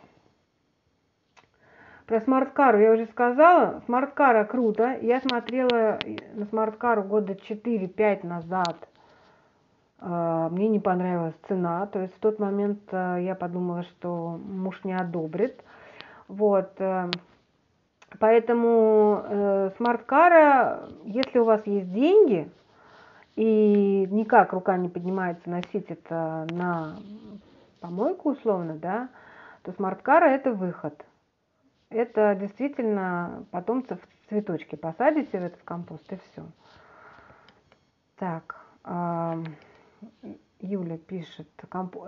Про 2.04 2.20
Smart 2.20 2.52
Cara 2.52 2.78
я 2.78 2.92
уже 2.92 3.06
сказала. 3.06 3.80
Smart 3.86 4.18
Cara 4.18 4.44
круто. 4.44 4.98
Я 5.00 5.22
смотрела 5.22 5.98
на 6.34 6.44
Smart 6.44 6.77
Cara 6.77 7.04
года 7.04 7.32
4-5 7.32 8.26
назад. 8.26 8.76
А, 9.98 10.50
мне 10.50 10.68
не 10.68 10.78
понравилась 10.78 11.34
цена. 11.48 11.86
То 11.86 12.00
есть 12.00 12.14
в 12.14 12.18
тот 12.18 12.38
момент 12.38 12.80
э, 12.90 13.20
я 13.22 13.34
подумала, 13.34 13.84
что 13.84 14.38
муж 14.44 14.78
не 14.84 14.92
одобрит. 14.92 15.64
Вот. 16.28 16.72
Э, 16.80 17.10
поэтому 18.18 19.72
Smart 19.78 20.34
Cara, 20.34 20.90
если 21.06 21.38
у 21.38 21.44
вас 21.44 21.66
есть 21.66 21.90
деньги, 21.90 22.50
и 23.36 24.06
никак 24.10 24.52
рука 24.52 24.76
не 24.76 24.88
поднимается 24.88 25.48
носить 25.50 25.86
это 25.88 26.46
на 26.50 26.96
помойку 27.80 28.30
условно, 28.30 28.74
да, 28.74 29.08
то 29.62 29.72
Smart 29.72 30.02
Cara 30.02 30.26
это 30.26 30.52
выход. 30.52 31.04
Это 31.90 32.34
действительно 32.34 33.44
потомцев 33.50 33.98
цветочки 34.28 34.74
посадите 34.76 35.38
в 35.38 35.44
этот 35.44 35.62
компост 35.62 36.12
и 36.12 36.16
все. 36.16 36.44
Так, 38.16 38.64
Юля 40.60 40.98
пишет, 40.98 41.48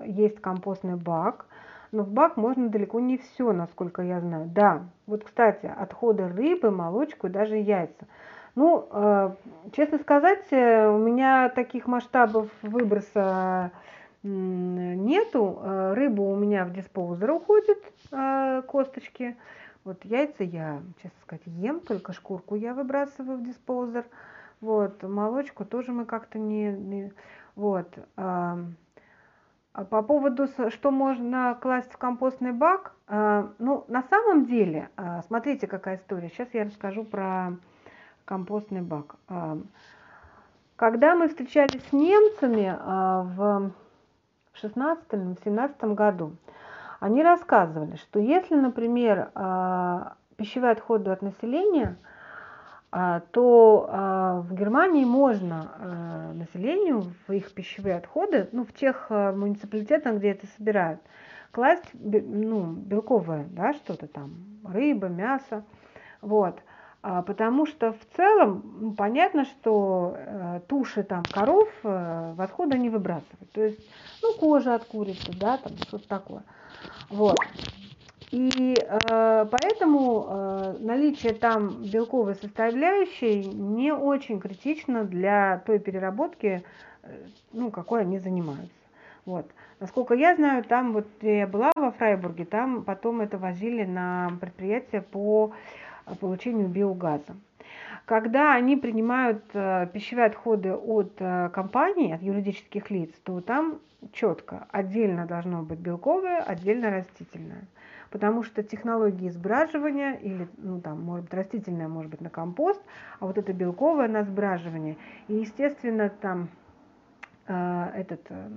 есть 0.06 0.40
компостный 0.40 0.96
бак, 0.96 1.46
но 1.92 2.02
в 2.02 2.10
бак 2.10 2.36
можно 2.36 2.68
далеко 2.68 3.00
не 3.00 3.18
все, 3.18 3.52
насколько 3.52 4.02
я 4.02 4.20
знаю. 4.20 4.46
Да, 4.46 4.86
вот, 5.06 5.24
кстати, 5.24 5.66
отходы 5.66 6.28
рыбы, 6.28 6.70
молочку 6.70 7.26
и 7.26 7.30
даже 7.30 7.56
яйца. 7.56 8.06
Ну, 8.56 8.88
э, 8.90 9.34
честно 9.72 9.98
сказать, 9.98 10.46
э, 10.50 10.88
у 10.88 10.96
меня 10.96 11.50
таких 11.50 11.86
масштабов 11.86 12.48
выброса 12.62 13.70
нету. 14.22 15.58
Э, 15.62 15.92
рыба 15.92 16.22
у 16.22 16.36
меня 16.36 16.64
в 16.64 16.72
диспоузер 16.72 17.32
уходит, 17.32 17.78
косточки. 18.66 19.36
Вот 19.84 20.02
яйца 20.06 20.42
я, 20.42 20.80
честно 21.02 21.20
сказать, 21.20 21.42
ем, 21.44 21.80
только 21.80 22.14
шкурку 22.14 22.54
я 22.54 22.72
выбрасываю 22.72 23.36
в 23.36 23.44
диспоузер. 23.44 24.06
Вот, 24.62 25.02
молочку 25.02 25.66
тоже 25.66 25.92
мы 25.92 26.06
как-то 26.06 26.38
не, 26.38 26.72
не... 26.72 27.12
Вот. 27.56 27.94
А 28.16 28.56
по 29.90 30.02
поводу, 30.02 30.48
что 30.70 30.90
можно 30.90 31.58
класть 31.60 31.92
в 31.92 31.98
компостный 31.98 32.52
бак, 32.52 32.94
ну, 33.06 33.84
на 33.88 34.02
самом 34.02 34.46
деле, 34.46 34.88
смотрите, 35.26 35.66
какая 35.66 35.96
история. 35.96 36.30
Сейчас 36.30 36.48
я 36.54 36.64
расскажу 36.64 37.04
про 37.04 37.52
компостный 38.26 38.82
бак. 38.82 39.16
А, 39.28 39.56
когда 40.74 41.14
мы 41.14 41.28
встречались 41.28 41.80
с 41.88 41.92
немцами 41.94 42.76
а, 42.78 43.22
в 43.22 43.72
16-17 44.62 45.94
году, 45.94 46.32
они 47.00 47.22
рассказывали, 47.22 47.96
что 47.96 48.18
если, 48.18 48.56
например, 48.56 49.30
а, 49.34 50.14
пищевые 50.36 50.72
отходы 50.72 51.10
от 51.10 51.22
населения, 51.22 51.96
то 53.32 54.42
в 54.48 54.54
Германии 54.54 55.04
можно 55.04 56.32
населению 56.34 57.12
в 57.26 57.32
их 57.32 57.52
пищевые 57.52 57.96
отходы, 57.96 58.48
ну, 58.52 58.64
в 58.64 58.72
тех 58.72 59.10
муниципалитетах, 59.10 60.16
где 60.16 60.30
это 60.30 60.46
собирают, 60.56 61.00
класть 61.50 61.84
ну, 61.92 62.72
белковое, 62.72 63.48
да, 63.50 63.74
что-то 63.74 64.06
там, 64.06 64.36
рыба, 64.64 65.08
мясо, 65.08 65.64
вот– 66.22 66.58
а, 66.68 66.75
потому 67.02 67.66
что 67.66 67.92
в 67.92 68.16
целом 68.16 68.94
понятно, 68.96 69.44
что 69.44 70.16
э, 70.16 70.60
туши 70.66 71.02
там 71.04 71.22
коров 71.30 71.68
э, 71.82 72.32
в 72.34 72.40
отходы 72.40 72.78
не 72.78 72.90
выбрасывают. 72.90 73.50
То 73.52 73.62
есть, 73.62 73.80
ну, 74.22 74.34
кожа 74.34 74.74
от 74.74 74.84
курицы, 74.84 75.32
да, 75.38 75.58
там 75.58 75.76
что-то 75.78 76.08
такое. 76.08 76.42
Вот. 77.08 77.38
И 78.32 78.74
э, 78.76 79.46
поэтому 79.50 80.26
э, 80.28 80.76
наличие 80.80 81.32
там 81.32 81.82
белковой 81.84 82.34
составляющей 82.34 83.44
не 83.44 83.92
очень 83.92 84.40
критично 84.40 85.04
для 85.04 85.62
той 85.64 85.78
переработки, 85.78 86.64
э, 87.02 87.08
ну, 87.52 87.70
какой 87.70 88.00
они 88.00 88.18
занимаются. 88.18 88.74
Вот. 89.26 89.46
Насколько 89.78 90.14
я 90.14 90.34
знаю, 90.34 90.64
там 90.64 90.92
вот 90.92 91.06
я 91.20 91.46
была 91.46 91.70
во 91.76 91.92
Фрайбурге, 91.92 92.44
там 92.46 92.84
потом 92.84 93.20
это 93.20 93.38
возили 93.38 93.84
на 93.84 94.32
предприятие 94.40 95.02
по 95.02 95.52
получению 96.14 96.68
биогаза. 96.68 97.36
Когда 98.04 98.54
они 98.54 98.76
принимают 98.76 99.42
э, 99.52 99.88
пищевые 99.92 100.26
отходы 100.26 100.72
от 100.72 101.12
э, 101.18 101.50
компаний, 101.52 102.12
от 102.12 102.22
юридических 102.22 102.88
лиц, 102.90 103.10
то 103.24 103.40
там 103.40 103.80
четко 104.12 104.68
отдельно 104.70 105.26
должно 105.26 105.62
быть 105.62 105.80
белковое, 105.80 106.40
отдельно 106.40 106.90
растительное. 106.90 107.66
потому 108.10 108.44
что 108.44 108.62
технологии 108.62 109.28
сбраживания, 109.28 110.14
или, 110.14 110.48
ну, 110.58 110.80
там, 110.80 111.02
может 111.02 111.24
быть, 111.24 111.34
растительное, 111.34 111.88
может 111.88 112.10
быть, 112.10 112.20
на 112.20 112.30
компост, 112.30 112.80
а 113.18 113.26
вот 113.26 113.36
это 113.36 113.52
белковое 113.52 114.08
на 114.08 114.22
сбраживание. 114.22 114.96
И, 115.28 115.34
естественно, 115.34 116.08
там 116.08 116.48
э, 117.46 117.90
этот... 117.94 118.20
Э, 118.30 118.48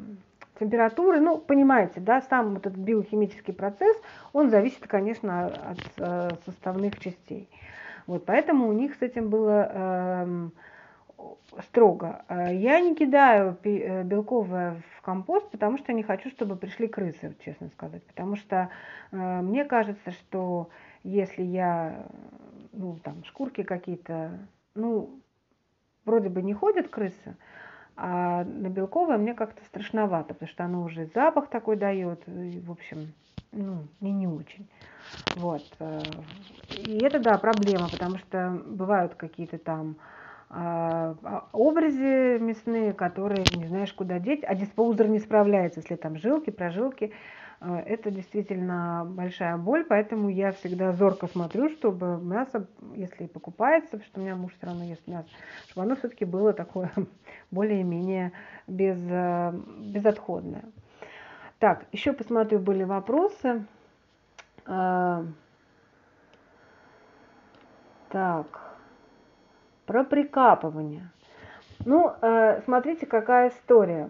температуры, 0.60 1.20
ну, 1.20 1.38
понимаете, 1.38 2.00
да, 2.00 2.22
сам 2.22 2.56
вот 2.56 2.66
этот 2.66 2.80
биохимический 2.80 3.54
процесс, 3.54 3.98
он 4.34 4.50
зависит, 4.50 4.86
конечно, 4.88 5.48
от 5.48 5.80
э, 5.98 6.30
составных 6.46 7.00
частей. 7.00 7.50
Вот, 8.08 8.26
поэтому 8.26 8.68
у 8.68 8.74
них 8.74 8.96
с 8.96 9.02
этим 9.02 9.30
было 9.30 9.72
э, 9.72 10.50
строго. 11.64 12.24
Э, 12.28 12.54
я 12.56 12.80
не 12.80 12.96
кидаю 12.96 13.58
э, 13.64 14.04
белковое 14.04 14.82
в 14.98 15.02
компост, 15.02 15.50
потому 15.52 15.78
что 15.78 15.94
не 15.94 16.04
хочу, 16.04 16.30
чтобы 16.30 16.56
пришли 16.56 16.88
крысы, 16.88 17.36
честно 17.44 17.70
сказать. 17.70 18.04
Потому 18.04 18.36
что 18.36 18.70
э, 19.12 19.42
мне 19.42 19.66
кажется, 19.66 20.12
что 20.12 20.70
если 21.04 21.44
я, 21.44 22.06
ну, 22.74 22.98
там, 23.04 23.24
шкурки 23.26 23.64
какие-то, 23.64 24.40
ну, 24.76 25.20
вроде 26.06 26.30
бы 26.30 26.42
не 26.42 26.54
ходят 26.54 26.90
крысы, 26.90 27.36
а 28.02 28.46
на 28.46 28.70
белковое 28.70 29.18
мне 29.18 29.34
как-то 29.34 29.64
страшновато, 29.66 30.34
потому 30.34 30.50
что 30.50 30.64
оно 30.64 30.84
уже 30.84 31.10
запах 31.14 31.50
такой 31.50 31.76
дает, 31.76 32.22
и, 32.28 32.62
в 32.62 32.72
общем, 32.72 33.14
ну, 33.52 33.84
мне 34.00 34.14
не 34.14 34.28
очень. 34.28 34.68
Вот. 35.36 35.62
И 36.70 37.00
это, 37.04 37.20
да, 37.20 37.38
проблема, 37.38 37.90
потому 37.90 38.18
что 38.18 38.62
бывают 38.66 39.16
какие-то 39.16 39.58
там 39.58 39.98
а, 40.50 41.16
а, 41.24 41.48
образе 41.52 42.40
мясные, 42.40 42.94
которые 42.94 43.46
не 43.56 43.68
знаешь 43.68 43.94
куда 43.94 44.20
деть, 44.20 44.44
а 44.44 44.56
диспоузер 44.56 45.08
не 45.08 45.20
справляется, 45.20 45.82
если 45.82 45.96
там 45.96 46.18
жилки, 46.18 46.50
прожилки. 46.50 47.12
А, 47.62 47.80
это 47.80 48.10
действительно 48.12 49.06
большая 49.06 49.58
боль, 49.58 49.84
поэтому 49.84 50.30
я 50.30 50.52
всегда 50.54 50.94
зорко 50.94 51.28
смотрю, 51.28 51.70
чтобы 51.70 52.18
мясо, 52.18 52.68
если 52.96 53.28
покупается, 53.28 53.92
потому 53.92 54.06
что 54.06 54.20
у 54.20 54.24
меня 54.24 54.36
муж 54.36 54.54
все 54.58 54.68
равно 54.68 54.84
ест 54.86 55.06
мясо, 55.08 55.28
чтобы 55.68 55.86
оно 55.86 55.96
все-таки 55.96 56.26
было 56.26 56.54
такое 56.54 56.92
более-менее 57.52 58.32
без, 58.68 59.00
безотходное. 59.94 60.64
Так, 61.60 61.86
еще 61.92 62.14
посмотрю, 62.14 62.60
были 62.60 62.84
вопросы. 62.84 63.66
Так. 68.10 68.46
Про 69.86 70.04
прикапывание. 70.04 71.10
Ну, 71.86 72.12
э, 72.22 72.62
смотрите, 72.66 73.06
какая 73.06 73.50
история. 73.50 74.10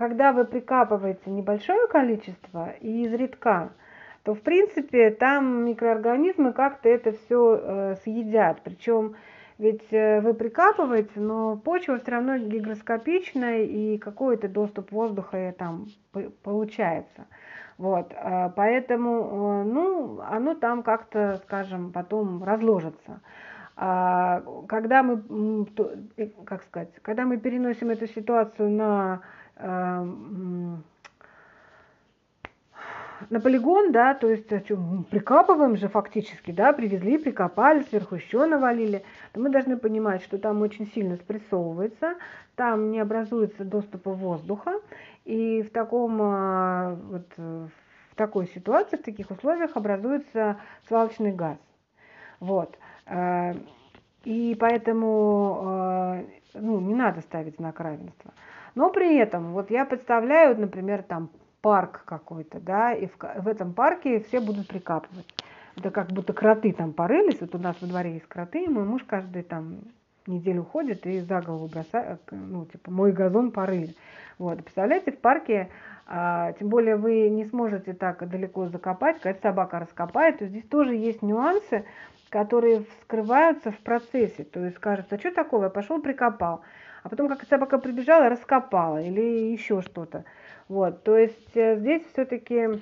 Когда 0.00 0.32
вы 0.32 0.46
прикапываете 0.46 1.28
небольшое 1.28 1.86
количество 1.86 2.70
и 2.80 3.04
изредка, 3.04 3.74
то, 4.22 4.34
в 4.34 4.40
принципе, 4.40 5.10
там 5.10 5.66
микроорганизмы 5.66 6.54
как-то 6.54 6.88
это 6.88 7.12
все 7.12 7.60
э, 7.62 7.96
съедят. 8.02 8.62
Причем 8.64 9.14
ведь 9.58 9.92
э, 9.92 10.22
вы 10.22 10.32
прикапываете, 10.32 11.20
но 11.20 11.58
почва 11.58 11.98
все 11.98 12.12
равно 12.12 12.38
гигроскопичная, 12.38 13.64
и 13.64 13.98
какой-то 13.98 14.48
доступ 14.48 14.90
воздуха 14.90 15.54
там 15.58 15.84
получается. 16.44 17.26
Вот, 17.76 18.14
поэтому, 18.56 19.64
ну, 19.64 20.20
оно 20.22 20.54
там 20.54 20.82
как-то, 20.82 21.42
скажем, 21.44 21.92
потом 21.92 22.42
разложится. 22.42 23.20
А, 23.76 24.42
когда 24.66 25.02
мы, 25.02 25.66
как 26.46 26.62
сказать, 26.64 26.90
когда 27.02 27.24
мы 27.24 27.36
переносим 27.36 27.90
эту 27.90 28.06
ситуацию 28.06 28.70
на 28.70 29.22
на 33.28 33.38
полигон, 33.40 33.92
да, 33.92 34.14
то 34.14 34.30
есть 34.30 34.48
прикапываем 34.48 35.76
же 35.76 35.88
фактически, 35.88 36.50
да, 36.52 36.72
привезли, 36.72 37.18
прикопали, 37.18 37.82
сверху 37.82 38.14
еще 38.14 38.46
навалили, 38.46 39.04
мы 39.34 39.50
должны 39.50 39.76
понимать, 39.76 40.22
что 40.22 40.38
там 40.38 40.62
очень 40.62 40.86
сильно 40.94 41.16
спрессовывается, 41.16 42.14
там 42.56 42.90
не 42.90 42.98
образуется 42.98 43.64
доступа 43.64 44.12
воздуха, 44.12 44.80
и 45.24 45.62
в 45.62 45.70
таком 45.70 46.18
а, 46.22 46.96
вот, 47.10 47.26
в 47.36 47.70
такой 48.16 48.46
ситуации, 48.48 48.96
в 48.96 49.02
таких 49.02 49.30
условиях 49.30 49.76
образуется 49.76 50.56
свалочный 50.88 51.32
газ. 51.32 51.58
Вот. 52.38 52.76
Э, 53.06 53.54
и 54.24 54.56
поэтому 54.60 55.62
э, 55.62 56.24
ну, 56.54 56.80
не 56.80 56.94
надо 56.94 57.20
ставить 57.22 57.56
знак 57.56 57.80
равенства. 57.80 58.32
Но 58.74 58.90
при 58.90 59.16
этом, 59.16 59.52
вот 59.52 59.70
я 59.70 59.84
представляю, 59.84 60.58
например, 60.58 61.02
там 61.02 61.30
парк 61.60 62.02
какой-то, 62.04 62.60
да, 62.60 62.92
и 62.92 63.06
в, 63.06 63.16
в 63.18 63.48
этом 63.48 63.74
парке 63.74 64.20
все 64.20 64.40
будут 64.40 64.68
прикапывать. 64.68 65.26
Это 65.76 65.90
как 65.90 66.08
будто 66.08 66.32
кроты 66.32 66.72
там 66.72 66.92
порылись, 66.92 67.40
вот 67.40 67.54
у 67.54 67.58
нас 67.58 67.76
во 67.80 67.86
дворе 67.86 68.14
есть 68.14 68.26
кроты, 68.26 68.64
и 68.64 68.68
мой 68.68 68.84
муж 68.84 69.04
каждый 69.06 69.42
там 69.42 69.80
неделю 70.26 70.64
ходит 70.64 71.06
и 71.06 71.20
за 71.20 71.40
голову 71.40 71.68
бросает, 71.68 72.20
ну, 72.30 72.66
типа, 72.66 72.90
мой 72.90 73.12
газон 73.12 73.50
порыли. 73.50 73.94
Вот, 74.38 74.62
представляете, 74.62 75.12
в 75.12 75.18
парке, 75.18 75.68
а, 76.06 76.52
тем 76.54 76.68
более 76.68 76.96
вы 76.96 77.28
не 77.28 77.44
сможете 77.44 77.92
так 77.92 78.28
далеко 78.28 78.66
закопать, 78.66 79.20
когда 79.20 79.40
собака 79.40 79.78
раскопает, 79.78 80.38
то 80.38 80.46
здесь 80.46 80.64
тоже 80.64 80.94
есть 80.94 81.22
нюансы, 81.22 81.84
которые 82.30 82.84
вскрываются 83.00 83.70
в 83.70 83.78
процессе. 83.78 84.44
То 84.44 84.64
есть 84.64 84.78
кажется, 84.78 85.18
что 85.18 85.32
такого, 85.32 85.64
я 85.64 85.70
пошел 85.70 86.00
прикопал. 86.00 86.62
А 87.02 87.08
потом, 87.08 87.28
как 87.28 87.46
собака 87.48 87.78
прибежала, 87.78 88.28
раскопала 88.28 89.00
или 89.02 89.52
еще 89.52 89.80
что-то. 89.80 90.24
Вот, 90.68 91.02
то 91.02 91.16
есть 91.16 91.56
э, 91.56 91.76
здесь 91.76 92.02
все-таки 92.12 92.80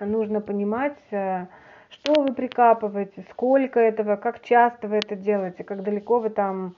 нужно 0.00 0.40
понимать, 0.40 0.98
э, 1.10 1.46
что 1.88 2.20
вы 2.22 2.34
прикапываете, 2.34 3.24
сколько 3.30 3.78
этого, 3.80 4.16
как 4.16 4.42
часто 4.42 4.88
вы 4.88 4.96
это 4.96 5.14
делаете, 5.14 5.62
как 5.64 5.82
далеко 5.82 6.18
вы 6.18 6.30
там 6.30 6.74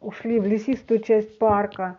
ушли 0.00 0.38
в 0.38 0.46
лесистую 0.46 1.00
часть 1.00 1.38
парка. 1.38 1.96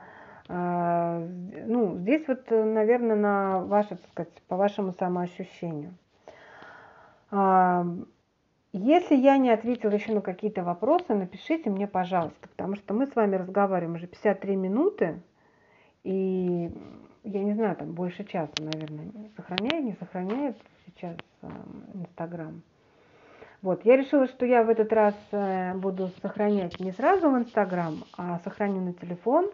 Э, 0.47 1.27
ну, 1.65 1.97
здесь 1.97 2.27
вот, 2.27 2.49
наверное, 2.51 3.15
на 3.15 3.59
ваше, 3.59 3.89
так 3.89 4.09
сказать, 4.11 4.41
по 4.47 4.55
вашему 4.55 4.93
самоощущению. 4.93 5.93
Если 8.71 9.15
я 9.15 9.37
не 9.37 9.49
ответила 9.49 9.91
еще 9.91 10.13
на 10.13 10.21
какие-то 10.21 10.63
вопросы, 10.63 11.15
напишите 11.15 11.71
мне, 11.71 11.87
пожалуйста, 11.87 12.47
потому 12.49 12.75
что 12.75 12.93
мы 12.93 13.07
с 13.07 13.15
вами 13.15 13.35
разговариваем 13.35 13.95
уже 13.95 14.05
53 14.05 14.55
минуты, 14.55 15.21
и 16.03 16.69
я 17.23 17.43
не 17.43 17.53
знаю, 17.53 17.75
там 17.75 17.93
больше 17.93 18.23
часа, 18.25 18.53
наверное, 18.59 19.11
сохраняет, 19.35 19.83
не 19.83 19.93
сохраняет 19.93 20.57
сейчас 20.85 21.17
эм, 21.41 21.83
Инстаграм. 21.95 22.61
Вот, 23.63 23.83
я 23.85 23.97
решила, 23.97 24.27
что 24.27 24.45
я 24.45 24.63
в 24.63 24.69
этот 24.69 24.93
раз 24.93 25.15
э, 25.31 25.73
буду 25.73 26.11
сохранять 26.21 26.79
не 26.79 26.91
сразу 26.91 27.29
в 27.29 27.37
Инстаграм, 27.37 28.03
а 28.17 28.39
сохраню 28.43 28.81
на 28.81 28.93
телефон, 28.93 29.49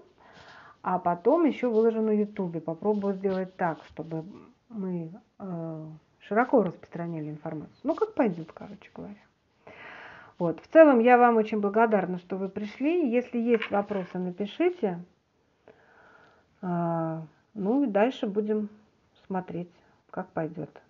а 0.84 1.00
потом 1.00 1.46
еще 1.46 1.70
выложу 1.70 2.02
на 2.02 2.12
Ютубе. 2.12 2.60
Попробую 2.60 3.16
сделать 3.16 3.56
так, 3.56 3.84
чтобы 3.86 4.26
мы 4.70 5.12
э, 5.40 5.86
широко 6.28 6.64
распространяли 6.64 7.30
информацию. 7.30 7.80
Ну, 7.84 7.96
как 7.96 8.14
пойдет, 8.14 8.52
короче 8.52 8.90
говоря. 8.94 9.16
Вот. 10.38 10.60
В 10.62 10.68
целом, 10.68 11.00
я 11.00 11.18
вам 11.18 11.38
очень 11.38 11.62
благодарна, 11.62 12.18
что 12.20 12.38
вы 12.38 12.50
пришли. 12.50 13.10
Если 13.10 13.38
есть 13.38 13.70
вопросы, 13.72 14.18
напишите. 14.18 15.04
А, 16.62 17.24
ну 17.54 17.84
и 17.84 17.88
дальше 17.88 18.28
будем 18.28 18.70
смотреть, 19.28 19.72
как 20.10 20.30
пойдет. 20.32 20.82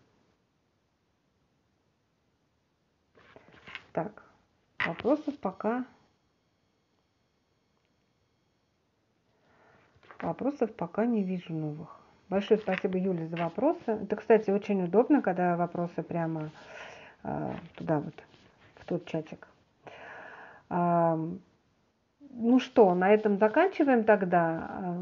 Так, 3.92 4.24
вопросов 4.86 5.38
пока... 5.40 5.86
Вопросов 10.22 10.74
пока 10.76 11.06
не 11.06 11.24
вижу 11.24 11.54
новых. 11.54 12.05
Большое 12.30 12.60
спасибо, 12.60 12.98
Юля, 12.98 13.28
за 13.28 13.38
вопросы. 13.38 13.92
Это, 13.92 14.16
кстати, 14.16 14.50
очень 14.50 14.84
удобно, 14.84 15.22
когда 15.22 15.56
вопросы 15.56 16.02
прямо 16.02 16.50
э, 17.24 17.54
туда 17.76 18.00
вот, 18.00 18.16
в 18.76 18.86
тот 18.86 19.06
чатик. 19.06 19.48
А, 20.70 21.20
ну 22.32 22.60
что, 22.60 22.94
на 22.96 23.14
этом 23.14 23.38
заканчиваем 23.38 24.04
тогда. 24.04 24.98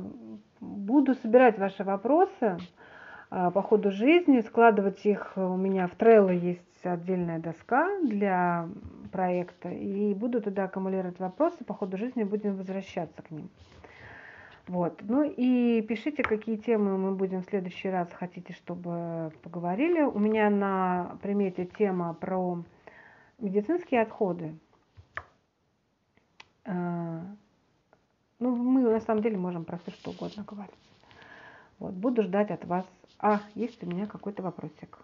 Буду 0.60 1.16
собирать 1.16 1.58
ваши 1.58 1.84
вопросы 1.84 2.58
а, 3.30 3.52
по 3.52 3.62
ходу 3.62 3.92
жизни, 3.92 4.42
складывать 4.42 5.06
их. 5.06 5.34
У 5.36 5.56
меня 5.56 5.88
в 5.88 5.96
Trello 5.96 6.34
есть 6.34 6.62
отдельная 6.86 7.40
доска 7.40 7.90
для 8.02 8.68
проекта, 9.12 9.70
и 9.70 10.14
буду 10.14 10.42
туда 10.42 10.66
аккумулировать 10.66 11.20
вопросы. 11.20 11.64
По 11.64 11.74
ходу 11.74 11.98
жизни 11.98 12.24
будем 12.24 12.56
возвращаться 12.56 13.22
к 13.22 13.32
ним. 13.32 13.50
Вот. 14.68 15.02
Ну 15.02 15.24
и 15.24 15.82
пишите, 15.82 16.24
какие 16.24 16.56
темы 16.56 16.98
мы 16.98 17.16
будем 17.16 17.42
в 17.42 17.46
следующий 17.46 17.90
раз 17.90 18.08
хотите, 18.14 18.54
чтобы 18.54 19.32
поговорили. 19.42 20.02
У 20.02 20.20
меня 20.20 20.50
на 20.50 21.18
примете 21.22 21.66
тема 21.66 22.14
про 22.14 22.64
медицинские 23.40 24.02
отходы. 24.02 24.58
А, 26.66 27.22
ну, 28.40 28.56
мы 28.56 28.82
на 28.82 29.02
самом 29.02 29.22
деле 29.22 29.38
можем 29.38 29.66
про 29.66 29.78
все 29.80 29.92
что 29.92 30.12
угодно 30.12 30.46
говорить. 30.48 30.74
Вот, 31.80 31.94
буду 31.94 32.24
ждать 32.24 32.50
от 32.50 32.64
вас. 32.64 32.86
А, 33.20 33.42
есть 33.56 33.84
у 33.84 33.86
меня 33.86 34.08
какой-то 34.08 34.42
вопросик. 34.44 35.00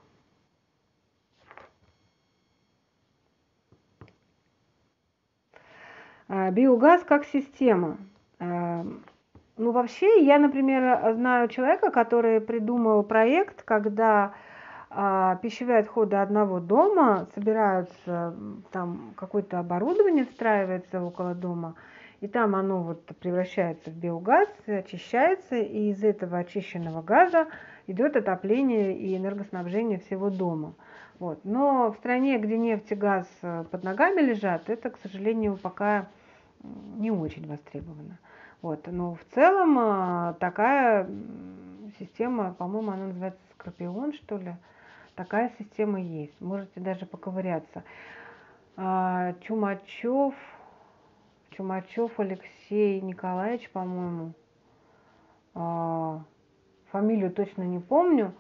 А, 6.30 6.50
биогаз 6.52 7.04
как 7.04 7.26
система. 7.26 7.98
А, 8.40 8.86
ну, 9.60 9.72
вообще, 9.72 10.24
я, 10.24 10.40
например, 10.40 11.16
знаю 11.16 11.50
человека, 11.50 11.92
который 11.92 12.40
придумал 12.40 13.04
проект, 13.04 13.64
когда 13.64 14.32
а, 14.90 15.36
пищевые 15.36 15.80
отходы 15.80 16.16
одного 16.16 16.62
дома 16.62 17.28
собираются, 17.36 18.34
там 18.72 19.14
какое-то 19.18 19.60
оборудование 19.60 20.24
встраивается 20.24 21.04
около 21.04 21.36
дома, 21.36 21.76
и 22.22 22.28
там 22.30 22.56
оно 22.56 22.84
вот 22.84 23.06
превращается 23.20 23.90
в 23.90 23.96
биогаз, 23.96 24.48
очищается, 24.66 25.58
и 25.58 25.90
из 25.90 26.06
этого 26.06 26.38
очищенного 26.38 27.02
газа 27.02 27.48
идет 27.86 28.16
отопление 28.16 28.98
и 28.98 29.18
энергоснабжение 29.18 30.00
всего 30.00 30.30
дома. 30.30 30.74
Вот. 31.20 31.44
Но 31.44 31.92
в 31.92 31.98
стране, 31.98 32.38
где 32.38 32.58
нефть 32.58 32.94
и 32.94 32.96
газ 32.96 33.28
э, 33.42 33.66
под 33.70 33.84
ногами 33.84 34.22
лежат, 34.22 34.70
это, 34.70 34.90
к 34.90 34.98
сожалению, 35.00 35.58
пока 35.62 36.08
не 36.64 37.12
очень 37.12 37.46
востребовано. 37.46 38.20
Вот. 38.62 38.88
Но 38.88 39.16
в 39.16 39.24
целом 39.34 39.78
э, 39.80 40.34
такая 40.40 41.10
система, 42.00 42.54
по-моему, 42.54 42.92
она 42.92 43.08
называется 43.08 43.42
Скорпион, 43.54 44.14
что 44.14 44.38
ли, 44.38 44.56
такая 45.16 45.52
система 45.60 46.02
есть. 46.02 46.40
Можете 46.40 46.80
даже 46.80 47.06
поковыряться. 47.06 47.84
А, 48.78 49.34
Чумачев, 49.42 50.34
Чумачев 51.52 52.18
Алексей 52.20 53.02
Николаевич, 53.02 53.70
по-моему, 53.72 54.34
а, 55.54 56.22
фамилию 56.92 57.32
точно 57.32 57.64
не 57.64 57.80
помню, 57.80 58.34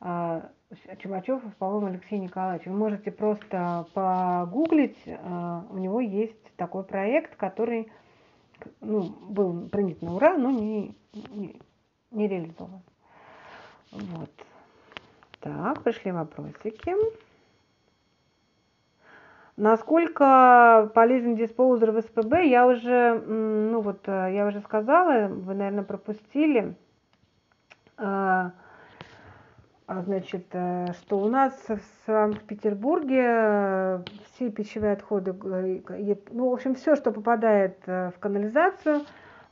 а, 0.00 0.50
Чумачев, 0.98 1.42
по-моему, 1.58 1.86
Алексей 1.86 2.18
Николаевич. 2.18 2.66
Вы 2.66 2.74
можете 2.74 3.10
просто 3.10 3.86
погуглить, 3.94 4.98
у 5.06 5.78
него 5.78 6.00
есть 6.00 6.56
такой 6.56 6.82
проект, 6.82 7.36
который 7.36 7.90
ну, 8.80 9.02
был 9.28 9.68
принят 9.68 10.02
на 10.02 10.14
ура, 10.14 10.36
но 10.36 10.50
не, 10.50 10.96
не, 11.12 11.60
не 12.10 12.28
реализован. 12.28 12.82
Вот. 13.92 14.30
Так, 15.40 15.82
пришли 15.82 16.12
вопросики. 16.12 16.94
Насколько 19.56 20.90
полезен 20.94 21.34
диспоузер 21.34 21.92
в 21.92 22.00
СПБ, 22.02 22.44
я 22.44 22.66
уже, 22.66 23.18
ну 23.26 23.80
вот, 23.80 24.06
э, 24.06 24.34
я 24.34 24.46
уже 24.46 24.60
сказала, 24.60 25.28
вы, 25.28 25.54
наверное, 25.54 25.82
пропустили. 25.82 26.76
А, 29.88 30.02
значит, 30.02 30.46
э, 30.50 30.92
что 30.94 31.18
у 31.18 31.28
нас 31.28 31.52
в 31.68 31.78
Санкт-Петербурге 32.06 33.22
э, 33.24 34.02
все 34.24 34.50
пищевые 34.50 34.94
отходы, 34.94 35.32
ну, 35.32 36.50
в 36.50 36.52
общем, 36.52 36.74
все, 36.74 36.96
что 36.96 37.12
попадает 37.12 37.78
в 37.86 38.14
канализацию, 38.18 39.02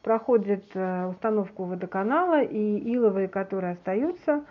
проходит 0.02 0.64
установку 0.74 1.64
водоканала, 1.64 2.42
и 2.42 2.94
иловые, 2.94 3.28
которые 3.28 3.74
остаются, 3.74 4.44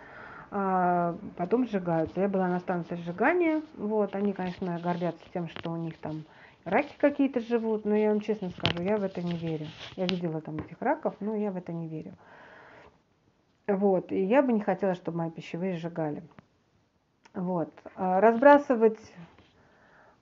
а 0.50 1.16
потом 1.36 1.66
сжигаются. 1.68 2.20
Я 2.20 2.28
была 2.28 2.48
на 2.48 2.60
станции 2.60 2.96
сжигания, 2.96 3.60
вот, 3.76 4.14
они, 4.14 4.32
конечно, 4.32 4.80
гордятся 4.82 5.24
тем, 5.34 5.48
что 5.48 5.70
у 5.70 5.76
них 5.76 5.98
там 5.98 6.24
раки 6.64 6.94
какие-то 6.98 7.40
живут, 7.40 7.84
но 7.84 7.94
я 7.94 8.08
вам 8.08 8.20
честно 8.20 8.50
скажу, 8.50 8.82
я 8.82 8.96
в 8.96 9.04
это 9.04 9.22
не 9.22 9.36
верю. 9.36 9.66
Я 9.96 10.06
видела 10.06 10.40
там 10.40 10.56
этих 10.56 10.80
раков, 10.80 11.14
но 11.20 11.34
я 11.36 11.50
в 11.50 11.56
это 11.56 11.72
не 11.72 11.88
верю. 11.88 12.14
Вот, 13.66 14.12
и 14.12 14.24
я 14.24 14.42
бы 14.42 14.52
не 14.52 14.60
хотела, 14.60 14.94
чтобы 14.94 15.18
мои 15.18 15.30
пищевые 15.30 15.76
сжигали. 15.76 16.22
Вот, 17.34 17.72
а 17.96 18.20
разбрасывать, 18.20 18.98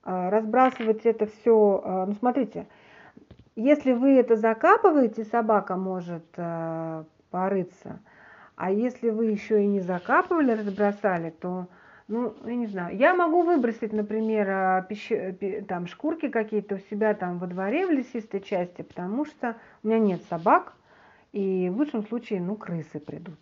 а 0.03 0.29
разбрасывать 0.29 1.05
это 1.05 1.27
все, 1.27 1.81
а, 1.83 2.05
ну, 2.05 2.13
смотрите, 2.13 2.67
если 3.55 3.91
вы 3.91 4.17
это 4.17 4.35
закапываете, 4.35 5.23
собака 5.25 5.75
может 5.75 6.25
порыться– 7.29 7.99
а 8.55 8.71
если 8.71 9.09
вы 9.09 9.25
еще 9.25 9.63
и 9.63 9.67
не 9.67 9.79
закапывали, 9.79 10.51
разбросали, 10.51 11.31
то, 11.31 11.67
ну, 12.07 12.35
я 12.45 12.55
не 12.55 12.67
знаю. 12.67 12.95
Я 12.95 13.15
могу 13.15 13.41
выбросить, 13.41 13.91
например, 13.93 14.85
пищи, 14.87 15.65
там 15.67 15.87
шкурки 15.87 16.29
какие-то 16.29 16.75
у 16.75 16.79
себя 16.79 17.13
там 17.13 17.39
во 17.39 17.47
дворе 17.47 17.87
в 17.87 17.91
лесистой 17.91 18.41
части, 18.41 18.83
потому 18.83 19.25
что 19.25 19.55
у 19.81 19.87
меня 19.87 19.99
нет 19.99 20.21
собак, 20.29 20.73
и 21.33 21.69
в 21.69 21.77
лучшем 21.77 22.07
случае, 22.07 22.39
ну, 22.39 22.55
крысы 22.55 22.99
придут. 22.99 23.39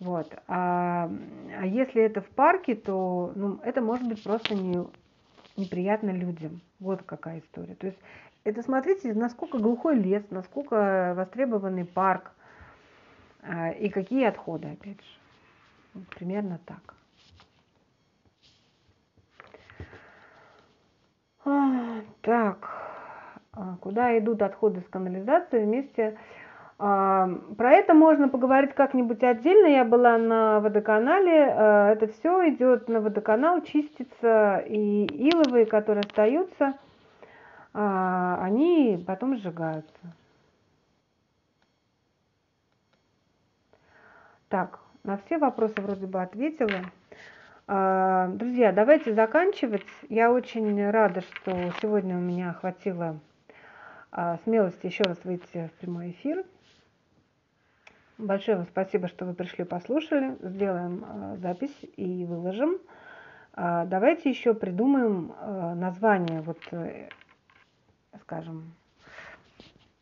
Вот. 0.00 0.34
А, 0.48 1.10
а 1.58 1.66
если 1.66 2.02
это 2.02 2.22
в 2.22 2.28
парке, 2.30 2.74
то 2.74 3.32
ну, 3.34 3.60
это 3.62 3.82
может 3.82 4.08
быть 4.08 4.22
просто 4.22 4.54
не, 4.54 4.86
неприятно 5.56 6.10
людям. 6.10 6.62
Вот 6.80 7.02
какая 7.02 7.40
история. 7.40 7.74
То 7.74 7.88
есть 7.88 7.98
это 8.44 8.62
смотрите, 8.62 9.12
насколько 9.12 9.58
глухой 9.58 9.96
лес, 9.96 10.24
насколько 10.30 11.12
востребованный 11.14 11.84
парк– 11.84 12.32
а, 13.46 13.70
и 13.70 13.88
какие 13.88 14.24
отходы, 14.24 14.68
опять 14.68 14.96
же. 14.96 16.02
Примерно 16.10 16.58
так. 16.64 16.94
А, 21.44 22.00
так, 22.22 22.70
а, 23.52 23.76
куда 23.76 24.18
идут 24.18 24.40
отходы 24.40 24.80
с 24.80 24.88
канализации 24.88 25.62
вместе? 25.62 26.16
Про 26.76 27.70
это 27.70 27.94
можно 27.94 28.28
поговорить 28.28 28.74
как-нибудь 28.74 29.22
отдельно. 29.22 29.66
Я 29.68 29.84
была 29.84 30.18
на 30.18 30.60
водоканале. 30.60 31.92
Это 31.92 32.08
все 32.08 32.48
идет 32.50 32.88
на 32.88 33.00
водоканал, 33.00 33.62
чистится. 33.62 34.58
И 34.66 35.06
иловые, 35.06 35.66
которые 35.66 36.02
остаются, 36.02 36.74
они 37.72 39.02
потом 39.06 39.36
сжигаются. 39.36 40.14
Так, 44.48 44.78
на 45.02 45.16
все 45.18 45.38
вопросы 45.38 45.80
вроде 45.80 46.06
бы 46.06 46.22
ответила. 46.22 46.80
А, 47.66 48.28
друзья, 48.28 48.72
давайте 48.72 49.14
заканчивать. 49.14 49.86
Я 50.08 50.30
очень 50.30 50.90
рада, 50.90 51.22
что 51.22 51.72
сегодня 51.80 52.16
у 52.16 52.20
меня 52.20 52.52
хватило 52.52 53.18
а, 54.12 54.38
смелости 54.44 54.86
еще 54.86 55.02
раз 55.02 55.18
выйти 55.24 55.70
в 55.74 55.80
прямой 55.80 56.10
эфир. 56.10 56.44
Большое 58.18 58.58
вам 58.58 58.66
спасибо, 58.66 59.08
что 59.08 59.24
вы 59.24 59.34
пришли, 59.34 59.64
послушали. 59.64 60.36
Сделаем 60.40 61.04
а, 61.04 61.36
запись 61.36 61.76
и 61.96 62.24
выложим. 62.24 62.78
Давайте 63.56 64.30
еще 64.30 64.52
придумаем 64.52 65.32
название, 65.78 66.40
вот, 66.40 66.58
э, 66.72 67.08
скажем, 68.22 68.74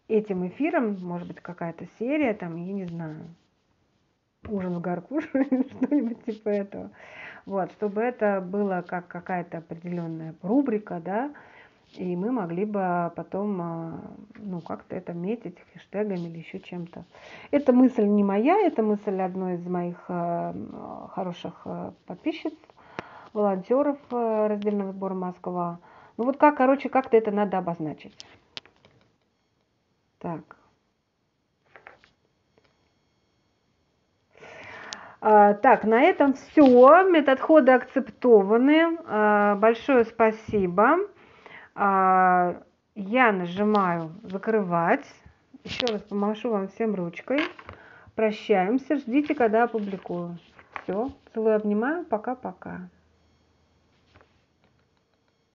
этим 0.08 0.46
эфиром, 0.46 0.96
может 1.02 1.28
быть, 1.28 1.40
какая-то 1.40 1.86
серия, 1.98 2.32
там, 2.34 2.56
я 2.56 2.72
не 2.72 2.86
знаю, 2.86 3.26
ужин 4.48 4.74
в 4.74 4.80
горкушу 4.80 5.28
что-нибудь 5.44 6.24
типа 6.24 6.48
этого. 6.48 6.90
Вот, 7.46 7.72
чтобы 7.72 8.02
это 8.02 8.40
было 8.40 8.84
как 8.86 9.08
какая-то 9.08 9.58
определенная 9.58 10.34
рубрика, 10.42 11.00
да, 11.00 11.32
и 11.94 12.16
мы 12.16 12.32
могли 12.32 12.64
бы 12.64 13.12
потом, 13.14 13.60
а, 13.60 14.00
ну, 14.36 14.60
как-то 14.60 14.96
это 14.96 15.12
метить 15.12 15.58
хэштегами 15.72 16.28
или 16.28 16.38
еще 16.38 16.58
чем-то. 16.58 17.04
Эта 17.50 17.72
мысль 17.72 18.04
не 18.04 18.24
моя, 18.24 18.58
это 18.60 18.82
мысль 18.82 19.20
одной 19.20 19.54
из 19.54 19.66
моих 19.66 19.98
а, 20.08 20.54
хороших 21.14 21.62
а, 21.64 21.92
подписчиц, 22.06 22.54
волонтеров 23.32 23.98
раздельного 24.10 24.92
сбора 24.92 25.14
Москва. 25.14 25.78
Ну 26.16 26.24
вот 26.24 26.36
как, 26.36 26.56
короче, 26.56 26.88
как-то 26.88 27.16
это 27.16 27.30
надо 27.30 27.58
обозначить. 27.58 28.14
Так. 30.18 30.56
А, 35.20 35.54
так, 35.54 35.84
на 35.84 36.02
этом 36.02 36.34
все. 36.34 37.04
Метод 37.04 37.40
хода 37.40 37.74
акцептованы. 37.74 38.98
А, 39.06 39.56
большое 39.56 40.04
спасибо. 40.04 40.98
А, 41.74 42.62
я 42.94 43.32
нажимаю 43.32 44.12
закрывать. 44.22 45.06
Еще 45.64 45.86
раз 45.86 46.02
помашу 46.02 46.50
вам 46.50 46.68
всем 46.68 46.94
ручкой. 46.94 47.40
Прощаемся. 48.14 48.96
Ждите, 48.96 49.34
когда 49.34 49.64
опубликую. 49.64 50.38
Все. 50.82 51.10
Целую, 51.32 51.56
обнимаю. 51.56 52.04
Пока-пока. 52.04 52.88